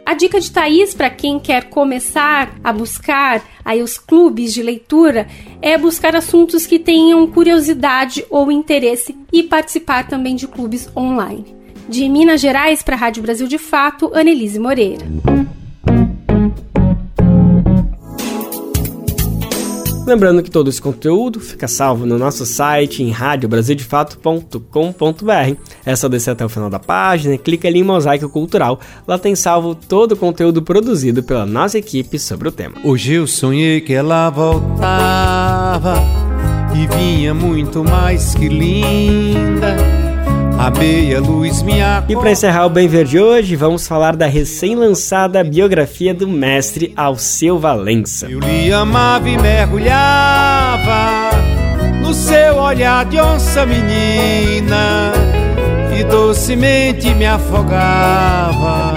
A 0.05 0.15
dica 0.15 0.41
de 0.41 0.51
Thaís 0.51 0.95
para 0.95 1.11
quem 1.11 1.39
quer 1.39 1.71
começar 1.71 2.55
a 2.63 2.73
buscar 2.73 3.43
aí 3.65 3.83
os 3.83 3.99
clubes 3.99 4.53
de 4.53 4.63
leitura 4.63 5.27
é 5.61 5.77
buscar 5.77 6.15
assuntos 6.15 6.67
que 6.67 6.79
tenham 6.79 7.27
curiosidade 7.27 8.25
ou 8.29 8.51
interesse 8.51 9.17
e 9.33 9.43
participar 9.43 10.07
também 10.07 10.37
de 10.37 10.47
clubes 10.47 10.89
online. 10.97 11.57
De 11.89 12.09
Minas 12.09 12.41
Gerais 12.41 12.83
para 12.83 12.95
a 12.95 12.99
Rádio 12.99 13.23
Brasil 13.23 13.49
de 13.49 13.59
Fato, 13.59 14.13
Anelise 14.15 14.59
Moreira. 14.59 15.07
Lembrando 20.13 20.43
que 20.43 20.51
todo 20.51 20.69
esse 20.69 20.81
conteúdo 20.81 21.41
fica 21.41 21.67
salvo 21.67 22.05
no 22.05 22.19
nosso 22.19 22.45
site 22.45 23.03
em 23.03 23.11
radiobrasildefato.com.br. 23.11 25.57
É 25.87 25.97
só 25.97 26.07
descer 26.07 26.33
até 26.33 26.45
o 26.45 26.51
final 26.51 26.69
da 26.69 26.79
página 26.79 27.35
e 27.35 27.39
clica 27.39 27.67
ali 27.67 27.79
em 27.79 27.83
Mosaico 27.83 28.29
Cultural. 28.29 28.79
Lá 29.09 29.17
tem 29.17 29.35
salvo 29.35 29.75
todo 29.75 30.13
o 30.13 30.17
conteúdo 30.17 30.61
produzido 30.61 31.23
pela 31.23 31.47
nossa 31.47 31.79
equipe 31.79 32.19
sobre 32.19 32.47
o 32.47 32.53
tema. 32.53 32.75
Hoje 32.85 33.15
eu 33.15 33.27
sonhei 33.27 33.81
que 33.81 33.95
ela 33.95 34.29
voltava 34.29 35.95
e 36.75 36.87
vinha 36.95 37.33
muito 37.33 37.83
mais 37.83 38.35
que 38.35 38.51
linda 38.51 40.12
a 40.63 40.71
meia 40.71 41.21
luz 41.21 41.61
minha. 41.61 42.05
E 42.09 42.15
para 42.15 42.31
encerrar 42.31 42.67
o 42.67 42.71
Bem 42.71 42.87
Verde 42.87 43.19
hoje, 43.19 43.57
vamos 43.57 43.89
falar 43.89 44.15
da 44.15 44.27
recém-lançada 44.27 45.43
biografia 45.43 46.15
do 46.15 46.29
mestre 46.29 46.93
Alceu 46.97 47.59
Valença. 47.59 48.31
Eu 48.31 48.39
lhe 48.39 48.73
amava 48.73 49.29
e 49.29 49.37
mergulhava 49.37 51.31
no 52.01 52.15
seu 52.15 52.59
olhar 52.59 53.05
de 53.07 53.19
onça 53.21 53.67
menina 53.67 55.13
e 55.99 56.05
docemente 56.05 57.13
me 57.13 57.27
afogava 57.27 58.95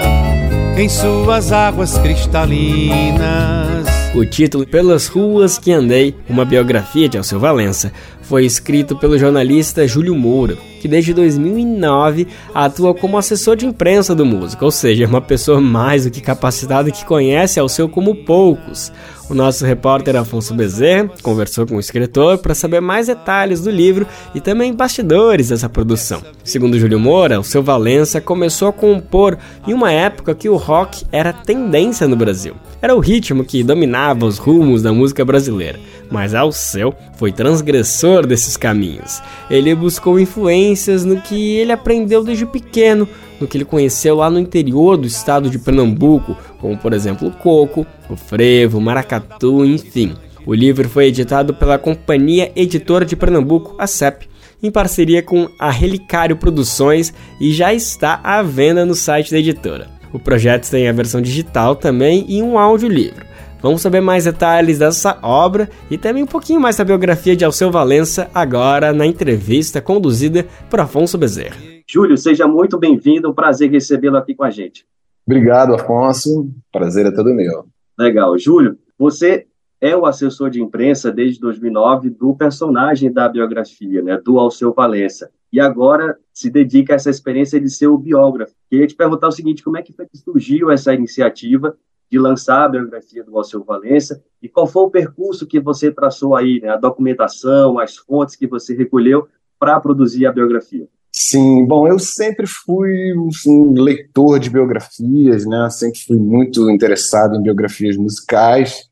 em 0.76 0.88
suas 0.88 1.50
águas 1.50 1.98
cristalinas. 1.98 3.86
O 4.14 4.24
título 4.24 4.66
Pelas 4.66 5.08
Ruas 5.08 5.58
que 5.58 5.72
Andei, 5.72 6.14
uma 6.28 6.44
biografia 6.44 7.08
de 7.08 7.18
Alceu 7.18 7.40
Valença, 7.40 7.92
foi 8.28 8.44
escrito 8.44 8.96
pelo 8.96 9.18
jornalista 9.18 9.86
Júlio 9.86 10.14
Moura, 10.14 10.56
que 10.80 10.88
desde 10.88 11.14
2009 11.14 12.26
atua 12.52 12.92
como 12.92 13.16
assessor 13.16 13.54
de 13.54 13.66
imprensa 13.66 14.14
do 14.14 14.26
músico, 14.26 14.64
ou 14.64 14.70
seja, 14.70 15.06
uma 15.06 15.20
pessoa 15.20 15.60
mais 15.60 16.04
do 16.04 16.10
que 16.10 16.20
capacitada 16.20 16.90
que 16.90 17.04
conhece 17.04 17.60
Alceu 17.60 17.88
como 17.88 18.14
poucos. 18.24 18.92
O 19.28 19.34
nosso 19.34 19.64
repórter 19.64 20.14
Afonso 20.14 20.54
Bezerra 20.54 21.10
conversou 21.20 21.66
com 21.66 21.76
o 21.76 21.80
escritor 21.80 22.38
para 22.38 22.54
saber 22.54 22.80
mais 22.80 23.08
detalhes 23.08 23.60
do 23.60 23.70
livro 23.70 24.06
e 24.32 24.40
também 24.40 24.72
bastidores 24.72 25.48
dessa 25.48 25.68
produção. 25.68 26.22
Segundo 26.44 26.78
Júlio 26.78 27.00
Moura, 27.00 27.40
o 27.40 27.44
seu 27.44 27.60
Valença 27.60 28.20
começou 28.20 28.68
a 28.68 28.72
compor 28.72 29.36
em 29.66 29.74
uma 29.74 29.90
época 29.90 30.34
que 30.34 30.48
o 30.48 30.54
rock 30.54 31.04
era 31.10 31.32
tendência 31.32 32.06
no 32.06 32.14
Brasil. 32.14 32.54
Era 32.80 32.94
o 32.94 33.00
ritmo 33.00 33.44
que 33.44 33.64
dominava 33.64 34.26
os 34.26 34.38
rumos 34.38 34.82
da 34.82 34.92
música 34.92 35.24
brasileira, 35.24 35.80
mas 36.10 36.34
Alceu 36.34 36.94
foi 37.16 37.32
transgressor 37.32 38.26
desses 38.26 38.56
caminhos. 38.56 39.22
Ele 39.50 39.74
buscou 39.74 40.18
influências 40.18 41.04
no 41.04 41.20
que 41.20 41.56
ele 41.56 41.72
aprendeu 41.72 42.22
desde 42.22 42.46
pequeno, 42.46 43.08
no 43.40 43.46
que 43.46 43.56
ele 43.56 43.64
conheceu 43.64 44.16
lá 44.16 44.30
no 44.30 44.38
interior 44.38 44.96
do 44.96 45.06
estado 45.06 45.50
de 45.50 45.58
Pernambuco, 45.58 46.36
como 46.60 46.76
por 46.76 46.92
exemplo 46.92 47.28
o 47.28 47.32
coco, 47.32 47.86
o 48.08 48.16
frevo, 48.16 48.78
o 48.78 48.80
maracatu, 48.80 49.64
enfim. 49.64 50.14
O 50.46 50.54
livro 50.54 50.88
foi 50.88 51.06
editado 51.06 51.52
pela 51.52 51.78
Companhia 51.78 52.52
Editora 52.54 53.04
de 53.04 53.16
Pernambuco, 53.16 53.74
a 53.78 53.86
CEP, 53.86 54.28
em 54.62 54.70
parceria 54.70 55.22
com 55.22 55.48
a 55.58 55.70
Relicário 55.70 56.36
Produções 56.36 57.12
e 57.40 57.52
já 57.52 57.74
está 57.74 58.20
à 58.22 58.42
venda 58.42 58.86
no 58.86 58.94
site 58.94 59.32
da 59.32 59.38
editora. 59.38 59.88
O 60.12 60.18
projeto 60.18 60.70
tem 60.70 60.88
a 60.88 60.92
versão 60.92 61.20
digital 61.20 61.76
também 61.76 62.24
e 62.28 62.42
um 62.42 62.58
audiolivro. 62.58 63.26
Vamos 63.66 63.82
saber 63.82 64.00
mais 64.00 64.26
detalhes 64.26 64.78
dessa 64.78 65.18
obra 65.20 65.68
e 65.90 65.98
também 65.98 66.22
um 66.22 66.26
pouquinho 66.26 66.60
mais 66.60 66.76
da 66.76 66.84
biografia 66.84 67.34
de 67.34 67.44
Alceu 67.44 67.68
Valença 67.68 68.30
agora 68.32 68.92
na 68.92 69.04
entrevista 69.04 69.82
conduzida 69.82 70.46
por 70.70 70.78
Afonso 70.78 71.18
Bezerra. 71.18 71.56
Júlio, 71.84 72.16
seja 72.16 72.46
muito 72.46 72.78
bem-vindo, 72.78 73.28
um 73.28 73.34
prazer 73.34 73.68
recebê-lo 73.68 74.18
aqui 74.18 74.36
com 74.36 74.44
a 74.44 74.50
gente. 74.50 74.86
Obrigado, 75.26 75.74
Afonso. 75.74 76.48
Prazer 76.70 77.06
é 77.06 77.10
todo 77.10 77.34
meu. 77.34 77.66
Legal. 77.98 78.38
Júlio, 78.38 78.78
você 78.96 79.48
é 79.80 79.96
o 79.96 80.06
assessor 80.06 80.48
de 80.48 80.62
imprensa 80.62 81.10
desde 81.10 81.40
2009 81.40 82.10
do 82.10 82.36
personagem 82.36 83.12
da 83.12 83.28
biografia, 83.28 84.00
né, 84.00 84.16
do 84.24 84.38
Alceu 84.38 84.72
Valença. 84.72 85.28
E 85.52 85.58
agora 85.58 86.16
se 86.32 86.48
dedica 86.50 86.92
a 86.92 86.96
essa 86.96 87.10
experiência 87.10 87.60
de 87.60 87.68
ser 87.68 87.88
o 87.88 87.98
biógrafo. 87.98 88.54
Queria 88.70 88.86
te 88.86 88.94
perguntar 88.94 89.26
o 89.26 89.32
seguinte, 89.32 89.64
como 89.64 89.76
é 89.76 89.82
que 89.82 89.92
foi 89.92 90.06
que 90.06 90.16
surgiu 90.18 90.70
essa 90.70 90.94
iniciativa 90.94 91.76
de 92.10 92.18
lançar 92.18 92.64
a 92.64 92.68
biografia 92.68 93.24
do 93.24 93.36
Alceu 93.36 93.64
Valença 93.64 94.22
e 94.40 94.48
qual 94.48 94.66
foi 94.66 94.82
o 94.82 94.90
percurso 94.90 95.46
que 95.46 95.58
você 95.58 95.90
traçou 95.90 96.36
aí, 96.36 96.60
né, 96.60 96.68
a 96.68 96.76
documentação, 96.76 97.78
as 97.78 97.96
fontes 97.96 98.36
que 98.36 98.46
você 98.46 98.74
recolheu 98.74 99.26
para 99.58 99.80
produzir 99.80 100.26
a 100.26 100.32
biografia? 100.32 100.86
Sim, 101.18 101.64
bom, 101.64 101.88
eu 101.88 101.98
sempre 101.98 102.46
fui 102.46 103.14
um 103.46 103.72
leitor 103.72 104.38
de 104.38 104.50
biografias, 104.50 105.46
né? 105.46 105.66
Sempre 105.70 105.98
fui 106.00 106.18
muito 106.18 106.68
interessado 106.70 107.36
em 107.36 107.42
biografias 107.42 107.96
musicais. 107.96 108.90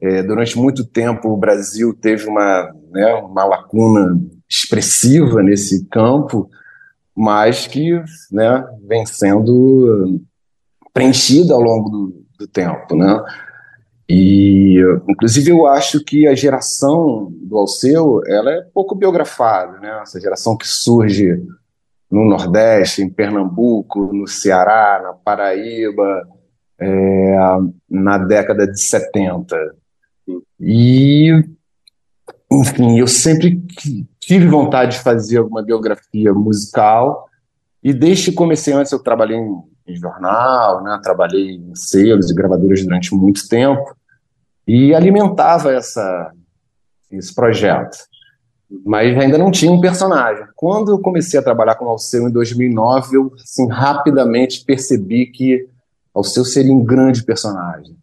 É, 0.00 0.22
durante 0.22 0.56
muito 0.56 0.86
tempo, 0.86 1.28
o 1.28 1.36
Brasil 1.36 1.92
teve 1.92 2.28
uma, 2.28 2.72
né, 2.92 3.14
uma 3.14 3.44
lacuna 3.44 4.16
expressiva 4.48 5.42
nesse 5.42 5.84
campo, 5.86 6.48
mas 7.16 7.66
que 7.66 8.00
né, 8.30 8.64
vem 8.86 9.04
sendo 9.04 10.20
preenchida 10.94 11.52
ao 11.52 11.60
longo 11.60 11.90
do, 11.90 12.25
do 12.38 12.46
tempo, 12.46 12.96
né? 12.96 13.22
E, 14.08 14.78
inclusive, 15.08 15.50
eu 15.50 15.66
acho 15.66 16.02
que 16.04 16.28
a 16.28 16.34
geração 16.34 17.32
do 17.42 17.58
Alceu, 17.58 18.20
ela 18.26 18.52
é 18.52 18.62
pouco 18.72 18.94
biografada, 18.94 19.78
né? 19.78 20.00
Essa 20.00 20.20
geração 20.20 20.56
que 20.56 20.66
surge 20.66 21.42
no 22.10 22.24
Nordeste, 22.24 23.02
em 23.02 23.10
Pernambuco, 23.10 24.12
no 24.12 24.28
Ceará, 24.28 25.00
na 25.02 25.12
Paraíba, 25.12 26.22
é, 26.78 27.36
na 27.90 28.16
década 28.18 28.66
de 28.66 28.80
70. 28.80 29.56
E, 30.60 31.32
enfim, 32.52 33.00
eu 33.00 33.08
sempre 33.08 33.60
tive 34.20 34.46
vontade 34.46 34.96
de 34.96 35.02
fazer 35.02 35.38
alguma 35.38 35.62
biografia 35.62 36.32
musical, 36.32 37.28
e 37.82 37.92
desde 37.92 38.30
que 38.30 38.36
comecei 38.36 38.72
antes, 38.72 38.92
eu 38.92 38.98
trabalhei 38.98 39.36
em 39.36 39.62
em 39.86 39.96
jornal, 39.96 40.82
né? 40.82 40.98
trabalhei 41.02 41.56
em 41.56 41.74
selos 41.74 42.30
e 42.30 42.34
gravadoras 42.34 42.82
durante 42.82 43.14
muito 43.14 43.48
tempo 43.48 43.96
e 44.66 44.94
alimentava 44.94 45.72
essa, 45.72 46.32
esse 47.10 47.34
projeto. 47.34 47.96
Mas 48.84 49.16
ainda 49.16 49.38
não 49.38 49.50
tinha 49.50 49.70
um 49.70 49.80
personagem. 49.80 50.44
Quando 50.56 50.90
eu 50.90 50.98
comecei 50.98 51.38
a 51.38 51.42
trabalhar 51.42 51.76
com 51.76 51.88
Alceu 51.88 52.28
em 52.28 52.32
2009, 52.32 53.16
eu 53.16 53.32
assim, 53.40 53.68
rapidamente 53.68 54.64
percebi 54.64 55.26
que 55.26 55.68
Alceu 56.12 56.44
seria 56.44 56.72
um 56.72 56.84
grande 56.84 57.22
personagem. 57.22 57.96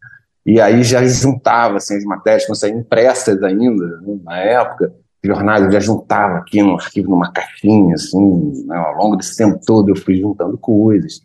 E 0.45 0.61
aí 0.61 0.83
já 0.83 1.05
juntava 1.05 1.77
assim, 1.77 1.97
as 1.97 2.05
matérias, 2.05 2.47
não 2.47 2.55
saíam 2.55 2.79
impressas 2.79 3.43
ainda, 3.43 3.85
né, 4.01 4.19
na 4.23 4.37
época, 4.37 4.93
jornais, 5.23 5.63
eu 5.63 5.71
já 5.71 5.79
juntava 5.79 6.37
aqui 6.37 6.61
no 6.61 6.75
arquivo, 6.75 7.09
numa 7.09 7.31
caixinha, 7.31 7.95
assim, 7.95 8.65
né, 8.65 8.75
ao 8.75 8.93
longo 8.95 9.15
desse 9.15 9.37
tempo 9.37 9.59
todo 9.65 9.89
eu 9.89 9.95
fui 9.95 10.17
juntando 10.17 10.57
coisas 10.57 11.21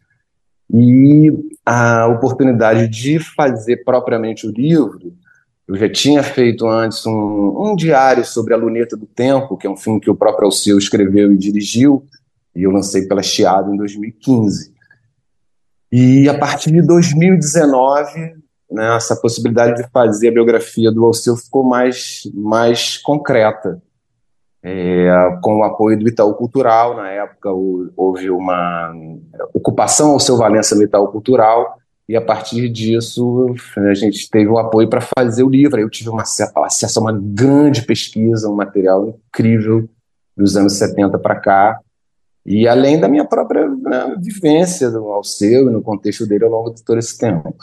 e 0.72 1.32
a 1.64 2.06
oportunidade 2.06 2.88
de 2.88 3.18
fazer 3.18 3.78
propriamente 3.84 4.46
o 4.46 4.50
livro. 4.50 5.14
Eu 5.66 5.76
já 5.76 5.90
tinha 5.90 6.22
feito 6.22 6.66
antes 6.66 7.04
um, 7.06 7.54
um 7.72 7.76
diário 7.76 8.24
sobre 8.24 8.54
a 8.54 8.56
Luneta 8.56 8.96
do 8.96 9.06
Tempo, 9.06 9.56
que 9.56 9.66
é 9.66 9.70
um 9.70 9.76
filme 9.76 10.00
que 10.00 10.10
o 10.10 10.16
próprio 10.16 10.46
Alceu 10.46 10.78
escreveu 10.78 11.32
e 11.32 11.38
dirigiu, 11.38 12.04
e 12.54 12.62
eu 12.62 12.70
lancei 12.70 13.06
pela 13.06 13.22
Chiado 13.22 13.72
em 13.72 13.76
2015. 13.76 14.72
E 15.92 16.28
a 16.28 16.38
partir 16.38 16.70
de 16.70 16.82
2019, 16.82 18.34
né, 18.70 18.96
essa 18.96 19.16
possibilidade 19.16 19.82
de 19.82 19.88
fazer 19.90 20.28
a 20.28 20.32
biografia 20.32 20.90
do 20.90 21.04
Alceu 21.04 21.36
ficou 21.36 21.64
mais, 21.64 22.22
mais 22.34 22.98
concreta 22.98 23.82
é, 24.62 25.38
com 25.42 25.58
o 25.58 25.64
apoio 25.64 25.98
do 25.98 26.08
Itaú 26.08 26.34
Cultural. 26.34 26.96
Na 26.96 27.08
época 27.08 27.50
houve 27.50 28.30
uma 28.30 28.94
ocupação 29.54 30.12
ao 30.12 30.20
seu 30.20 30.36
Valença 30.36 30.74
no 30.74 30.82
Itaú 30.82 31.08
Cultural, 31.08 31.78
e 32.08 32.16
a 32.16 32.22
partir 32.22 32.68
disso 32.70 33.54
a 33.76 33.94
gente 33.94 34.30
teve 34.30 34.48
o 34.48 34.58
apoio 34.58 34.88
para 34.88 35.00
fazer 35.00 35.42
o 35.42 35.50
livro. 35.50 35.78
Eu 35.78 35.90
tive 35.90 36.08
uma, 36.08 36.22
acesso 36.22 36.98
a 36.98 37.02
uma 37.02 37.12
grande 37.12 37.82
pesquisa, 37.82 38.48
um 38.48 38.56
material 38.56 39.08
incrível 39.28 39.88
dos 40.36 40.56
anos 40.56 40.74
70 40.74 41.18
para 41.18 41.36
cá, 41.36 41.80
e 42.46 42.66
além 42.66 42.98
da 42.98 43.08
minha 43.08 43.26
própria 43.26 43.68
né, 43.68 44.16
vivência 44.18 44.90
do 44.90 45.08
Alceu 45.08 45.68
e 45.68 45.72
no 45.72 45.82
contexto 45.82 46.26
dele 46.26 46.44
ao 46.44 46.50
longo 46.50 46.70
de 46.70 46.82
todo 46.82 46.98
esse 46.98 47.18
tempo. 47.18 47.54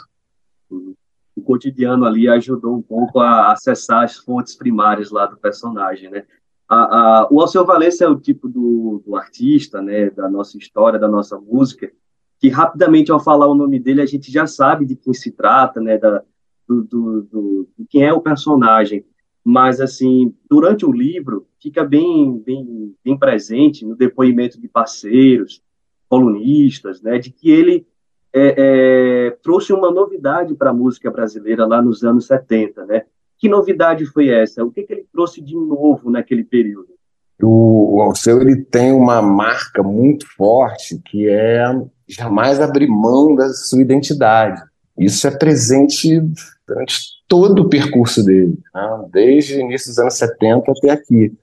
O 1.35 1.41
cotidiano 1.41 2.05
ali 2.05 2.29
ajudou 2.29 2.75
um 2.75 2.81
pouco 2.81 3.19
a 3.19 3.51
acessar 3.51 4.03
as 4.03 4.17
fontes 4.17 4.55
primárias 4.55 5.09
lá 5.09 5.25
do 5.25 5.37
personagem, 5.37 6.09
né? 6.11 6.23
A, 6.67 6.75
a, 6.75 7.27
o 7.31 7.39
Alceu 7.39 7.65
Valença 7.65 8.05
é 8.05 8.07
o 8.07 8.19
tipo 8.19 8.49
do, 8.49 9.03
do, 9.05 9.15
artista, 9.15 9.81
né, 9.81 10.09
da 10.09 10.29
nossa 10.29 10.57
história, 10.57 10.99
da 10.99 11.07
nossa 11.07 11.39
música, 11.39 11.91
que 12.39 12.49
rapidamente 12.49 13.11
ao 13.11 13.19
falar 13.19 13.47
o 13.47 13.55
nome 13.55 13.79
dele 13.79 14.01
a 14.01 14.05
gente 14.05 14.31
já 14.31 14.47
sabe 14.47 14.85
de 14.85 14.95
quem 14.95 15.13
se 15.13 15.31
trata, 15.31 15.79
né, 15.79 15.97
da, 15.97 16.23
do, 16.67 16.83
do, 16.83 17.21
do, 17.23 17.69
quem 17.89 18.03
é 18.03 18.13
o 18.13 18.21
personagem. 18.21 19.05
Mas 19.43 19.79
assim, 19.79 20.33
durante 20.49 20.85
o 20.85 20.91
livro 20.91 21.47
fica 21.61 21.83
bem, 21.83 22.39
bem, 22.39 22.95
bem 23.03 23.17
presente 23.17 23.85
no 23.85 23.95
depoimento 23.95 24.59
de 24.59 24.67
parceiros, 24.67 25.61
colunistas, 26.09 27.01
né, 27.01 27.19
de 27.19 27.31
que 27.31 27.51
ele 27.51 27.85
é, 28.33 28.55
é, 28.57 29.31
trouxe 29.41 29.71
uma 29.71 29.89
novidade 29.91 30.55
para 30.55 30.71
a 30.71 30.73
música 30.73 31.09
brasileira 31.09 31.65
lá 31.65 31.81
nos 31.81 32.03
anos 32.03 32.25
70, 32.25 32.85
né? 32.85 33.05
Que 33.37 33.49
novidade 33.49 34.05
foi 34.05 34.29
essa? 34.29 34.63
O 34.63 34.71
que, 34.71 34.83
que 34.83 34.93
ele 34.93 35.05
trouxe 35.11 35.41
de 35.41 35.55
novo 35.55 36.09
naquele 36.09 36.43
período? 36.43 36.95
O, 37.41 38.01
Alceu 38.01 38.41
ele 38.41 38.55
tem 38.55 38.91
uma 38.91 39.21
marca 39.21 39.83
muito 39.83 40.25
forte 40.35 41.01
que 41.05 41.27
é 41.27 41.65
jamais 42.07 42.61
abrir 42.61 42.87
mão 42.87 43.35
da 43.35 43.49
sua 43.49 43.81
identidade. 43.81 44.61
Isso 44.97 45.27
é 45.27 45.31
presente 45.31 46.21
durante 46.65 46.97
todo 47.27 47.63
o 47.63 47.69
percurso 47.69 48.23
dele, 48.23 48.57
né? 48.73 49.05
desde 49.11 49.55
o 49.55 49.59
início 49.59 49.89
dos 49.89 49.99
anos 49.99 50.17
70 50.17 50.71
até 50.71 50.91
aqui. 50.91 51.33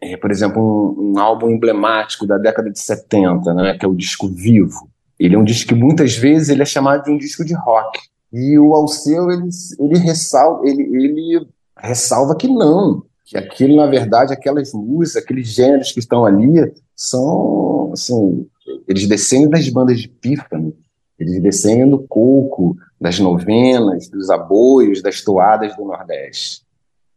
É, 0.00 0.16
por 0.16 0.30
exemplo, 0.30 0.62
um, 0.62 1.12
um, 1.12 1.18
álbum 1.18 1.50
emblemático 1.50 2.26
da 2.26 2.38
década 2.38 2.70
de 2.70 2.78
70, 2.78 3.52
né, 3.52 3.76
que 3.76 3.84
é 3.84 3.88
o 3.88 3.94
disco 3.94 4.28
Vivo. 4.28 4.88
Ele 5.18 5.34
é 5.34 5.38
um 5.38 5.44
disco 5.44 5.68
que 5.68 5.74
muitas 5.74 6.16
vezes 6.16 6.48
ele 6.48 6.62
é 6.62 6.66
chamado 6.66 7.04
de 7.04 7.10
um 7.10 7.18
disco 7.18 7.44
de 7.44 7.52
rock. 7.52 8.00
E 8.32 8.58
o 8.58 8.74
Alceu, 8.74 9.30
ele, 9.30 9.48
ele, 9.78 9.98
ressalva, 9.98 10.68
ele, 10.68 10.82
ele 10.82 11.48
ressalva 11.76 12.36
que 12.36 12.46
não, 12.46 13.04
que 13.24 13.36
aquilo, 13.36 13.76
na 13.76 13.86
verdade, 13.86 14.32
aquelas 14.32 14.72
músicas, 14.72 15.22
aqueles 15.22 15.48
gêneros 15.48 15.92
que 15.92 15.98
estão 15.98 16.24
ali, 16.24 16.72
são, 16.94 17.90
assim, 17.92 18.46
eles 18.86 19.06
descendem 19.06 19.50
das 19.50 19.68
bandas 19.68 20.00
de 20.00 20.08
pífano, 20.08 20.74
Eles 21.18 21.40
descendem 21.42 21.88
do 21.90 22.00
coco, 22.06 22.76
das 23.00 23.18
novenas, 23.18 24.08
dos 24.08 24.30
aboios, 24.30 25.02
das 25.02 25.22
toadas 25.22 25.76
do 25.76 25.84
Nordeste. 25.84 26.62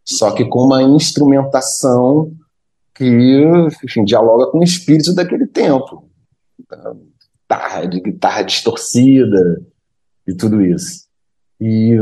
Só 0.05 0.32
que 0.32 0.45
com 0.45 0.64
uma 0.66 0.84
instrumentação 0.84 2.32
que 2.93 3.05
enfim, 3.84 4.03
dialoga 4.03 4.51
com 4.51 4.59
o 4.59 4.64
espírito 4.64 5.14
daquele 5.14 5.47
tempo. 5.47 6.09
Guitarra, 7.41 7.86
de 7.86 7.99
guitarra 7.99 8.43
distorcida 8.43 9.61
e 10.28 10.34
tudo 10.34 10.61
isso. 10.61 11.03
E, 11.66 11.95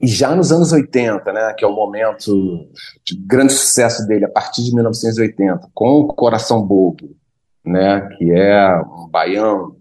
e 0.00 0.06
já 0.08 0.34
nos 0.34 0.50
anos 0.50 0.72
80, 0.72 1.32
né, 1.32 1.54
que 1.56 1.64
é 1.64 1.68
o 1.68 1.72
momento 1.72 2.68
de 3.04 3.16
grande 3.16 3.52
sucesso 3.52 4.04
dele, 4.08 4.24
a 4.24 4.28
partir 4.28 4.64
de 4.64 4.74
1980, 4.74 5.68
com 5.72 6.00
o 6.00 6.08
Coração 6.08 6.60
Bobo, 6.60 7.16
né, 7.64 8.08
que 8.18 8.32
é 8.32 8.76
um 8.80 9.08
baião, 9.08 9.76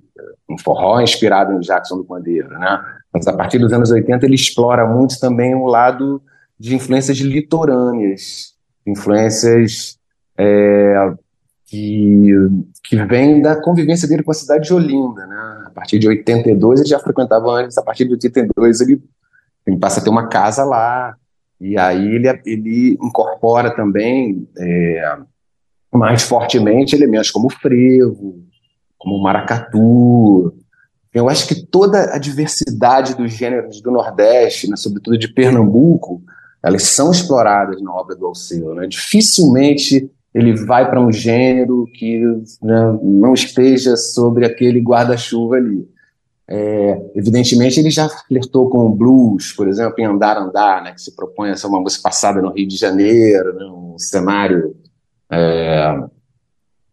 um 0.48 0.56
forró 0.60 1.02
inspirado 1.02 1.54
em 1.54 1.60
Jackson 1.62 1.98
do 1.98 2.06
Pandeiro, 2.06 2.50
né? 2.50 2.80
Mas 3.12 3.26
a 3.26 3.34
partir 3.34 3.58
dos 3.58 3.74
anos 3.74 3.90
80 3.90 4.24
ele 4.24 4.36
explora 4.36 4.86
muito 4.86 5.20
também 5.20 5.56
o 5.56 5.66
lado 5.66 6.22
de 6.60 6.76
influências 6.76 7.18
litorâneas, 7.18 8.54
influências 8.86 9.98
é, 10.38 11.12
que, 11.66 12.32
que 12.84 13.04
vêm 13.06 13.42
da 13.42 13.60
convivência 13.60 14.08
dele 14.08 14.22
com 14.22 14.32
a 14.32 14.36
cidade 14.36 14.68
de 14.68 14.74
Olinda, 14.76 15.26
né? 15.26 15.59
A 15.70 15.74
partir 15.74 16.00
de 16.00 16.08
82 16.08 16.82
ele 16.82 16.90
já 16.90 17.00
frequentava 17.00 17.52
antes, 17.52 17.78
a 17.78 17.84
partir 17.84 18.06
de 18.06 18.14
82 18.14 18.82
ele, 18.82 19.02
ele 19.66 19.78
passa 19.78 20.00
a 20.00 20.04
ter 20.04 20.10
uma 20.10 20.28
casa 20.28 20.66
lá, 20.66 21.16
e 21.62 21.78
aí 21.78 22.16
ele, 22.16 22.28
ele 22.46 22.98
incorpora 23.02 23.76
também 23.76 24.48
é, 24.58 25.18
mais 25.94 26.24
fortemente 26.24 26.96
elementos 26.96 27.32
como 27.32 27.50
frevo, 27.50 28.44
como 28.98 29.22
maracatu. 29.22 30.54
Eu 31.14 31.30
acho 31.30 31.48
que 31.48 31.66
toda 31.66 32.16
a 32.16 32.18
diversidade 32.18 33.16
dos 33.16 33.34
gêneros 33.34 33.82
do 33.82 33.92
Nordeste, 33.92 34.70
né, 34.70 34.76
sobretudo 34.76 35.18
de 35.18 35.28
Pernambuco, 35.28 36.22
elas 36.64 36.84
são 36.84 37.12
exploradas 37.12 37.82
na 37.82 37.94
obra 37.94 38.16
do 38.16 38.26
Alceu. 38.26 38.74
Né? 38.76 38.88
Dificilmente 38.88 40.10
ele 40.34 40.56
vai 40.56 40.90
para 40.90 41.02
um 41.02 41.12
gênero 41.12 41.86
que 41.94 42.20
né, 42.62 43.00
não 43.02 43.34
esteja 43.34 43.98
sobre 43.98 44.46
aquele 44.46 44.80
guarda-chuva 44.80 45.56
ali. 45.56 45.88
É, 46.48 47.12
evidentemente, 47.16 47.80
ele 47.80 47.92
já 47.92 48.10
flertou 48.10 48.70
com 48.70 48.88
o 48.88 48.96
blues, 48.96 49.54
por 49.54 49.68
exemplo, 49.68 49.96
em 50.00 50.06
Andar 50.06 50.38
Andar, 50.38 50.84
né, 50.84 50.94
que 50.94 51.02
se 51.02 51.16
propõe 51.16 51.52
a 51.52 51.56
ser 51.56 51.68
uma 51.68 51.80
música 51.80 52.04
passada 52.04 52.42
no 52.42 52.52
Rio 52.52 52.68
de 52.68 52.76
Janeiro, 52.76 53.54
né, 53.54 53.66
um 53.66 53.98
cenário 54.00 54.76
é, 55.32 56.04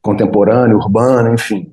contemporâneo, 0.03 0.77
urbano, 0.77 1.33
enfim. 1.33 1.73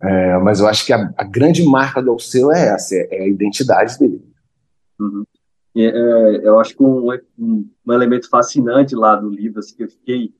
É, 0.00 0.38
mas 0.38 0.58
eu 0.60 0.66
acho 0.66 0.84
que 0.84 0.92
a, 0.92 1.12
a, 1.16 1.24
grande 1.24 1.62
marca 1.64 2.02
do 2.02 2.10
Alceu 2.10 2.50
é 2.50 2.68
essa, 2.68 2.94
é, 2.94 3.08
é 3.12 3.22
a 3.22 3.28
identidade 3.28 3.98
dele. 3.98 4.20
Uhum. 4.98 5.24
É, 5.76 6.40
eu 6.42 6.58
acho 6.58 6.76
que 6.76 6.82
um, 6.82 7.08
um, 7.38 7.68
um, 7.86 7.92
elemento 7.92 8.28
fascinante 8.28 8.94
lá 8.94 9.16
do 9.16 9.28
livro, 9.28 9.60
assim, 9.60 9.76
que 9.76 9.84
eu 9.84 9.88
fiquei 9.88 10.34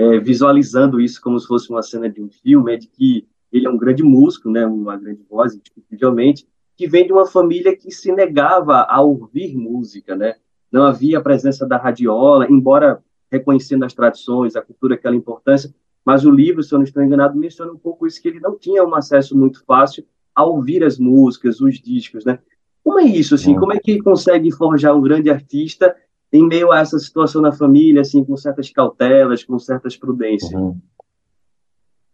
é, 0.00 0.18
visualizando 0.18 0.98
isso 0.98 1.20
como 1.20 1.38
se 1.38 1.46
fosse 1.46 1.68
uma 1.68 1.82
cena 1.82 2.08
de 2.08 2.22
um 2.22 2.30
filme, 2.30 2.72
é 2.72 2.76
de 2.78 2.86
que 2.86 3.28
ele 3.52 3.66
é 3.66 3.70
um 3.70 3.76
grande 3.76 4.02
músico, 4.02 4.48
né, 4.50 4.64
uma 4.64 4.96
grande 4.96 5.20
voz, 5.28 5.54
indiscutivelmente, 5.54 6.46
que 6.74 6.88
vem 6.88 7.06
de 7.06 7.12
uma 7.12 7.26
família 7.26 7.76
que 7.76 7.90
se 7.90 8.10
negava 8.10 8.86
a 8.88 9.02
ouvir 9.02 9.54
música, 9.54 10.16
né? 10.16 10.36
Não 10.72 10.84
havia 10.84 11.18
a 11.18 11.20
presença 11.20 11.66
da 11.66 11.76
radiola, 11.76 12.46
embora 12.48 13.02
reconhecendo 13.30 13.84
as 13.84 13.92
tradições, 13.92 14.56
a 14.56 14.62
cultura, 14.62 14.94
aquela 14.94 15.14
importância, 15.14 15.74
mas 16.04 16.24
o 16.24 16.30
livro, 16.30 16.62
se 16.62 16.72
eu 16.72 16.78
não 16.78 16.84
estou 16.84 17.02
enganado, 17.02 17.36
menciona 17.36 17.70
um 17.70 17.76
pouco 17.76 18.06
isso, 18.06 18.22
que 18.22 18.28
ele 18.28 18.40
não 18.40 18.56
tinha 18.56 18.82
um 18.82 18.94
acesso 18.94 19.36
muito 19.36 19.62
fácil 19.66 20.06
a 20.34 20.44
ouvir 20.44 20.82
as 20.82 20.98
músicas, 20.98 21.60
os 21.60 21.78
discos, 21.78 22.24
né? 22.24 22.38
Como 22.82 22.98
é 22.98 23.04
isso, 23.04 23.34
assim? 23.34 23.54
Como 23.54 23.74
é 23.74 23.78
que 23.78 24.00
consegue 24.00 24.50
forjar 24.50 24.96
um 24.96 25.02
grande 25.02 25.28
artista 25.28 25.94
em 26.32 26.46
meio 26.46 26.70
a 26.70 26.80
essa 26.80 26.98
situação 26.98 27.42
na 27.42 27.52
família, 27.52 28.02
assim, 28.02 28.24
com 28.24 28.36
certas 28.36 28.70
cautelas, 28.70 29.44
com 29.44 29.58
certas 29.58 29.96
prudências? 29.96 30.52
Uhum. 30.52 30.78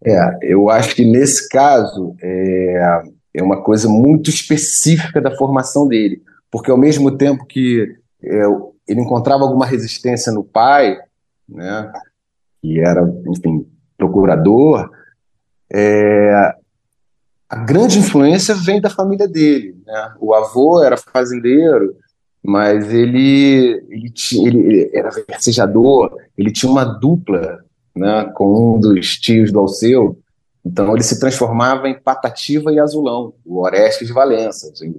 É, 0.04 0.38
eu 0.42 0.70
acho 0.70 0.94
que 0.94 1.04
nesse 1.04 1.48
caso 1.48 2.14
é, 2.22 3.02
é 3.34 3.42
uma 3.42 3.62
coisa 3.62 3.88
muito 3.88 4.30
específica 4.30 5.20
da 5.20 5.34
formação 5.36 5.88
dele, 5.88 6.22
porque 6.50 6.70
ao 6.70 6.78
mesmo 6.78 7.16
tempo 7.16 7.44
que 7.46 7.96
é, 8.22 8.42
ele 8.88 9.00
encontrava 9.00 9.42
alguma 9.42 9.66
resistência 9.66 10.32
no 10.32 10.44
pai, 10.44 10.98
né, 11.48 11.92
que 12.60 12.80
era, 12.80 13.02
enfim, 13.28 13.66
procurador, 13.96 14.90
é, 15.72 16.54
a 17.48 17.56
grande 17.56 17.98
influência 17.98 18.54
vem 18.54 18.80
da 18.80 18.90
família 18.90 19.28
dele. 19.28 19.76
Né? 19.86 20.14
O 20.20 20.34
avô 20.34 20.82
era 20.82 20.96
fazendeiro, 20.96 21.96
mas 22.46 22.94
ele, 22.94 23.84
ele, 23.88 24.08
tinha, 24.08 24.48
ele 24.48 24.88
era 24.94 25.10
versejador, 25.10 26.16
ele 26.38 26.52
tinha 26.52 26.70
uma 26.70 26.84
dupla 26.84 27.58
né, 27.94 28.30
com 28.36 28.76
um 28.76 28.78
dos 28.78 29.16
tios 29.16 29.50
do 29.50 29.58
Alceu, 29.58 30.16
então 30.64 30.94
ele 30.94 31.02
se 31.02 31.18
transformava 31.18 31.88
em 31.88 32.00
Patativa 32.00 32.72
e 32.72 32.78
Azulão, 32.78 33.34
o 33.44 33.60
Orestes 33.62 34.06
de 34.06 34.12
Valença, 34.12 34.70
assim, 34.70 34.94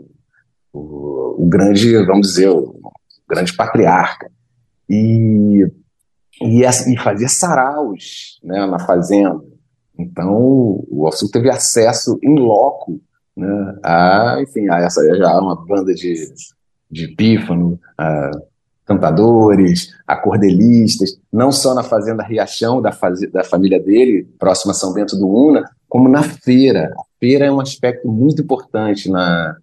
o, 0.74 1.44
o, 1.44 1.48
grande, 1.48 1.98
vamos 2.06 2.28
dizer, 2.28 2.50
o 2.50 2.92
grande 3.30 3.56
patriarca. 3.56 4.30
E, 4.90 5.66
e, 6.42 6.64
e 6.64 6.98
fazia 6.98 7.30
saraus 7.30 8.42
né, 8.44 8.66
na 8.66 8.80
fazenda. 8.80 9.42
Então, 9.98 10.86
o 10.90 11.06
Alceu 11.06 11.32
teve 11.32 11.50
acesso 11.50 12.20
em 12.22 12.38
loco 12.38 13.00
né, 13.36 13.80
a, 13.84 14.38
enfim, 14.42 14.68
a 14.70 14.80
essa 14.80 15.02
já 15.16 15.40
uma 15.40 15.56
banda 15.66 15.94
de, 15.94 16.14
de 16.90 17.08
pífano, 17.10 17.80
a 17.98 18.32
cantadores, 18.88 19.94
acordelistas, 20.08 21.20
não 21.32 21.52
só 21.52 21.76
na 21.76 21.84
Fazenda 21.84 22.24
Riachão, 22.24 22.82
da, 22.82 22.94
faz, 22.94 23.20
da 23.30 23.44
família 23.44 23.80
dele, 23.80 24.24
próxima 24.40 24.72
a 24.72 24.74
São 24.74 24.94
Bento 24.94 25.18
do 25.18 25.28
Una, 25.28 25.70
como 25.90 26.08
na 26.08 26.24
feira. 26.24 26.94
A 26.98 27.04
feira 27.20 27.46
é 27.46 27.52
um 27.52 27.60
aspecto 27.60 28.08
muito 28.08 28.42
importante 28.42 29.12
na, 29.12 29.58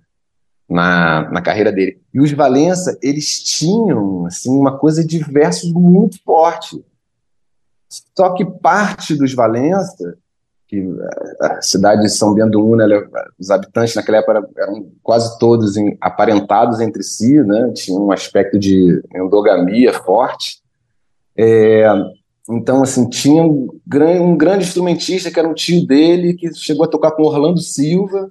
na, 0.68 1.30
na 1.30 1.40
carreira 1.40 1.72
dele. 1.72 1.98
E 2.12 2.20
os 2.20 2.32
Valença, 2.32 2.98
eles 3.02 3.42
tinham 3.42 4.26
assim, 4.26 4.50
uma 4.50 4.76
coisa 4.76 5.02
de 5.02 5.18
versos 5.18 5.72
muito 5.72 6.22
forte. 6.22 6.84
Só 8.14 8.34
que 8.34 8.44
parte 8.44 9.16
dos 9.16 9.32
Valença 9.32 10.18
que 10.74 10.96
a 11.40 11.62
cidade 11.62 12.02
de 12.02 12.08
São 12.08 12.34
Bento 12.34 12.52
do 12.52 12.66
Una, 12.66 12.86
os 13.38 13.50
habitantes 13.50 13.94
naquela 13.94 14.18
época 14.18 14.48
eram 14.56 14.86
quase 15.02 15.38
todos 15.38 15.76
em, 15.76 15.96
aparentados 16.00 16.80
entre 16.80 17.02
si, 17.02 17.42
né? 17.42 17.72
tinha 17.74 17.98
um 17.98 18.10
aspecto 18.10 18.58
de 18.58 19.00
endogamia 19.14 19.92
forte. 19.92 20.58
É, 21.36 21.86
então, 22.48 22.82
assim, 22.82 23.08
tinha 23.08 23.42
um, 23.42 23.68
um, 24.20 24.36
grande 24.36 24.64
instrumentista 24.64 25.30
que 25.30 25.38
era 25.38 25.48
um 25.48 25.54
tio 25.54 25.86
dele, 25.86 26.34
que 26.34 26.52
chegou 26.54 26.84
a 26.84 26.88
tocar 26.88 27.12
com 27.12 27.22
Orlando 27.22 27.60
Silva, 27.60 28.30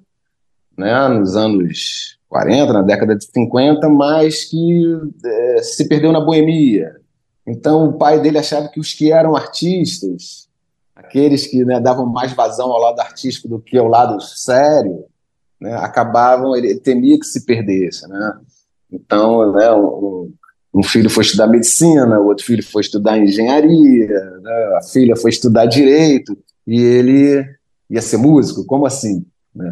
né, 0.77 1.07
nos 1.07 1.35
anos 1.35 2.17
40, 2.29 2.73
na 2.73 2.81
década 2.81 3.15
de 3.15 3.25
50, 3.25 3.89
mas 3.89 4.45
que 4.45 4.97
é, 5.25 5.61
se 5.63 5.87
perdeu 5.87 6.11
na 6.11 6.21
boemia. 6.21 6.95
Então, 7.45 7.89
o 7.89 7.93
pai 7.93 8.19
dele 8.19 8.37
achava 8.37 8.67
que 8.69 8.79
os 8.79 8.93
que 8.93 9.11
eram 9.11 9.35
artistas 9.35 10.47
aqueles 11.13 11.45
que 11.45 11.63
né, 11.63 11.79
davam 11.79 12.07
mais 12.07 12.33
vazão 12.33 12.71
ao 12.71 12.79
lado 12.79 12.99
artístico 12.99 13.47
do 13.47 13.59
que 13.59 13.77
ao 13.77 13.87
lado 13.87 14.19
sério, 14.19 15.05
né, 15.61 15.75
acabavam, 15.75 16.55
ele 16.55 16.73
temia 16.79 17.19
que 17.19 17.25
se 17.25 17.45
perdesse, 17.45 18.07
né? 18.09 18.33
Então, 18.91 19.53
né, 19.53 19.71
um, 19.71 20.33
um, 20.73 20.83
filho 20.83 21.09
foi 21.11 21.23
estudar 21.23 21.47
medicina, 21.47 22.19
o 22.19 22.25
outro 22.25 22.43
filho 22.43 22.63
foi 22.63 22.81
estudar 22.81 23.19
engenharia, 23.19 24.19
né, 24.41 24.77
a 24.77 24.81
filha 24.81 25.15
foi 25.15 25.29
estudar 25.29 25.67
direito 25.67 26.35
e 26.65 26.81
ele 26.81 27.45
ia 27.89 28.01
ser 28.01 28.17
músico, 28.17 28.65
como 28.65 28.87
assim? 28.87 29.23
Né? 29.55 29.71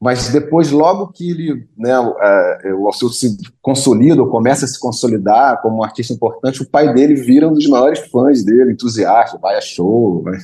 Mas 0.00 0.28
depois, 0.28 0.70
logo 0.70 1.08
que 1.08 1.28
ele, 1.28 1.68
né, 1.76 1.98
o 1.98 2.86
Alceu 2.86 3.08
se 3.08 3.36
consolida, 3.60 4.22
ou 4.22 4.28
começa 4.28 4.64
a 4.64 4.68
se 4.68 4.78
consolidar 4.78 5.60
como 5.60 5.78
um 5.78 5.82
artista 5.82 6.12
importante, 6.12 6.62
o 6.62 6.70
pai 6.70 6.94
dele 6.94 7.14
vira 7.14 7.48
um 7.48 7.52
dos 7.52 7.66
maiores 7.66 7.98
fãs 8.08 8.44
dele, 8.44 8.72
entusiasta, 8.72 9.38
vai 9.38 9.56
a 9.56 9.60
show. 9.60 10.22
Vai, 10.22 10.38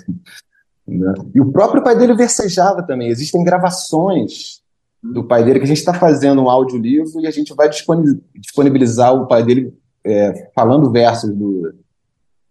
né? 0.89 1.15
E 1.33 1.41
o 1.41 1.53
próprio 1.53 1.85
pai 1.85 1.97
dele 1.97 2.15
versejava 2.15 2.83
também. 2.83 3.09
Existem 3.09 3.45
gravações 3.45 4.61
do 5.01 5.23
pai 5.23 5.45
dele 5.45 5.61
que 5.61 5.65
a 5.65 5.69
gente 5.69 5.79
está 5.79 5.95
fazendo 5.95 6.43
um 6.43 6.51
audiolivro 6.51 7.21
e 7.21 7.27
a 7.27 7.31
gente 7.31 7.55
vai 7.55 7.69
disponibilizar 7.69 9.15
o 9.15 9.27
pai 9.27 9.45
dele 9.45 9.77
é, 10.03 10.51
falando 10.55 10.91
versos 10.91 11.31
do, 11.31 11.75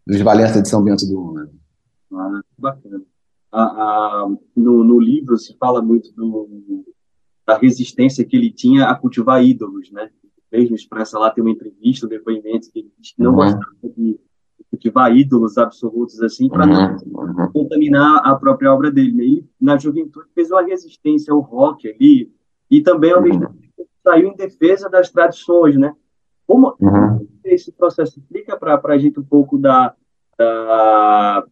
dos 0.05 0.21
Valença 0.21 0.61
de 0.61 0.69
São 0.69 0.83
Bento 0.83 1.05
do 1.05 1.19
Una. 1.19 1.49
Ah, 2.13 2.41
bacana. 2.57 3.01
Ah, 3.51 3.61
ah, 3.61 4.27
no, 4.55 4.83
no 4.83 4.99
livro 4.99 5.37
se 5.37 5.55
fala 5.57 5.81
muito 5.81 6.11
do, 6.13 6.47
da 7.45 7.57
resistência 7.57 8.25
que 8.25 8.35
ele 8.35 8.51
tinha 8.51 8.85
a 8.85 8.95
cultivar 8.95 9.43
ídolos, 9.43 9.91
né? 9.91 10.09
Mesmo 10.51 10.75
expressa 10.75 11.17
lá, 11.17 11.31
tem 11.31 11.43
uma 11.43 11.51
entrevista, 11.51 12.05
um 12.05 12.09
depoimento 12.09 12.71
que 12.71 12.79
ele 12.79 12.91
diz 12.97 13.13
que 13.13 13.21
não 13.21 13.31
uhum. 13.31 13.37
gostava 13.37 13.65
de 13.97 14.19
cultivar 14.69 15.15
ídolos 15.15 15.57
absolutos 15.57 16.21
assim 16.21 16.47
para 16.47 16.65
não 16.65 16.95
uhum. 16.95 17.51
contaminar 17.51 18.21
a 18.23 18.35
própria 18.35 18.73
obra 18.73 18.91
dele. 18.91 19.11
Né? 19.11 19.23
Ele, 19.23 19.49
na 19.59 19.77
juventude, 19.77 20.27
fez 20.33 20.51
uma 20.51 20.61
resistência 20.61 21.33
ao 21.33 21.39
rock 21.39 21.87
ali, 21.87 22.31
e 22.69 22.81
também, 22.81 23.11
ao 23.11 23.21
mesmo 23.21 23.41
tempo, 23.41 23.87
saiu 24.03 24.29
em 24.29 24.35
defesa 24.35 24.89
das 24.89 25.09
tradições, 25.09 25.75
né? 25.77 25.95
Como 26.45 26.75
uhum. 26.79 27.27
esse 27.43 27.71
processo 27.71 28.19
explica 28.19 28.57
para 28.57 28.79
a 28.83 28.97
gente 28.97 29.19
um 29.19 29.23
pouco 29.23 29.57
da, 29.57 29.93
da 30.37 31.45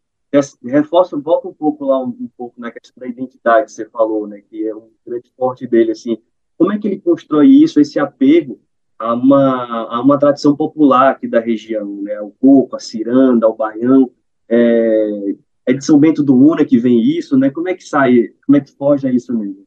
reforça, 0.63 1.17
volta 1.17 1.47
um 1.47 1.53
pouco 1.53 1.85
lá 1.85 2.01
um, 2.01 2.07
um, 2.07 2.29
pouco 2.37 2.59
na 2.59 2.71
questão 2.71 3.01
da 3.01 3.07
identidade 3.07 3.65
que 3.65 3.71
você 3.71 3.85
falou, 3.85 4.27
né? 4.27 4.41
Que 4.49 4.67
é 4.67 4.75
um 4.75 4.89
grande 5.05 5.31
forte 5.37 5.67
dele, 5.67 5.91
assim. 5.91 6.17
Como 6.57 6.71
é 6.71 6.79
que 6.79 6.87
ele 6.87 6.99
constrói 6.99 7.47
isso, 7.47 7.81
esse 7.81 7.99
apego 7.99 8.59
a 8.97 9.13
uma, 9.13 9.87
a 9.89 10.01
uma 10.01 10.17
tradição 10.17 10.55
popular 10.55 11.11
aqui 11.11 11.27
da 11.27 11.39
região, 11.39 12.01
né? 12.01 12.19
O 12.21 12.31
coco, 12.39 12.75
a 12.75 12.79
ciranda, 12.79 13.47
o 13.47 13.55
baião, 13.55 14.09
é, 14.47 15.35
é 15.65 15.73
de 15.73 15.83
São 15.83 15.99
Bento 15.99 16.23
do 16.23 16.37
Una 16.37 16.63
que 16.63 16.77
vem 16.77 17.01
isso, 17.01 17.37
né? 17.37 17.49
Como 17.49 17.67
é 17.67 17.73
que 17.73 17.83
sai, 17.83 18.29
como 18.45 18.57
é 18.57 18.61
que 18.61 18.71
foge 18.71 19.07
a 19.07 19.11
isso 19.11 19.33
mesmo? 19.37 19.65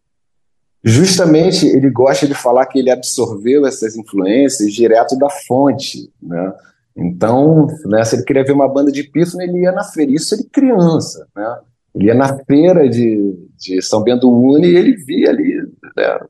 Justamente, 0.82 1.66
ele 1.66 1.90
gosta 1.90 2.26
de 2.26 2.34
falar 2.34 2.66
que 2.66 2.78
ele 2.78 2.90
absorveu 2.90 3.66
essas 3.66 3.96
influências 3.96 4.72
direto 4.72 5.16
da 5.18 5.30
fonte, 5.30 6.12
né? 6.22 6.52
Então, 6.96 7.66
né, 7.86 8.04
se 8.04 8.16
ele 8.16 8.24
queria 8.24 8.44
ver 8.44 8.52
uma 8.52 8.68
banda 8.68 8.92
de 8.92 9.02
pífano, 9.02 9.42
ele 9.42 9.62
ia 9.62 9.72
na 9.72 9.82
feira, 9.82 10.12
isso 10.12 10.34
ele 10.34 10.44
criança, 10.44 11.26
né? 11.34 11.58
Ele 11.94 12.06
ia 12.06 12.14
na 12.14 12.36
feira 12.44 12.88
de, 12.88 13.48
de 13.56 13.80
São 13.82 14.02
Bento 14.02 14.28
Una 14.28 14.66
e 14.66 14.76
ele 14.76 14.96
via 14.96 15.30
ali, 15.30 15.60
né, 15.96 16.20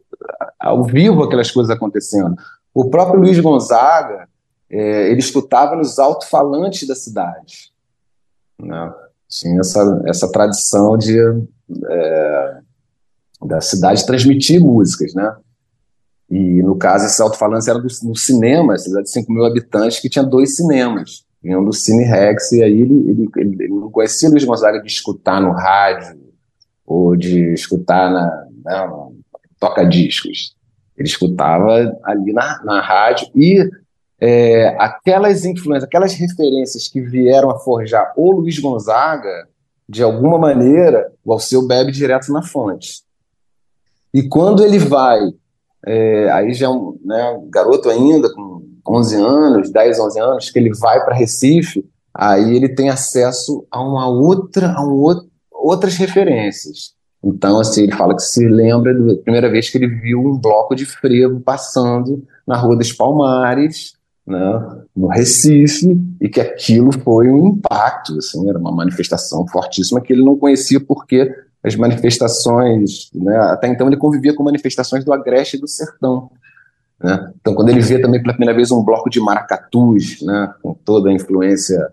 ao 0.58 0.84
vivo, 0.84 1.22
aquelas 1.22 1.50
coisas 1.50 1.74
acontecendo. 1.74 2.34
O 2.72 2.90
próprio 2.90 3.20
Luiz 3.20 3.38
Gonzaga, 3.38 4.28
é, 4.70 5.10
ele 5.10 5.20
escutava 5.20 5.76
nos 5.76 5.98
alto-falantes 5.98 6.86
da 6.86 6.94
cidade. 6.94 7.72
Né? 8.58 8.94
Tinha 9.28 9.60
essa, 9.60 10.02
essa 10.06 10.30
tradição 10.30 10.96
de 10.98 11.18
é, 11.18 12.58
da 13.44 13.60
cidade 13.60 14.06
transmitir 14.06 14.60
músicas, 14.60 15.14
né? 15.14 15.36
E 16.30 16.62
no 16.62 16.76
caso, 16.76 17.06
esses 17.06 17.20
alto-falantes 17.20 17.68
eram 17.68 17.80
do, 17.80 17.88
no 18.02 18.16
cinema, 18.16 18.78
cidade 18.78 19.04
de 19.04 19.10
5 19.10 19.32
mil 19.32 19.44
habitantes, 19.44 20.00
que 20.00 20.08
tinha 20.08 20.24
dois 20.24 20.56
cinemas. 20.56 21.24
Vinham 21.42 21.62
do 21.62 21.74
Cine 21.74 22.04
Rex, 22.04 22.52
e 22.52 22.62
aí 22.62 22.80
ele, 22.80 23.10
ele, 23.10 23.28
ele, 23.36 23.64
ele 23.64 23.74
não 23.74 23.90
conhecia 23.90 24.30
Luiz 24.30 24.44
Gonzaga 24.44 24.80
de 24.80 24.90
escutar 24.90 25.42
no 25.42 25.52
rádio 25.52 26.18
ou 26.86 27.14
de 27.14 27.52
escutar 27.52 28.10
na, 28.10 28.48
na 28.64 28.86
né, 28.86 29.12
toca-discos. 29.60 30.56
Ele 30.96 31.08
escutava 31.08 31.94
ali 32.02 32.32
na, 32.32 32.62
na 32.64 32.80
rádio 32.80 33.28
e 33.34 33.68
é, 34.18 34.68
aquelas 34.78 35.44
influências, 35.44 35.84
aquelas 35.84 36.14
referências 36.14 36.88
que 36.88 37.00
vieram 37.02 37.50
a 37.50 37.58
forjar 37.58 38.14
o 38.16 38.32
Luiz 38.32 38.58
Gonzaga, 38.58 39.46
de 39.86 40.02
alguma 40.02 40.38
maneira, 40.38 41.12
o 41.22 41.32
Alceu 41.32 41.66
bebe 41.66 41.92
direto 41.92 42.32
na 42.32 42.40
fonte. 42.40 43.02
E 44.14 44.22
quando 44.22 44.64
ele 44.64 44.78
vai, 44.78 45.20
é, 45.86 46.30
aí 46.30 46.52
já 46.54 46.66
é 46.66 46.68
um 46.68 46.98
né, 47.04 47.40
garoto 47.50 47.88
ainda, 47.88 48.32
com 48.32 48.62
11 48.86 49.16
anos, 49.16 49.72
10, 49.72 49.98
11 49.98 50.20
anos, 50.20 50.50
que 50.50 50.58
ele 50.58 50.70
vai 50.74 51.04
para 51.04 51.14
Recife, 51.14 51.84
aí 52.12 52.56
ele 52.56 52.68
tem 52.68 52.90
acesso 52.90 53.66
a 53.70 53.80
uma 53.80 54.08
outra, 54.08 54.72
a 54.72 54.84
um 54.84 54.92
outro, 54.92 55.28
outras 55.50 55.96
referências. 55.96 56.94
Então, 57.22 57.58
assim, 57.58 57.84
ele 57.84 57.96
fala 57.96 58.14
que 58.14 58.22
se 58.22 58.46
lembra 58.46 58.92
da 58.92 59.16
primeira 59.16 59.50
vez 59.50 59.70
que 59.70 59.78
ele 59.78 59.88
viu 59.88 60.20
um 60.20 60.38
bloco 60.38 60.74
de 60.74 60.84
frevo 60.84 61.40
passando 61.40 62.22
na 62.46 62.56
Rua 62.56 62.76
dos 62.76 62.92
Palmares, 62.92 63.94
né, 64.26 64.84
no 64.94 65.08
Recife, 65.08 65.98
e 66.20 66.28
que 66.28 66.40
aquilo 66.40 66.92
foi 66.92 67.28
um 67.30 67.48
impacto, 67.48 68.18
assim, 68.18 68.48
era 68.48 68.58
uma 68.58 68.72
manifestação 68.72 69.46
fortíssima 69.46 70.00
que 70.00 70.12
ele 70.12 70.24
não 70.24 70.36
conhecia 70.36 70.80
porque 70.80 71.34
as 71.64 71.74
manifestações, 71.76 73.10
né, 73.14 73.36
até 73.38 73.68
então 73.68 73.86
ele 73.86 73.96
convivia 73.96 74.34
com 74.34 74.42
manifestações 74.42 75.04
do 75.04 75.12
Agreste 75.12 75.56
e 75.56 75.60
do 75.60 75.66
Sertão. 75.66 76.30
Né? 77.02 77.32
Então, 77.40 77.54
quando 77.54 77.70
ele 77.70 77.80
vê 77.80 77.98
também 77.98 78.20
pela 78.20 78.34
primeira 78.34 78.54
vez 78.54 78.70
um 78.70 78.84
bloco 78.84 79.08
de 79.08 79.18
maracatus, 79.20 80.20
né, 80.22 80.52
com 80.62 80.74
toda 80.74 81.08
a 81.08 81.12
influência 81.12 81.88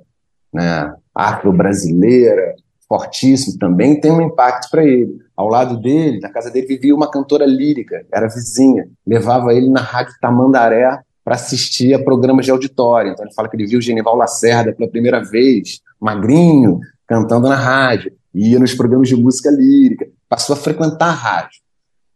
né, 0.53 0.93
afro-brasileira, 1.15 2.55
fortíssimo, 2.87 3.57
também 3.57 3.99
tem 3.99 4.11
um 4.11 4.21
impacto 4.21 4.69
para 4.69 4.83
ele. 4.83 5.19
Ao 5.35 5.47
lado 5.47 5.77
dele, 5.77 6.19
na 6.19 6.29
casa 6.29 6.51
dele, 6.51 6.67
vivia 6.67 6.93
uma 6.93 7.09
cantora 7.09 7.45
lírica, 7.45 8.05
era 8.13 8.27
vizinha, 8.27 8.89
levava 9.07 9.53
ele 9.53 9.69
na 9.69 9.79
rádio 9.79 10.13
Tamandaré 10.21 10.99
para 11.23 11.35
assistir 11.35 11.93
a 11.93 12.03
programas 12.03 12.45
de 12.45 12.51
auditório. 12.51 13.11
Então 13.11 13.23
ele 13.23 13.33
fala 13.33 13.47
que 13.47 13.55
ele 13.55 13.65
viu 13.65 13.79
o 13.79 13.81
Genival 13.81 14.17
Lacerda 14.17 14.73
pela 14.73 14.89
primeira 14.89 15.23
vez, 15.23 15.79
magrinho, 15.99 16.81
cantando 17.07 17.47
na 17.47 17.55
rádio, 17.55 18.11
ia 18.33 18.59
nos 18.59 18.73
programas 18.73 19.07
de 19.07 19.15
música 19.15 19.49
lírica, 19.51 20.07
passou 20.27 20.53
a 20.55 20.59
frequentar 20.59 21.09
a 21.09 21.11
rádio. 21.11 21.61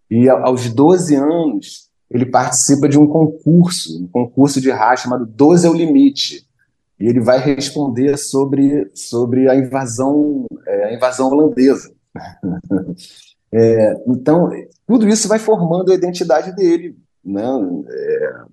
E 0.10 0.30
aos 0.30 0.70
12 0.70 1.16
anos, 1.16 1.90
ele 2.10 2.26
participa 2.26 2.88
de 2.88 2.98
um 2.98 3.08
concurso, 3.08 4.04
um 4.04 4.08
concurso 4.08 4.62
de 4.62 4.72
rádio 4.72 5.04
chamado 5.04 5.26
12 5.26 5.68
é 5.68 5.70
o 5.70 5.74
Limite, 5.74 6.48
e 7.00 7.08
ele 7.08 7.20
vai 7.20 7.40
responder 7.40 8.18
sobre, 8.18 8.90
sobre 8.94 9.50
a 9.50 9.56
invasão, 9.56 10.46
é, 10.66 10.86
a 10.86 10.94
invasão 10.94 11.28
holandesa. 11.28 11.94
é, 13.52 13.94
então, 14.08 14.50
tudo 14.88 15.08
isso 15.08 15.28
vai 15.28 15.40
formando 15.40 15.92
a 15.92 15.96
identidade 15.96 16.56
dele. 16.56 16.96
Né? 17.24 17.44
É, 17.90 18.44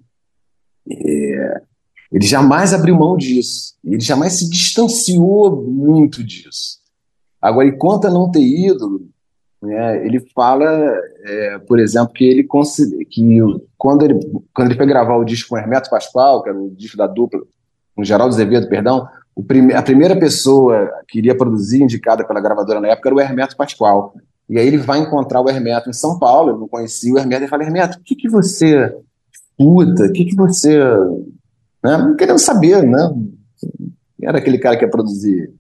é, 0.91 1.63
ele 2.11 2.27
jamais 2.27 2.75
abriu 2.75 2.97
mão 2.97 3.17
disso, 3.17 3.75
ele 3.85 4.01
jamais 4.01 4.35
se 4.35 4.49
distanciou 4.51 5.63
muito 5.63 6.25
disso. 6.25 6.82
Agora, 7.43 7.67
ele 7.67 7.77
conta 7.77 8.09
não 8.09 8.31
ter 8.31 8.41
ídolo, 8.41 9.03
né, 9.61 10.05
ele 10.05 10.21
fala, 10.35 10.67
é, 11.25 11.59
por 11.59 11.79
exemplo, 11.79 12.13
que 12.13 12.25
ele 12.25 12.47
que 13.09 13.39
quando 13.79 14.05
ele, 14.05 14.19
quando 14.53 14.69
ele 14.69 14.77
foi 14.77 14.87
gravar 14.87 15.17
o 15.17 15.25
disco 15.25 15.51
com 15.51 15.59
Hermeto 15.59 15.91
Pascoal, 15.91 16.43
que 16.43 16.49
era 16.49 16.59
o 16.59 16.71
disco 16.71 16.97
da 16.97 17.07
dupla 17.07 17.41
com 17.95 18.03
Geraldo 18.03 18.35
Azevedo, 18.35 18.69
perdão, 18.69 19.07
prime 19.47 19.73
a 19.73 19.83
primeira 19.83 20.17
pessoa 20.17 20.91
que 21.09 21.19
iria 21.19 21.37
produzir, 21.37 21.83
indicada 21.83 22.25
pela 22.25 22.41
gravadora 22.41 22.81
na 22.81 22.89
época, 22.89 23.09
era 23.09 23.17
o 23.17 23.21
Hermeto 23.21 23.57
Pascoal. 23.57 24.15
E 24.49 24.59
aí 24.59 24.67
ele 24.67 24.79
vai 24.79 24.99
encontrar 24.99 25.41
o 25.41 25.49
Hermeto 25.49 25.89
em 25.89 25.95
São 25.95 26.19
Paulo, 26.19 26.51
ele 26.51 26.59
não 26.59 26.69
conhecia 26.69 27.15
o 27.15 27.19
Hermeto, 27.19 27.45
e 27.45 27.49
fala, 27.49 27.63
Hermeto, 27.63 27.99
o 27.99 28.03
que, 28.03 28.17
que 28.17 28.29
você 28.29 28.93
escuta? 29.33 30.05
O 30.07 30.13
que, 30.13 30.25
que 30.25 30.35
você... 30.35 30.79
Né? 31.83 32.15
Querendo 32.19 32.39
saber, 32.39 32.83
né? 32.83 33.15
Era 34.21 34.39
aquele 34.39 34.59
cara 34.59 34.77
que 34.77 34.85
ia 34.85 34.91
produzir? 34.91 35.53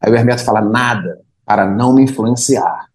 Aí 0.00 0.10
o 0.10 0.14
Hermeto 0.14 0.44
fala, 0.44 0.60
nada, 0.60 1.20
para 1.44 1.66
não 1.66 1.94
me 1.94 2.02
influenciar. 2.02 2.86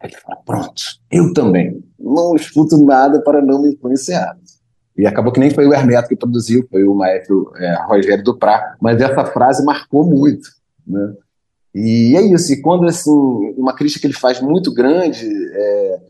Aí 0.00 0.10
ele 0.10 0.16
fala, 0.16 0.36
pronto, 0.44 0.82
eu 1.10 1.32
também. 1.32 1.82
Não 1.98 2.34
escuto 2.36 2.76
nada 2.84 3.22
para 3.22 3.40
não 3.40 3.62
me 3.62 3.72
influenciar. 3.72 4.36
E 4.96 5.06
acabou 5.06 5.32
que 5.32 5.40
nem 5.40 5.50
foi 5.50 5.66
o 5.66 5.74
Hermeto 5.74 6.08
que 6.08 6.16
produziu, 6.16 6.66
foi 6.70 6.84
o 6.84 6.94
maestro 6.94 7.52
é, 7.56 7.74
Rogério 7.86 8.22
Duprá, 8.22 8.76
mas 8.80 9.00
essa 9.00 9.24
frase 9.24 9.64
marcou 9.64 10.04
muito, 10.04 10.48
né? 10.86 11.14
E 11.74 12.14
é 12.16 12.22
isso, 12.22 12.52
e 12.52 12.62
quando, 12.62 12.86
assim, 12.86 13.10
uma 13.56 13.74
crítica 13.74 14.02
que 14.02 14.06
ele 14.06 14.14
faz 14.14 14.40
muito 14.40 14.72
grande 14.72 15.28
é, 15.52 16.00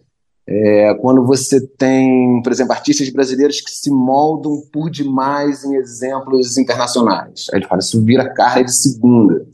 é, 0.47 0.95
quando 0.97 1.25
você 1.25 1.67
tem, 1.67 2.43
por 2.43 2.53
exemplo, 2.53 2.75
artistas 2.75 3.09
brasileiros 3.09 3.63
que 3.63 3.71
se 3.71 3.91
moldam 3.91 4.61
por 4.71 4.91
demais 4.91 5.65
em 5.65 5.75
exemplos 5.77 6.59
internacionais. 6.59 7.47
Aí 7.51 7.61
ele 7.61 7.67
fala, 7.67 7.81
isso 7.81 8.05
vira 8.05 8.29
carne 8.35 8.65
de 8.65 8.77
segunda, 8.77 9.47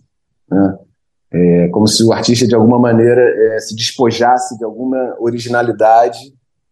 né? 0.51 0.79
É, 1.33 1.69
como 1.69 1.87
se 1.87 2.03
o 2.03 2.13
artista, 2.13 2.47
de 2.47 2.55
alguma 2.55 2.79
maneira, 2.79 3.21
é, 3.21 3.59
se 3.61 3.75
despojasse 3.75 4.59
de 4.59 4.65
alguma 4.65 5.15
originalidade 5.21 6.19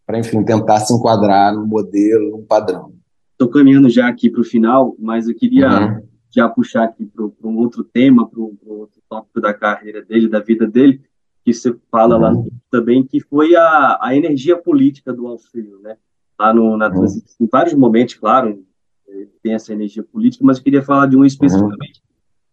para, 0.05 0.19
enfim, 0.19 0.43
tentar 0.43 0.79
se 0.79 0.93
enquadrar 0.93 1.53
no 1.53 1.65
modelo, 1.65 2.31
no 2.31 2.43
padrão. 2.43 2.91
Estou 3.31 3.47
caminhando 3.47 3.89
já 3.89 4.07
aqui 4.07 4.29
para 4.29 4.41
o 4.41 4.43
final, 4.43 4.95
mas 4.99 5.29
eu 5.29 5.35
queria 5.35 5.69
uhum. 5.69 6.01
já 6.29 6.49
puxar 6.49 6.83
aqui 6.83 7.05
para 7.05 7.25
um 7.47 7.57
outro 7.57 7.85
tema, 7.85 8.27
para 8.27 8.39
um 8.41 8.57
outro 8.65 8.99
tópico 9.09 9.39
da 9.39 9.53
carreira 9.53 10.01
dele, 10.01 10.27
da 10.27 10.41
vida 10.41 10.67
dele, 10.67 11.01
que 11.45 11.53
você 11.53 11.73
fala 11.89 12.15
uhum. 12.15 12.21
lá 12.21 12.45
também, 12.69 13.01
que 13.03 13.21
foi 13.21 13.55
a, 13.55 13.97
a 14.01 14.13
energia 14.13 14.57
política 14.57 15.13
do 15.13 15.25
Alfredo, 15.25 15.79
né? 15.79 15.95
Lá 16.37 16.53
no, 16.53 16.75
na 16.75 16.89
uhum. 16.89 17.05
em 17.39 17.47
vários 17.47 17.73
momentos, 17.75 18.15
claro, 18.15 18.61
ele 19.07 19.29
tem 19.41 19.53
essa 19.53 19.71
energia 19.71 20.03
política, 20.03 20.43
mas 20.43 20.57
eu 20.57 20.63
queria 20.63 20.83
falar 20.83 21.07
de 21.07 21.15
um 21.15 21.23
especificamente, 21.23 22.01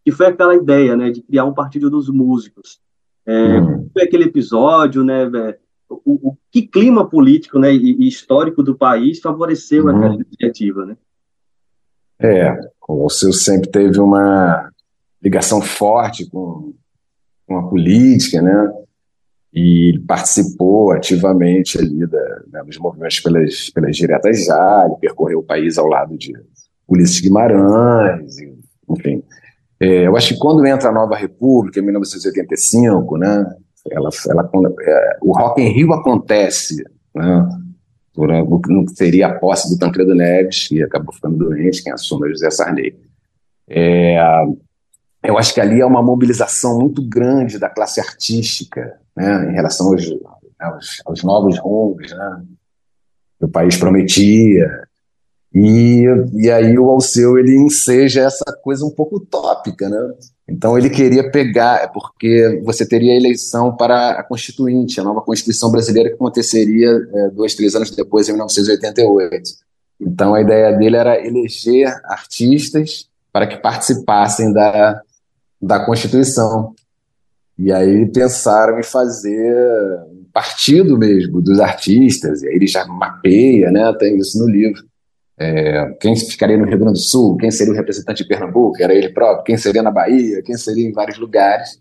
que 0.07 0.13
foi 0.13 0.27
aquela 0.27 0.55
ideia, 0.55 0.97
né, 0.97 1.11
de 1.11 1.21
criar 1.21 1.45
um 1.47 1.53
partido 1.53 1.91
dos 1.91 2.09
músicos. 2.09 2.79
É, 3.27 3.59
uhum. 3.59 3.91
Foi 3.93 4.05
aquele 4.05 4.23
episódio, 4.23 5.03
né, 5.03 5.25
o, 5.91 6.29
o 6.29 6.37
que 6.49 6.63
clima 6.63 7.11
político 7.11 7.59
né, 7.59 7.75
e, 7.75 8.05
e, 8.05 8.07
histórico 8.07 8.63
do 8.63 8.79
país 8.79 9.19
favoreceu 9.19 9.87
uhum. 9.87 9.97
aquela 9.97 10.15
iniciativa, 10.15 10.87
né? 10.87 10.97
É, 12.21 12.57
o 12.89 13.11
Seu 13.11 13.33
sempre 13.33 13.69
teve 13.69 13.99
uma 13.99 14.71
ligação 15.21 15.61
forte 15.61 16.31
com, 16.31 16.73
com 17.45 17.59
a 17.59 17.69
política, 17.69 18.41
né? 18.41 18.73
E 19.53 20.01
participou 20.07 20.93
ativamente 20.93 21.79
ali 21.79 22.07
da, 22.07 22.43
né, 22.53 22.63
dos 22.65 22.79
movimentos 22.79 23.19
pelas, 23.19 23.71
pelas 23.71 23.97
diretas 23.97 24.45
já, 24.45 24.85
ele 24.87 25.01
percorreu 25.01 25.41
o 25.41 25.45
país 25.45 25.77
ao 25.79 25.89
lado 25.89 26.17
de 26.17 26.33
Ulisses 26.87 27.21
Guimarães, 27.21 28.37
enfim. 28.89 29.25
É, 29.81 30.07
eu 30.07 30.17
acho 30.17 30.35
que 30.35 30.41
quando 30.41 30.67
entra 30.67 30.89
a 30.89 30.93
Nova 30.93 31.17
República, 31.17 31.79
em 31.79 31.83
1985, 31.83 33.19
né, 33.19 33.45
ela, 33.91 34.09
ela, 34.29 34.51
é, 34.81 35.19
o 35.21 35.33
Rock 35.33 35.61
em 35.61 35.73
Rio 35.73 35.93
acontece, 35.93 36.83
né? 37.15 37.49
por 38.17 38.31
o 38.31 38.87
que 38.87 38.97
seria 38.97 39.27
a 39.27 39.39
posse 39.39 39.69
do 39.69 39.79
Tancredo 39.79 40.15
Neves, 40.15 40.69
que 40.69 40.83
acabou 40.83 41.13
ficando 41.13 41.37
doente, 41.37 41.83
quem 41.83 41.93
assume 41.93 42.29
é 42.29 42.31
José 42.31 42.51
Sarney. 42.51 42.97
É, 43.69 44.19
eu 45.23 45.37
acho 45.37 45.53
que 45.53 45.61
ali 45.61 45.81
é 45.81 45.87
uma 45.87 46.03
mobilização 46.03 46.79
muito 46.79 47.07
grande 47.07 47.59
da 47.59 47.69
classe 47.69 48.01
artística, 48.01 48.99
né, 49.15 49.51
em 49.51 49.55
relação 49.55 49.89
aos, 49.89 50.05
aos, 50.59 51.03
aos 51.05 51.23
novos 51.23 51.59
rumos, 51.59 52.11
né, 52.11 52.43
que 53.39 53.45
o 53.45 53.49
país 53.49 53.77
prometia, 53.77 54.86
e, 55.59 56.05
e 56.35 56.51
aí 56.51 56.79
o 56.79 56.91
Alceu 56.91 57.39
ele 57.39 57.57
enseja 57.57 58.25
essa 58.25 58.45
coisa 58.63 58.85
um 58.85 58.91
pouco 58.91 59.17
utópica, 59.17 59.89
né? 59.89 59.97
Então 60.47 60.77
ele 60.77 60.91
queria 60.91 61.31
pegar, 61.31 61.83
é 61.83 61.87
porque 61.87 62.61
você 62.63 62.87
teria 62.87 63.15
a 63.15 63.17
eleição 63.17 63.75
para 63.75 64.11
a 64.11 64.23
Constituinte, 64.23 65.01
a 65.01 65.03
nova 65.03 65.23
Constituição 65.23 65.71
brasileira 65.71 66.11
que 66.11 66.17
aconteceria 66.17 66.91
é, 66.91 67.31
dois, 67.31 67.55
três 67.55 67.75
anos 67.75 67.91
depois, 67.91 68.29
em 68.29 68.33
1988. 68.33 69.51
Então 69.99 70.35
a 70.35 70.43
ideia 70.43 70.77
dele 70.77 70.97
era 70.97 71.27
eleger 71.27 71.89
artistas 72.05 73.09
para 73.33 73.47
que 73.47 73.57
participassem 73.57 74.53
da, 74.53 75.01
da 75.61 75.87
Constituição. 75.87 76.75
E 77.59 77.73
aí 77.73 78.05
pensaram 78.13 78.79
em 78.79 78.83
fazer 78.83 79.57
um 80.11 80.27
partido 80.35 80.99
mesmo 80.99 81.41
dos 81.41 81.61
artistas, 81.61 82.43
e 82.43 82.49
aí 82.49 82.57
ele 82.57 82.67
já 82.67 82.85
mapeia, 82.85 83.71
né? 83.71 83.91
Tem 83.99 84.19
isso 84.19 84.39
no 84.39 84.51
livro 84.51 84.85
é, 85.39 85.91
quem 86.01 86.17
ficaria 86.17 86.57
no 86.57 86.65
Rio 86.65 86.79
Grande 86.79 86.95
do 86.95 86.99
Sul, 86.99 87.37
quem 87.37 87.51
seria 87.51 87.73
o 87.73 87.77
representante 87.77 88.23
de 88.23 88.29
Pernambuco, 88.29 88.83
era 88.83 88.95
ele 88.95 89.11
próprio, 89.11 89.45
quem 89.45 89.57
seria 89.57 89.83
na 89.83 89.91
Bahia, 89.91 90.43
quem 90.43 90.57
seria 90.57 90.89
em 90.89 90.93
vários 90.93 91.19
lugares. 91.19 91.81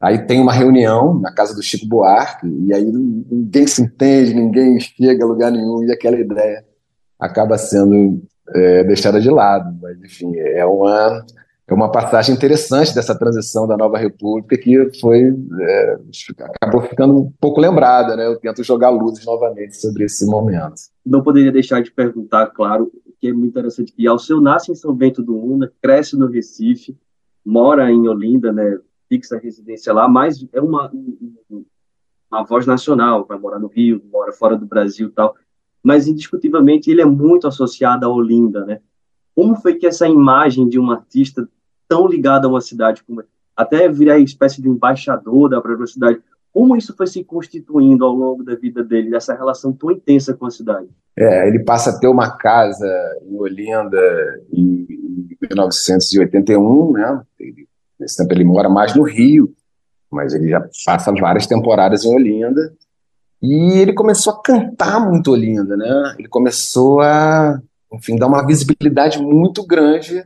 Aí 0.00 0.26
tem 0.26 0.40
uma 0.40 0.52
reunião 0.52 1.18
na 1.18 1.32
casa 1.32 1.54
do 1.54 1.62
Chico 1.62 1.86
Buarque, 1.86 2.46
e 2.46 2.72
aí 2.72 2.84
ninguém 2.84 3.66
se 3.66 3.82
entende, 3.82 4.32
ninguém 4.32 4.78
chega 4.80 5.24
a 5.24 5.28
lugar 5.28 5.50
nenhum, 5.50 5.82
e 5.82 5.92
aquela 5.92 6.18
ideia 6.18 6.64
acaba 7.18 7.58
sendo 7.58 8.22
é, 8.54 8.84
deixada 8.84 9.20
de 9.20 9.28
lado. 9.28 9.76
Mas, 9.82 10.00
enfim, 10.02 10.36
é 10.36 10.64
uma, 10.64 11.26
é 11.68 11.74
uma 11.74 11.90
passagem 11.90 12.34
interessante 12.34 12.94
dessa 12.94 13.16
transição 13.16 13.66
da 13.66 13.76
nova 13.76 13.98
república 13.98 14.56
que 14.56 14.90
foi 14.98 15.34
é, 15.60 15.98
acabou 16.60 16.80
ficando 16.80 17.18
um 17.18 17.32
pouco 17.38 17.60
lembrada, 17.60 18.16
né? 18.16 18.26
Eu 18.26 18.38
tento 18.38 18.64
jogar 18.64 18.88
luzes 18.88 19.24
novamente 19.26 19.76
sobre 19.76 20.04
esse 20.04 20.24
momento. 20.24 20.74
Não 21.04 21.22
poderia 21.22 21.52
deixar 21.52 21.82
de 21.82 21.90
perguntar, 21.90 22.46
claro, 22.48 22.90
que 23.20 23.28
é 23.28 23.32
muito 23.32 23.50
interessante 23.50 23.92
que 23.92 24.06
Alceu 24.06 24.40
nasce 24.40 24.72
em 24.72 24.74
São 24.74 24.94
Bento 24.94 25.22
do 25.22 25.36
Una, 25.36 25.70
cresce 25.82 26.16
no 26.16 26.26
Recife, 26.26 26.96
mora 27.44 27.90
em 27.90 28.08
Olinda, 28.08 28.50
né? 28.50 28.78
Fixa 29.06 29.36
a 29.36 29.38
residência 29.38 29.92
lá, 29.92 30.08
mas 30.08 30.46
é 30.52 30.60
uma 30.60 30.90
uma 32.30 32.44
voz 32.44 32.66
nacional, 32.66 33.24
vai 33.26 33.38
morar 33.38 33.58
no 33.58 33.68
Rio, 33.68 34.02
mora 34.12 34.32
fora 34.32 34.56
do 34.56 34.66
Brasil, 34.66 35.10
tal. 35.14 35.34
Mas 35.82 36.06
indiscutivelmente 36.06 36.90
ele 36.90 37.00
é 37.00 37.06
muito 37.06 37.46
associado 37.46 38.04
a 38.04 38.08
Olinda, 38.08 38.64
né? 38.64 38.80
Como 39.34 39.54
foi 39.56 39.76
que 39.76 39.86
essa 39.86 40.08
imagem 40.08 40.68
de 40.68 40.78
um 40.78 40.90
artista 40.90 41.48
tão 41.88 42.06
ligado 42.06 42.46
a 42.46 42.50
uma 42.50 42.60
cidade 42.60 43.02
como 43.02 43.22
até 43.56 43.88
virar 43.88 44.18
espécie 44.18 44.62
de 44.62 44.68
embaixador 44.68 45.48
da 45.48 45.60
própria 45.60 45.86
cidade. 45.86 46.20
Como 46.52 46.76
isso 46.76 46.94
foi 46.96 47.06
se 47.08 47.24
constituindo 47.24 48.04
ao 48.04 48.12
longo 48.12 48.44
da 48.44 48.54
vida 48.54 48.84
dele, 48.84 49.10
dessa 49.10 49.34
relação 49.34 49.72
tão 49.72 49.90
intensa 49.90 50.32
com 50.34 50.46
a 50.46 50.50
cidade? 50.50 50.88
É, 51.16 51.48
ele 51.48 51.64
passa 51.64 51.90
a 51.90 51.98
ter 51.98 52.06
uma 52.06 52.30
casa 52.36 52.86
em 53.26 53.36
Olinda 53.36 54.00
em, 54.52 54.86
1981, 55.40 56.92
né? 56.92 57.22
Nesse 57.98 58.16
tempo 58.16 58.32
ele 58.32 58.44
mora 58.44 58.68
mais 58.68 58.94
no 58.94 59.02
Rio, 59.02 59.52
mas 60.10 60.34
ele 60.34 60.48
já 60.48 60.64
passa 60.84 61.12
várias 61.12 61.46
temporadas 61.46 62.04
em 62.04 62.14
Olinda. 62.14 62.72
E 63.42 63.78
ele 63.78 63.92
começou 63.92 64.32
a 64.34 64.42
cantar 64.42 65.00
muito 65.00 65.32
Olinda, 65.32 65.76
né? 65.76 66.14
Ele 66.18 66.28
começou 66.28 67.00
a, 67.00 67.60
enfim, 67.92 68.16
dar 68.16 68.26
uma 68.26 68.46
visibilidade 68.46 69.20
muito 69.20 69.66
grande 69.66 70.24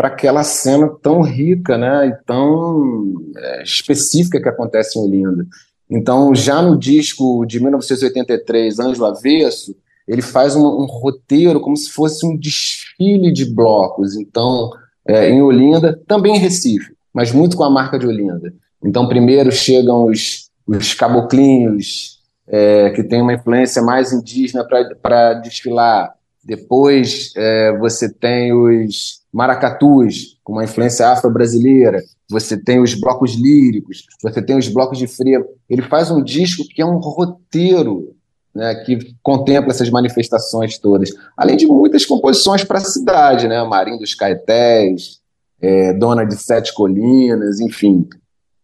para 0.00 0.08
aquela 0.08 0.42
cena 0.42 0.88
tão 1.02 1.20
rica 1.20 1.76
né, 1.76 2.06
e 2.06 2.24
tão 2.24 3.22
é, 3.36 3.62
específica 3.62 4.40
que 4.40 4.48
acontece 4.48 4.98
em 4.98 5.02
Olinda. 5.02 5.46
Então, 5.90 6.34
já 6.34 6.62
no 6.62 6.78
disco 6.78 7.44
de 7.44 7.60
1983, 7.60 8.78
Anjo 8.78 9.04
Avesso, 9.04 9.76
ele 10.08 10.22
faz 10.22 10.56
um, 10.56 10.64
um 10.64 10.86
roteiro 10.86 11.60
como 11.60 11.76
se 11.76 11.90
fosse 11.90 12.24
um 12.24 12.34
desfile 12.34 13.30
de 13.30 13.44
blocos. 13.44 14.16
Então, 14.16 14.70
é, 15.06 15.28
em 15.28 15.42
Olinda, 15.42 16.00
também 16.08 16.34
em 16.34 16.40
Recife, 16.40 16.94
mas 17.12 17.30
muito 17.30 17.54
com 17.54 17.64
a 17.64 17.68
marca 17.68 17.98
de 17.98 18.06
Olinda. 18.06 18.54
Então, 18.82 19.06
primeiro 19.06 19.52
chegam 19.52 20.06
os, 20.06 20.48
os 20.66 20.94
caboclinhos, 20.94 22.20
é, 22.48 22.88
que 22.88 23.04
tem 23.04 23.20
uma 23.20 23.34
influência 23.34 23.82
mais 23.82 24.14
indígena 24.14 24.66
para 25.02 25.34
desfilar. 25.34 26.14
Depois 26.42 27.32
é, 27.36 27.76
você 27.78 28.12
tem 28.12 28.52
os 28.52 29.20
maracatus, 29.32 30.38
com 30.42 30.54
uma 30.54 30.64
influência 30.64 31.08
afro-brasileira, 31.08 32.02
você 32.28 32.56
tem 32.56 32.80
os 32.80 32.94
blocos 32.94 33.34
líricos, 33.34 34.04
você 34.22 34.40
tem 34.40 34.56
os 34.56 34.68
blocos 34.68 34.98
de 34.98 35.06
frevo. 35.06 35.46
Ele 35.68 35.82
faz 35.82 36.10
um 36.10 36.22
disco 36.22 36.64
que 36.64 36.80
é 36.80 36.86
um 36.86 36.98
roteiro 36.98 38.14
né, 38.54 38.74
que 38.84 39.14
contempla 39.22 39.70
essas 39.70 39.90
manifestações 39.90 40.78
todas, 40.78 41.10
além 41.36 41.56
de 41.56 41.66
muitas 41.66 42.04
composições 42.04 42.64
para 42.64 42.78
a 42.78 42.84
cidade, 42.84 43.46
né, 43.46 43.62
Marim 43.62 43.98
dos 43.98 44.14
Caetés, 44.14 45.20
é, 45.60 45.92
Dona 45.92 46.24
de 46.24 46.36
Sete 46.36 46.74
Colinas, 46.74 47.60
enfim. 47.60 48.08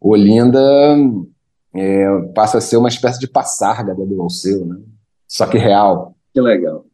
Olinda 0.00 0.60
é, 1.74 2.06
passa 2.34 2.58
a 2.58 2.60
ser 2.60 2.76
uma 2.76 2.88
espécie 2.88 3.18
de 3.18 3.28
passarga 3.28 3.94
do 3.94 4.22
Alceu, 4.22 4.64
né? 4.64 4.76
só 5.28 5.46
que 5.46 5.58
real. 5.58 6.14
Que 6.32 6.40
legal. 6.40 6.85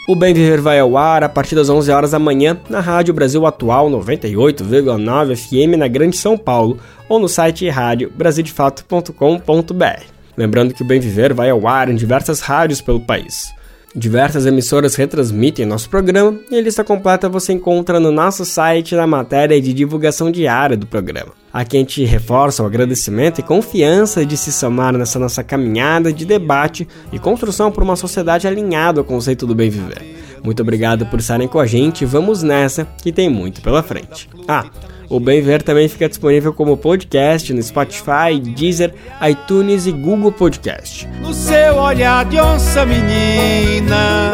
O 0.07 0.15
Bem 0.15 0.35
Viver 0.35 0.61
vai 0.61 0.79
ao 0.79 0.95
ar 0.95 1.25
a 1.25 1.29
partir 1.29 1.55
das 1.55 1.71
11 1.71 1.91
horas 1.91 2.11
da 2.11 2.19
manhã 2.19 2.59
na 2.69 2.81
Rádio 2.81 3.15
Brasil 3.15 3.47
Atual 3.47 3.91
98,9 3.91 5.37
FM 5.37 5.79
na 5.79 5.89
Grande 5.89 6.19
São 6.19 6.37
Paulo 6.37 6.79
ou 7.09 7.19
no 7.19 7.29
site 7.29 7.67
rádio 7.71 8.13
brasildefato.com.br. 8.15 10.20
Lembrando 10.41 10.73
que 10.73 10.81
o 10.81 10.87
Bem 10.87 10.99
Viver 10.99 11.35
vai 11.35 11.51
ao 11.51 11.69
ar 11.69 11.91
em 11.91 11.95
diversas 11.95 12.41
rádios 12.41 12.81
pelo 12.81 12.99
país. 12.99 13.53
Diversas 13.95 14.47
emissoras 14.47 14.95
retransmitem 14.95 15.67
nosso 15.67 15.91
programa 15.91 16.35
e 16.51 16.57
a 16.57 16.63
lista 16.63 16.83
completa 16.83 17.29
você 17.29 17.53
encontra 17.53 18.01
no 18.01 18.11
nosso 18.11 18.43
site 18.47 18.95
na 18.95 19.07
matéria 19.07 19.61
de 19.61 19.75
divulgação 19.75 20.31
diária 20.31 20.79
do 20.79 20.87
programa. 20.87 21.33
Aqui 21.53 21.77
a 21.77 21.81
gente 21.81 22.03
reforça 22.07 22.63
o 22.63 22.67
agradecimento 22.67 23.41
e 23.41 23.43
confiança 23.43 24.25
de 24.25 24.35
se 24.35 24.51
somar 24.51 24.97
nessa 24.97 25.19
nossa 25.19 25.45
caminhada 25.45 26.11
de 26.11 26.25
debate 26.25 26.89
e 27.13 27.19
construção 27.19 27.71
por 27.71 27.83
uma 27.83 27.95
sociedade 27.95 28.49
alinhada 28.49 28.99
ao 28.99 29.05
conceito 29.05 29.47
do 29.47 29.55
bem 29.55 29.69
viver. 29.69 30.03
Muito 30.43 30.63
obrigado 30.63 31.05
por 31.05 31.21
estarem 31.21 31.49
com 31.49 31.61
a 31.61 31.67
gente, 31.67 32.07
vamos 32.07 32.43
nessa 32.43 32.87
que 33.03 33.13
tem 33.13 33.29
muito 33.29 33.61
pela 33.61 33.83
frente. 33.83 34.27
Ah, 34.49 34.65
o 35.11 35.19
Bem 35.19 35.43
Ver 35.43 35.61
também 35.61 35.89
fica 35.89 36.09
disponível 36.09 36.55
como 36.55 36.77
podcast 36.77 37.53
no 37.53 37.61
Spotify, 37.61 38.39
Deezer, 38.41 38.95
iTunes 39.29 39.85
e 39.87 39.93
Google 39.93 40.31
Podcast. 40.31 41.07
No 41.21 41.35
seu 41.35 41.75
olhar 41.77 42.25
de 42.27 42.39
onça 42.39 42.87
menina, 42.87 44.33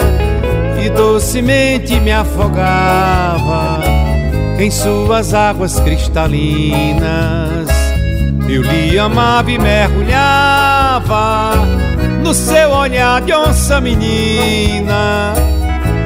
e 0.85 0.91
docemente 0.91 1.99
me 1.99 2.13
afogava 2.13 3.81
em 4.59 4.71
suas 4.71 5.33
águas 5.33 5.81
cristalinas. 5.81 7.67
Eu 8.47 8.63
lhe 8.63 8.99
amava 8.99 9.51
e 9.51 9.59
mergulhava 9.59 11.53
no 12.23 12.35
seu 12.35 12.71
olhar 12.71 13.23
de 13.23 13.33
onça 13.33 13.81
menina 13.81 15.33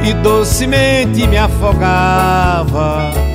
e 0.09 0.15
docemente 0.15 1.27
me 1.27 1.37
afogava. 1.37 3.30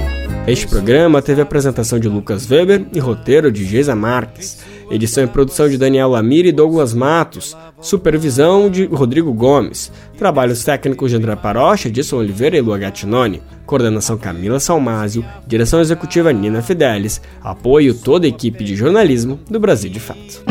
Este 0.47 0.67
programa 0.67 1.23
teve 1.23 1.41
apresentação 1.41 1.97
de 1.99 2.07
Lucas 2.07 2.47
Weber 2.47 2.85
e 2.93 2.99
roteiro 2.99 3.51
de 3.51 3.65
Geisa 3.65 3.95
Marques, 3.95 4.63
edição 4.91 5.23
e 5.23 5.27
produção 5.27 5.67
de 5.67 5.75
Daniel 5.75 6.09
Lamir 6.09 6.45
e 6.45 6.51
Douglas 6.51 6.93
Matos, 6.93 7.57
supervisão 7.81 8.69
de 8.69 8.85
Rodrigo 8.85 9.33
Gomes, 9.33 9.91
trabalhos 10.19 10.63
técnicos 10.63 11.09
de 11.09 11.17
André 11.17 11.35
Parocha, 11.35 11.87
Edson 11.87 12.17
Oliveira 12.17 12.55
e 12.55 12.61
Lua 12.61 12.77
Gattinoni, 12.77 13.41
coordenação 13.65 14.19
Camila 14.19 14.59
Salmásio, 14.59 15.25
direção 15.47 15.81
executiva 15.81 16.31
Nina 16.31 16.61
Fidelis, 16.61 17.19
apoio 17.41 17.95
toda 17.95 18.27
a 18.27 18.29
equipe 18.29 18.63
de 18.63 18.75
jornalismo 18.75 19.39
do 19.49 19.59
Brasil 19.59 19.89
de 19.89 19.99
Fato. 19.99 20.43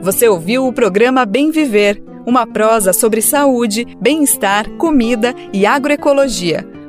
Você 0.00 0.28
ouviu 0.28 0.64
o 0.64 0.72
programa 0.72 1.26
Bem 1.26 1.50
Viver, 1.50 2.00
uma 2.24 2.46
prosa 2.46 2.92
sobre 2.92 3.20
saúde, 3.20 3.84
bem-estar, 4.00 4.70
comida 4.76 5.34
e 5.52 5.66
agroecologia. 5.66 6.73